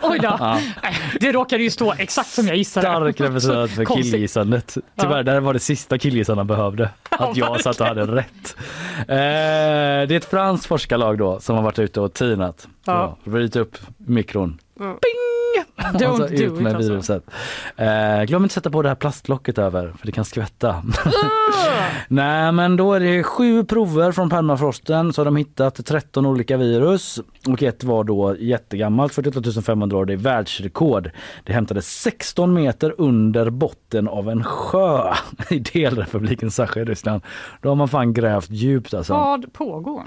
Oj 0.03 0.19
då, 0.19 0.37
Ja. 0.39 0.59
Det 1.21 1.33
råkade 1.33 1.63
ju 1.63 1.71
stå 1.71 1.93
exakt 1.99 2.29
som 2.31 2.47
jag 2.47 2.57
gissade. 2.57 2.87
Stark 2.87 3.21
representant 3.21 3.71
för 3.71 3.85
killgissandet. 3.97 4.77
Tyvärr, 5.01 5.17
Ja. 5.17 5.23
det 5.23 5.41
var 5.41 5.53
det 5.53 5.59
sista 5.61 5.99
killgissarna 5.99 6.45
behövde. 6.45 6.91
Att 7.11 7.37
jag 7.37 7.61
satt 7.61 7.81
och 7.81 7.87
hade 7.87 8.03
rätt. 8.07 8.57
Eh, 8.99 9.07
det 9.09 9.15
är 10.11 10.13
ett 10.13 10.25
franskt 10.31 10.67
forskarlag 10.67 11.19
då 11.19 11.41
som 11.41 11.57
har 11.57 11.63
varit 11.63 11.79
ute 11.79 12.01
och 12.01 12.15
tinat. 12.15 12.69
Ja. 12.85 13.17
Ja. 13.25 13.61
Upp 13.61 13.77
mikron. 13.97 14.59
Mm. 14.81 14.93
Ping! 14.93 15.31
Don't 15.93 16.11
Och 16.11 16.17
så 16.17 16.27
do 16.27 16.35
ut 16.35 16.41
it, 16.41 16.61
med 16.61 16.77
alltså. 16.77 16.93
viruset. 16.93 17.25
Eh, 17.77 18.23
glöm 18.23 18.43
inte 18.43 18.55
sätta 18.55 18.71
på 18.71 18.83
det 18.83 18.89
här 18.89 18.97
plastlocket 18.97 19.59
över 19.59 19.93
för 19.99 20.07
det 20.07 20.13
kan 20.13 20.25
skvätta. 20.25 20.83
Nej 22.09 22.53
men 22.53 22.77
då 22.77 22.93
är 22.93 23.01
det 23.01 23.23
sju 23.23 23.65
prover 23.65 24.13
från 24.13 24.31
permafrosten 24.31 25.13
så 25.13 25.21
har 25.21 25.25
de 25.25 25.37
hittat 25.37 25.87
13 25.87 26.27
olika 26.27 26.57
virus 26.57 27.21
och 27.49 27.63
ett 27.63 27.85
var 27.85 28.05
då 28.05 28.37
jättegammalt, 28.39 29.15
48 29.15 29.63
500 29.63 29.97
år, 29.97 30.05
det 30.05 30.13
är 30.13 30.17
världsrekord. 30.17 31.11
Det 31.45 31.53
hämtades 31.53 32.01
16 32.01 32.55
meter 32.55 32.95
under 32.99 33.51
botten 33.51 34.09
av 34.09 34.31
en 34.31 34.45
sjö 34.45 35.15
i 35.51 35.59
delrepubliken 35.59 36.51
Sacha 36.51 36.81
i 36.81 36.85
Ryssland. 36.85 37.23
Då 37.63 37.69
har 37.69 37.77
man 37.77 37.89
fan 37.89 38.13
grävt 38.13 38.51
djupt 38.51 38.95
alltså. 38.95 39.13
Vad 39.13 39.53
pågår? 39.53 40.03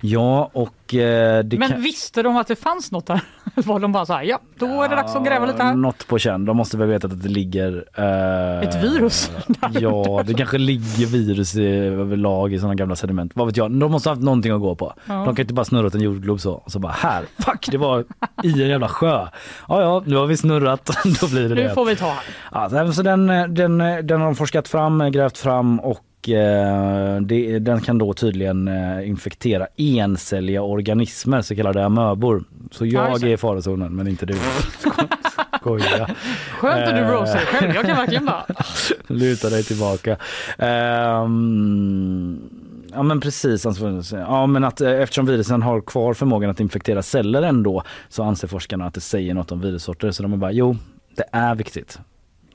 Ja 0.00 0.50
och 0.52 0.74
Men 0.92 1.68
kan... 1.68 1.82
visste 1.82 2.22
de 2.22 2.36
att 2.36 2.46
det 2.46 2.56
fanns 2.56 2.92
något 2.92 3.06
där? 3.06 3.20
Var 3.54 3.80
de 3.80 3.92
bara 3.92 4.06
så 4.06 4.12
här, 4.12 4.22
ja, 4.22 4.38
då 4.58 4.82
är 4.82 4.88
det 4.88 4.94
dags 4.96 5.14
att 5.16 5.24
gräva 5.26 5.46
lite 5.46 5.62
här. 5.62 5.74
Något 5.74 6.06
på 6.06 6.18
känn. 6.18 6.44
De 6.44 6.56
måste 6.56 6.76
väl 6.76 6.88
veta 6.88 7.06
att 7.06 7.22
det 7.22 7.28
ligger... 7.28 7.84
eh, 7.94 8.68
Ett 8.68 8.82
virus? 8.84 9.30
ja, 9.80 10.22
det 10.26 10.34
kanske 10.34 10.58
ligger 10.58 11.06
virus 11.06 11.56
i, 11.56 11.66
överlag 11.76 12.52
i 12.52 12.58
sådana 12.58 12.74
gamla 12.74 12.96
sediment. 12.96 13.32
Vad 13.34 13.46
vet 13.46 13.56
jag? 13.56 13.70
De 13.70 13.92
måste 13.92 14.08
ha 14.08 14.14
haft 14.14 14.22
någonting 14.24 14.52
att 14.52 14.60
gå 14.60 14.74
på. 14.74 14.94
Ja. 15.06 15.14
De 15.14 15.34
kan 15.36 15.42
inte 15.42 15.54
bara 15.54 15.64
snurra 15.64 15.86
åt 15.86 15.94
en 15.94 16.00
jordglob 16.00 16.40
så 16.40 16.52
och 16.52 16.72
så 16.72 16.78
bara 16.78 16.92
här, 16.92 17.24
fuck 17.38 17.68
det 17.70 17.78
var 17.78 18.04
i 18.42 18.62
en 18.62 18.68
jävla 18.68 18.88
sjö. 18.88 19.26
Ja 19.68 19.80
ja, 19.82 20.02
nu 20.06 20.16
har 20.16 20.26
vi 20.26 20.36
snurrat, 20.36 20.90
då 21.20 21.26
blir 21.28 21.48
det 21.48 21.54
Nu 21.54 21.62
det. 21.62 21.74
får 21.74 21.84
vi 21.84 21.96
ta 21.96 22.06
här. 22.52 22.76
Ja, 22.84 22.92
så- 22.92 23.02
den, 23.02 23.26
den, 23.26 23.78
den 23.78 24.20
har 24.20 24.24
de 24.26 24.34
forskat 24.36 24.68
fram, 24.68 25.12
grävt 25.12 25.38
fram 25.38 25.80
och 25.80 25.98
eh, 25.98 26.00
det, 27.20 27.58
den 27.58 27.80
kan 27.80 27.98
då 27.98 28.12
tydligen 28.12 28.68
eh, 28.68 29.08
infektera 29.08 29.66
encelliga 29.76 30.62
organismer, 30.62 31.42
så 31.42 31.56
kallade 31.56 31.84
amöbor. 31.84 32.44
Så 32.70 32.86
Ja, 32.86 33.08
jag 33.08 33.22
är 33.22 33.26
i 33.26 33.36
farozonen 33.36 33.96
men 33.96 34.08
inte 34.08 34.26
du. 34.26 34.34
Skoja. 35.60 36.08
Skönt 36.50 36.88
att 36.88 36.94
du 36.94 37.00
Eh, 37.00 37.10
roastar 37.10 37.38
dig 37.38 37.46
själv. 37.46 37.74
Jag 37.74 37.86
kan 37.86 37.96
verkligen 37.96 38.24
bara... 38.26 38.44
Luta 39.06 39.50
dig 39.50 39.64
tillbaka. 39.64 40.16
Ehm, 40.58 42.38
ja 42.92 43.02
men 43.02 43.20
precis. 43.20 43.66
alltså, 43.66 44.16
Ja, 44.16 44.46
men 44.46 44.64
att, 44.64 44.80
eh, 44.80 44.90
eftersom 44.90 45.26
virusen 45.26 45.62
har 45.62 45.80
kvar 45.80 46.14
förmågan 46.14 46.50
att 46.50 46.60
infektera 46.60 47.02
celler 47.02 47.42
ändå 47.42 47.82
så 48.08 48.22
anser 48.22 48.48
forskarna 48.48 48.86
att 48.86 48.94
det 48.94 49.00
säger 49.00 49.34
något 49.34 49.52
om 49.52 49.60
virussorter. 49.60 50.10
Så 50.10 50.22
de 50.22 50.32
är 50.32 50.36
bara 50.36 50.52
jo, 50.52 50.76
det 51.16 51.24
är 51.32 51.54
viktigt. 51.54 51.98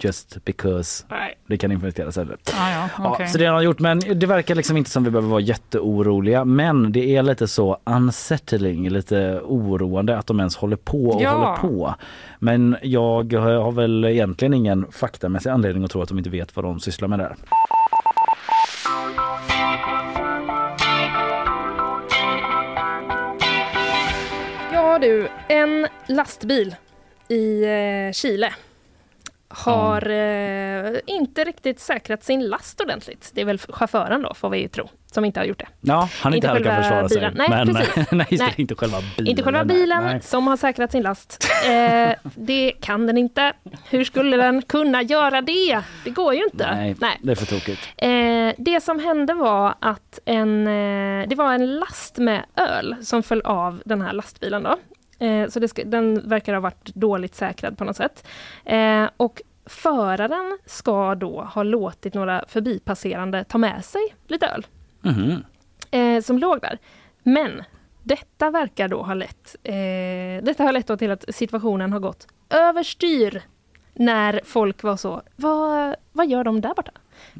Just 0.01 0.45
because 0.45 1.05
Nej. 1.09 1.37
det 1.47 1.57
kan 1.57 1.71
infektera 1.71 2.11
celler. 2.11 2.37
Ah, 2.53 2.71
ja, 2.71 2.89
Ja, 2.97 3.11
okej. 3.13 3.27
så 3.27 3.37
det 3.37 3.45
har 3.45 3.53
de 3.55 3.63
gjort 3.63 3.79
men 3.79 3.99
det 3.99 4.25
verkar 4.25 4.55
liksom 4.55 4.77
inte 4.77 4.89
som 4.89 5.03
vi 5.03 5.09
behöver 5.11 5.29
vara 5.29 5.41
jätteoroliga 5.41 6.45
men 6.45 6.91
det 6.91 7.15
är 7.15 7.23
lite 7.23 7.47
så 7.47 7.77
unsettling, 7.83 8.89
lite 8.89 9.39
oroande 9.43 10.17
att 10.17 10.27
de 10.27 10.39
ens 10.39 10.55
håller 10.57 10.75
på 10.77 11.05
och 11.05 11.21
Ja. 11.21 11.29
håller 11.31 11.57
på. 11.57 11.95
Men 12.39 12.77
jag 12.81 13.33
har 13.33 13.71
väl 13.71 14.05
egentligen 14.05 14.53
ingen 14.53 14.85
faktamässig 14.91 15.49
anledning 15.49 15.83
att 15.83 15.91
tro 15.91 16.01
att 16.01 16.09
de 16.09 16.17
inte 16.17 16.29
vet 16.29 16.55
vad 16.55 16.65
de 16.65 16.79
sysslar 16.79 17.07
med 17.07 17.19
där. 17.19 17.35
Ja 24.73 24.99
du, 25.01 25.27
en 25.47 25.87
lastbil 26.07 26.75
i 27.27 27.63
eh, 27.63 28.11
Chile 28.13 28.53
har 29.49 30.09
eh, 30.09 30.99
inte 31.05 31.43
riktigt 31.43 31.79
säkrat 31.79 32.23
sin 32.23 32.47
last 32.47 32.81
ordentligt. 32.81 33.31
Det 33.33 33.41
är 33.41 33.45
väl 33.45 33.59
chauffören 33.59 34.21
då, 34.21 34.33
får 34.33 34.49
vi 34.49 34.67
tro, 34.67 34.89
som 35.11 35.25
inte 35.25 35.39
har 35.39 35.45
gjort 35.45 35.59
det. 35.59 35.67
Ja, 35.81 36.09
han 36.21 36.33
inte, 36.33 36.47
heller 36.47 36.63
kan 36.63 36.83
själva 36.83 36.83
försvara 36.83 37.09
sig. 37.09 37.17
bilen. 37.17 37.33
Nej, 37.37 37.49
men 37.49 37.75
precis. 37.75 37.95
nej, 38.11 38.27
Nej. 38.31 38.53
inte 38.57 38.75
själva 38.75 38.97
bilen. 39.17 39.27
Inte 39.29 39.43
själva 39.43 39.65
bilen 39.65 40.03
Nej. 40.03 40.21
som 40.21 40.47
har 40.47 40.57
säkrat 40.57 40.91
sin 40.91 41.03
last. 41.03 41.47
Eh, 41.67 42.11
det 42.35 42.71
kan 42.71 43.07
den 43.07 43.17
inte. 43.17 43.53
Hur 43.89 44.03
skulle 44.03 44.37
den 44.37 44.61
kunna 44.61 45.01
göra 45.01 45.41
det? 45.41 45.81
Det 46.03 46.09
går 46.09 46.33
ju 46.33 46.43
inte. 46.43 46.75
Nej, 46.99 47.17
det 47.21 47.31
är 47.31 47.35
för 47.35 47.45
tokigt. 47.45 47.81
Eh, 47.97 48.53
det 48.57 48.83
som 48.83 48.99
hände 48.99 49.33
var 49.33 49.75
att 49.79 50.19
en, 50.25 50.67
eh, 50.67 51.27
det 51.27 51.35
var 51.35 51.53
en 51.53 51.75
last 51.75 52.17
med 52.17 52.45
öl 52.55 52.95
som 53.01 53.23
föll 53.23 53.41
av 53.41 53.81
den 53.85 54.01
här 54.01 54.13
lastbilen. 54.13 54.63
Då. 54.63 54.77
Eh, 55.19 55.47
så 55.49 55.67
ska, 55.67 55.83
den 55.83 56.29
verkar 56.29 56.53
ha 56.53 56.59
varit 56.59 56.85
dåligt 56.95 57.35
säkrad 57.35 57.77
på 57.77 57.83
något 57.83 57.95
sätt. 57.97 58.27
Eh, 58.65 59.09
och 59.17 59.41
föraren 59.65 60.57
ska 60.65 61.15
då 61.15 61.41
ha 61.41 61.63
låtit 61.63 62.13
några 62.13 62.45
förbipasserande 62.47 63.43
ta 63.43 63.57
med 63.57 63.85
sig 63.85 64.01
lite 64.27 64.47
öl 64.47 64.65
Mhm. 65.01 65.43
eh, 65.91 66.21
som 66.21 66.37
låg 66.37 66.61
där. 66.61 66.77
Men 67.23 67.63
detta 68.03 68.49
verkar 68.51 68.87
då 68.87 69.01
ha 69.01 69.13
lett, 69.13 69.55
eh, 69.63 70.43
detta 70.43 70.63
har 70.63 70.71
lett 70.71 70.99
till 70.99 71.11
att 71.11 71.25
situationen 71.35 71.93
har 71.93 71.99
gått 71.99 72.27
överstyr 72.49 73.41
när 73.93 74.41
folk 74.45 74.83
var 74.83 74.97
så, 74.97 75.21
vad, 75.35 75.95
vad 76.11 76.27
gör 76.27 76.43
de 76.43 76.61
där 76.61 76.73
borta? 76.73 76.91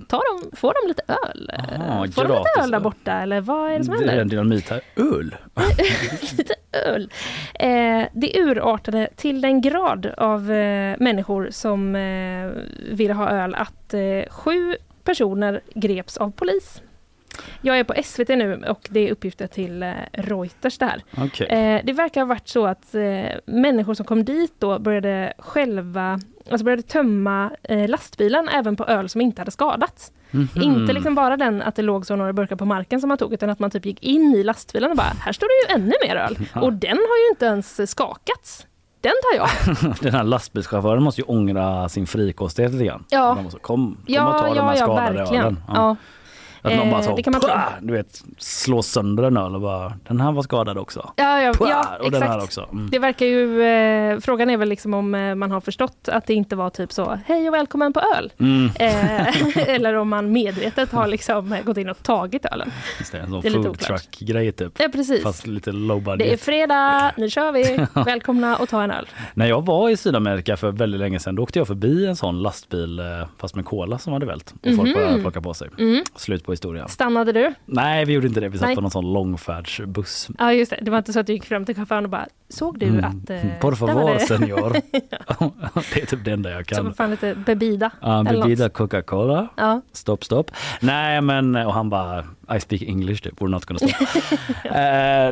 Tar 0.07 0.21
de, 0.51 0.55
får 0.57 0.73
de 0.81 0.87
lite 0.87 1.03
öl? 1.07 1.51
Aha, 1.59 1.99
får 1.99 2.03
de 2.03 2.07
lite 2.07 2.21
gratis 2.21 2.63
öl 2.63 2.71
där 2.71 2.79
borta 2.79 3.11
eller 3.13 3.41
vad 3.41 3.71
är 3.71 3.77
det 3.79 3.83
som 3.85 3.93
Det 3.97 4.03
är 4.03 4.07
händer? 4.07 4.21
en 4.21 4.27
dynamit 4.27 4.69
här. 4.69 4.81
Öl? 4.95 5.35
lite 6.37 6.53
öl. 6.71 7.11
Eh, 7.53 8.07
det 8.13 8.39
urartade 8.39 9.09
till 9.15 9.41
den 9.41 9.61
grad 9.61 10.05
av 10.17 10.51
eh, 10.51 10.95
människor 10.99 11.47
som 11.51 11.95
eh, 11.95 12.51
ville 12.91 13.13
ha 13.13 13.29
öl 13.29 13.55
att 13.55 13.93
eh, 13.93 14.29
sju 14.29 14.75
personer 15.03 15.61
greps 15.73 16.17
av 16.17 16.31
polis. 16.31 16.81
Jag 17.61 17.79
är 17.79 17.83
på 17.83 17.93
SVT 18.03 18.27
nu 18.29 18.63
och 18.67 18.87
det 18.89 19.07
är 19.07 19.11
uppgifter 19.11 19.47
till 19.47 19.83
eh, 19.83 19.93
Reuters 20.13 20.77
det 20.77 20.85
här. 20.85 21.03
Okej. 21.17 21.47
Eh, 21.47 21.81
det 21.85 21.93
verkar 21.93 22.21
ha 22.21 22.25
varit 22.27 22.47
så 22.47 22.65
att 22.65 22.95
eh, 22.95 23.01
människor 23.45 23.93
som 23.93 24.05
kom 24.05 24.25
dit 24.25 24.53
då 24.59 24.79
började 24.79 25.33
själva, 25.37 26.19
alltså 26.51 26.65
började 26.65 26.81
tömma 26.83 27.51
lastbilen 27.87 28.49
även 28.49 28.75
på 28.75 28.85
öl 28.85 29.09
som 29.09 29.21
inte 29.21 29.41
hade 29.41 29.51
skadats. 29.51 30.11
Mhm. 30.31 30.49
Inte 30.55 30.93
liksom 30.93 31.15
bara 31.15 31.37
den 31.37 31.61
att 31.61 31.75
det 31.75 31.81
låg 31.81 32.05
så 32.05 32.15
några 32.15 32.33
burkar 32.33 32.55
på 32.55 32.65
marken 32.65 32.99
som 33.01 33.07
man 33.07 33.17
tog 33.17 33.33
utan 33.33 33.49
att 33.49 33.59
man 33.59 33.71
typ 33.71 33.85
gick 33.85 34.03
in 34.03 34.35
i 34.35 34.43
lastbilen 34.43 34.91
och 34.91 34.97
bara, 34.97 35.13
här 35.21 35.31
står 35.31 35.47
det 35.47 35.73
ju 35.73 35.81
ännu 35.81 35.93
mer 36.07 36.15
öl. 36.15 36.37
Ja. 36.53 36.61
Och 36.61 36.73
den 36.73 36.97
har 36.97 37.25
ju 37.25 37.29
inte 37.31 37.45
ens 37.45 37.91
skakats. 37.91 38.65
Den 39.01 39.11
tar 39.23 39.37
jag. 39.37 39.49
Den 40.01 40.13
här 40.13 40.23
lastbilschauffören 40.23 41.03
måste 41.03 41.21
ju 41.21 41.25
ångra 41.27 41.89
sin 41.89 42.07
frikostighet 42.07 42.71
lite 42.71 42.85
grann. 42.85 43.05
Ja. 43.09 43.33
Man 43.35 43.43
måste, 43.43 43.59
kom, 43.59 43.95
kom 43.95 44.03
Ja, 44.07 44.27
och 44.33 44.39
ta 44.39 44.47
de 44.47 44.55
ja, 44.55 44.63
här 44.67 44.77
ja, 44.77 44.93
verkligen. 44.95 45.43
ölen. 45.43 45.59
Ja. 45.67 45.95
Att 46.61 46.75
någon 46.75 46.89
bara 46.89 46.99
Eh, 46.99 47.05
så, 47.05 47.15
det 47.15 47.23
kan 47.23 47.31
man 47.31 47.41
tro. 47.41 47.51
Du 47.81 47.93
vet, 47.93 48.23
slå 48.37 48.81
sönder 48.81 49.23
en 49.23 49.37
öl 49.37 49.55
och 49.55 49.61
bara, 49.61 49.93
den 50.07 50.21
här 50.21 50.31
var 50.31 50.41
skadad 50.43 50.77
också. 50.77 51.13
Ja, 51.15 51.41
ja, 51.41 51.53
Pah! 51.53 51.69
ja 51.69 51.85
och 52.03 52.11
den 52.11 52.21
här 52.21 52.29
exakt. 52.29 52.43
också. 52.43 52.67
Mm. 52.71 52.89
Det 52.89 52.99
verkar 52.99 53.25
ju, 53.25 53.61
eh, 53.63 54.19
frågan 54.19 54.49
är 54.49 54.57
väl 54.57 54.69
liksom 54.69 54.93
om 54.93 55.15
eh, 55.15 55.35
man 55.35 55.51
har 55.51 55.61
förstått 55.61 56.09
att 56.11 56.25
det 56.27 56.33
inte 56.33 56.55
var 56.55 56.69
typ 56.69 56.91
så, 56.91 57.19
hej 57.25 57.47
och 57.47 57.53
välkommen 57.53 57.93
på 57.93 58.01
öl. 58.17 58.31
Mm. 58.39 58.69
Eh, 58.75 59.57
eller 59.69 59.93
om 59.93 60.09
man 60.09 60.31
medvetet 60.31 60.91
har 60.91 61.07
liksom 61.07 61.55
gått 61.65 61.77
in 61.77 61.89
och 61.89 62.03
tagit 62.03 62.45
ölen. 62.45 62.71
Just 62.99 63.11
det, 63.11 63.17
en 63.19 63.29
sån 63.31 63.41
food 63.41 63.79
truck 63.79 64.19
grej 64.19 64.51
typ. 64.51 64.73
Ja, 64.79 64.87
precis. 64.93 65.23
Fast 65.23 65.47
lite 65.47 65.71
low 65.71 66.01
budget. 66.03 66.19
Det 66.19 66.33
är 66.33 66.37
fredag, 66.37 67.11
nu 67.17 67.29
kör 67.29 67.51
vi, 67.51 67.85
välkomna 68.05 68.57
och 68.57 68.69
ta 68.69 68.83
en 68.83 68.91
öl. 68.91 69.07
När 69.33 69.45
jag 69.47 69.65
var 69.65 69.89
i 69.89 69.97
Sydamerika 69.97 70.57
för 70.57 70.71
väldigt 70.71 70.99
länge 70.99 71.19
sedan 71.19 71.35
då 71.35 71.43
åkte 71.43 71.59
jag 71.59 71.67
förbi 71.67 72.05
en 72.07 72.15
sån 72.15 72.41
lastbil 72.41 72.99
eh, 72.99 73.05
fast 73.37 73.55
med 73.55 73.65
cola 73.65 73.97
som 73.97 74.13
hade 74.13 74.25
vält 74.25 74.53
och 74.61 74.75
folk 74.75 74.79
Mhm. 74.89 74.93
började 74.93 75.21
plocka 75.21 75.41
på 75.41 75.53
sig. 75.53 75.69
Mm. 75.79 76.03
Slut 76.15 76.43
på 76.49 76.53
historien. 76.53 76.89
Stannade 76.89 77.31
du? 77.31 77.53
Nej 77.65 78.05
vi 78.05 78.13
gjorde 78.13 78.27
inte 78.27 78.39
det, 78.39 78.49
vi 78.49 78.57
satt 78.57 78.67
Nej. 78.67 78.75
på 78.75 78.81
någon 78.81 78.91
sån 78.91 79.13
långfärdsbuss. 79.13 80.29
Ja 80.39 80.53
just 80.53 80.69
det, 80.71 80.79
det 80.81 80.91
var 80.91 80.97
inte 80.97 81.13
så 81.13 81.19
att 81.19 81.27
du 81.27 81.33
gick 81.33 81.45
fram 81.45 81.65
till 81.65 81.75
chauffören 81.75 82.03
och 82.03 82.09
bara, 82.09 82.27
såg 82.49 82.79
du 82.79 82.85
Mm. 82.85 83.05
att... 83.05 83.29
Eh, 83.29 83.39
Por 83.61 83.75
favor 83.75 84.13
det- 84.13 84.19
senor. 84.19 84.71
det 85.93 86.01
är 86.01 86.05
typ 86.05 86.25
det 86.25 86.31
enda 86.31 86.49
jag 86.51 86.65
kan. 86.65 86.93
fan 86.93 87.09
lite 87.11 87.35
bebida. 87.35 87.91
Ja, 88.01 88.21
något. 88.23 88.41
bebida 88.43 88.69
Coca-Cola. 88.69 89.47
Ja. 89.55 89.81
Stopp, 89.91 90.23
stopp. 90.23 90.51
Nej 90.79 91.21
men, 91.21 91.55
och 91.55 91.73
han 91.73 91.89
bara 91.89 92.19
I 92.55 92.59
speak 92.59 92.81
English 92.81 93.23
typ, 93.23 93.39
we're 93.41 93.47
not 93.47 93.65
gonna 93.65 93.79
stop. 93.79 93.89
Eh, 94.63 94.71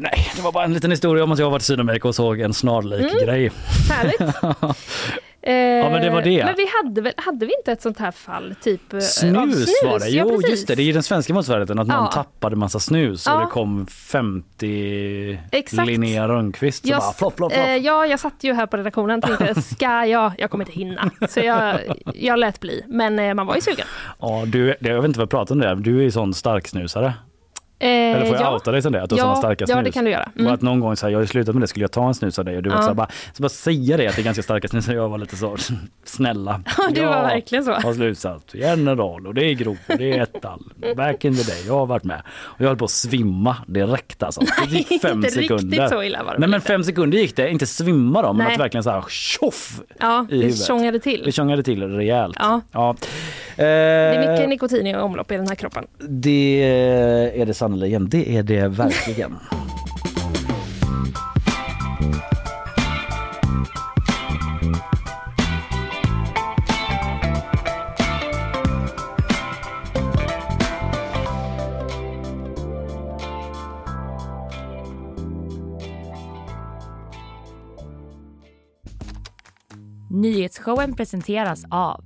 nej, 0.02 0.32
det 0.36 0.42
var 0.42 0.52
bara 0.52 0.64
en 0.66 0.74
liten 0.74 0.92
historia 0.92 1.24
om 1.24 1.32
att 1.32 1.40
jag 1.40 1.50
var 1.50 1.58
i 1.58 1.62
Sydamerika 1.62 2.08
och 2.08 2.16
såg 2.16 2.40
en 2.40 2.54
snarlik 2.54 3.12
Mm. 3.14 3.26
grej. 3.26 3.52
Härligt. 3.90 4.36
Eh, 5.48 5.54
Ja, 5.56 5.90
men 5.90 6.02
det 6.02 6.10
var 6.10 6.22
det. 6.22 6.46
Men 6.46 6.56
vi 6.58 6.68
hade 6.84 7.02
väl, 7.02 7.14
hade 7.18 7.46
vi 7.46 7.54
inte 7.60 7.72
ett 7.72 7.82
sånt 7.82 8.00
här 8.00 8.12
fall? 8.12 8.56
Typ 8.62 8.94
eh, 8.94 8.98
av 8.98 9.02
Snus, 9.02 9.70
var 9.84 10.00
det, 10.00 10.08
Ja, 10.10 10.24
jo 10.28 10.36
precis. 10.36 10.50
just 10.50 10.68
det, 10.68 10.76
det 10.76 10.82
är 10.82 10.86
ju 10.86 10.94
den 10.94 11.04
svenska 11.04 11.34
motsvarigheten 11.34 11.80
att 11.80 11.88
någon 11.88 11.98
Ja. 12.06 12.12
tappade 12.12 12.56
massa 12.56 12.80
snus 12.80 13.28
och 13.28 13.34
Ja. 13.34 13.40
det 13.40 13.46
kom 13.46 13.88
50 13.88 15.40
Exakt. 15.52 15.88
Linnea 15.88 16.28
Rönnqvist 16.28 16.82
som 16.84 16.92
Jag, 16.92 17.00
bara 17.00 17.14
flopp, 17.14 17.38
flopp, 17.38 17.54
flopp. 17.54 17.66
eh, 17.68 17.76
ja, 17.76 18.06
jag 18.06 18.20
satt 18.20 18.34
ju 18.44 18.54
här 18.54 18.66
på 18.66 18.78
redaktionen 18.78 19.24
och 19.24 19.38
tänkte, 19.40 19.62
ska 19.76 20.06
jag? 20.06 20.32
Jag 20.38 20.50
kommer 20.52 20.66
inte 20.66 20.80
hinna. 20.80 21.12
Så 21.30 21.40
jag, 21.40 21.80
jag 22.16 22.40
lät 22.40 22.60
bli. 22.60 22.84
Men 22.88 23.20
eh, 23.20 23.34
man 23.34 23.48
var 23.48 23.56
ju 23.56 23.62
sugen. 23.62 23.86
Ja, 24.20 24.44
du, 24.48 24.76
jag 24.80 24.96
vet 24.96 25.06
inte 25.06 25.20
vad 25.20 25.24
jag 25.26 25.30
pratar 25.30 25.56
om 25.56 25.62
det, 25.62 25.76
du 25.76 25.98
är 26.00 26.04
ju 26.04 26.12
sån 26.12 26.34
starksnusare. 26.34 27.14
Eh, 27.80 27.88
Eller 27.90 28.26
får 28.26 28.36
jag 28.36 28.44
ja. 28.44 28.54
outa 28.54 28.72
dig 28.72 28.82
som 28.82 28.92
det? 28.92 29.02
Att 29.04 29.10
du 29.10 29.16
har 29.16 29.20
Ja, 29.20 29.26
såna 29.26 29.36
starka 29.36 29.66
snus? 29.66 29.76
ja, 29.78 29.82
det 29.84 29.92
kan 29.92 30.06
du 30.06 30.12
göra. 30.12 30.30
Mm. 30.36 30.48
Och 30.48 30.54
att 30.54 30.62
någon 30.62 30.80
gång 30.80 30.96
så 30.96 31.06
här, 31.06 31.12
jag 31.14 31.20
har 31.20 31.26
slutat 31.26 31.56
med 31.56 31.62
det, 31.64 31.68
skulle 31.68 31.84
jag 31.84 31.92
ta 31.92 32.08
en 32.08 32.14
snus 32.14 32.40
av 32.40 32.46
dig? 32.46 32.58
Och 32.58 32.64
du 32.64 32.70
var 32.70 32.78
Ja. 32.78 32.82
så 32.82 32.88
här, 32.88 32.94
bara, 32.96 33.08
så 33.34 33.42
bara 33.44 33.50
säga 33.50 33.98
det 33.98 34.08
att 34.08 34.16
det 34.16 34.22
är 34.22 34.24
ganska 34.24 34.44
starka 34.44 34.68
snus 34.68 34.88
och 34.88 34.94
jag 34.96 35.10
var 35.10 35.18
lite 35.18 35.36
så 35.36 35.58
snälla. 36.06 36.62
Ja, 36.78 36.84
du 36.94 37.02
var 37.02 37.16
Jag 37.16 37.22
verkligen 37.22 37.64
så. 37.66 37.72
har 37.74 37.94
slutat. 37.94 38.44
General 38.54 39.28
och 39.28 39.34
det 39.34 39.46
är 39.46 39.54
grov 39.54 39.78
och 39.88 39.98
det 39.98 40.12
är 40.18 40.22
ettal. 40.24 40.64
Back 40.96 41.26
in 41.26 41.36
the 41.36 41.44
day, 41.44 41.64
jag 41.68 41.74
har 41.74 41.86
varit 41.86 42.04
med. 42.04 42.22
Och 42.30 42.62
jag 42.62 42.68
höll 42.68 42.78
på 42.78 42.86
att 42.86 42.92
svimma 42.92 43.58
direkt 43.68 44.24
alltså. 44.24 44.42
Det 44.70 44.76
gick 44.78 44.88
fem 45.02 45.12
Inte 45.18 45.28
riktigt 45.28 45.60
sekunder. 45.60 45.88
så 45.88 46.04
illa 46.04 46.24
var 46.24 46.34
det 46.34 46.40
Nej 46.40 46.50
men 46.50 46.62
fem 46.62 46.84
sekunder 46.84 47.18
gick 47.18 47.36
det, 47.36 47.50
inte 47.50 47.66
svimma 47.66 48.22
då 48.22 48.34
men 48.34 48.46
Nej. 48.46 48.54
att 48.54 48.60
verkligen 48.60 48.84
så 48.84 48.90
här 48.90 49.04
tjoff 49.10 49.82
Ja, 50.00 50.26
i 50.30 50.36
det 50.36 50.36
huvudet. 50.36 50.66
tjongade 50.66 51.00
till. 51.00 51.22
Det 51.26 51.32
tjongade 51.32 51.64
till 51.64 51.84
rejält. 51.84 52.38
Ja. 52.40 52.62
Ja. 52.72 52.96
Det 53.58 53.64
är 53.64 54.24
Eh, 54.24 54.32
mycket 54.32 54.50
nikotin 54.50 54.88
i 54.88 54.96
omlopp 54.96 55.32
i 55.32 55.36
den 55.36 55.48
här 55.48 55.56
kroppen. 55.56 55.88
det 56.00 56.64
är 57.42 57.46
det 57.46 57.54
sannerligen. 57.54 58.10
Det 58.10 58.38
är 58.38 58.44
det 58.44 58.68
verkligen. 58.68 59.38
Nyhetsshowen 80.10 80.96
presenteras 80.96 81.64
av 81.70 82.06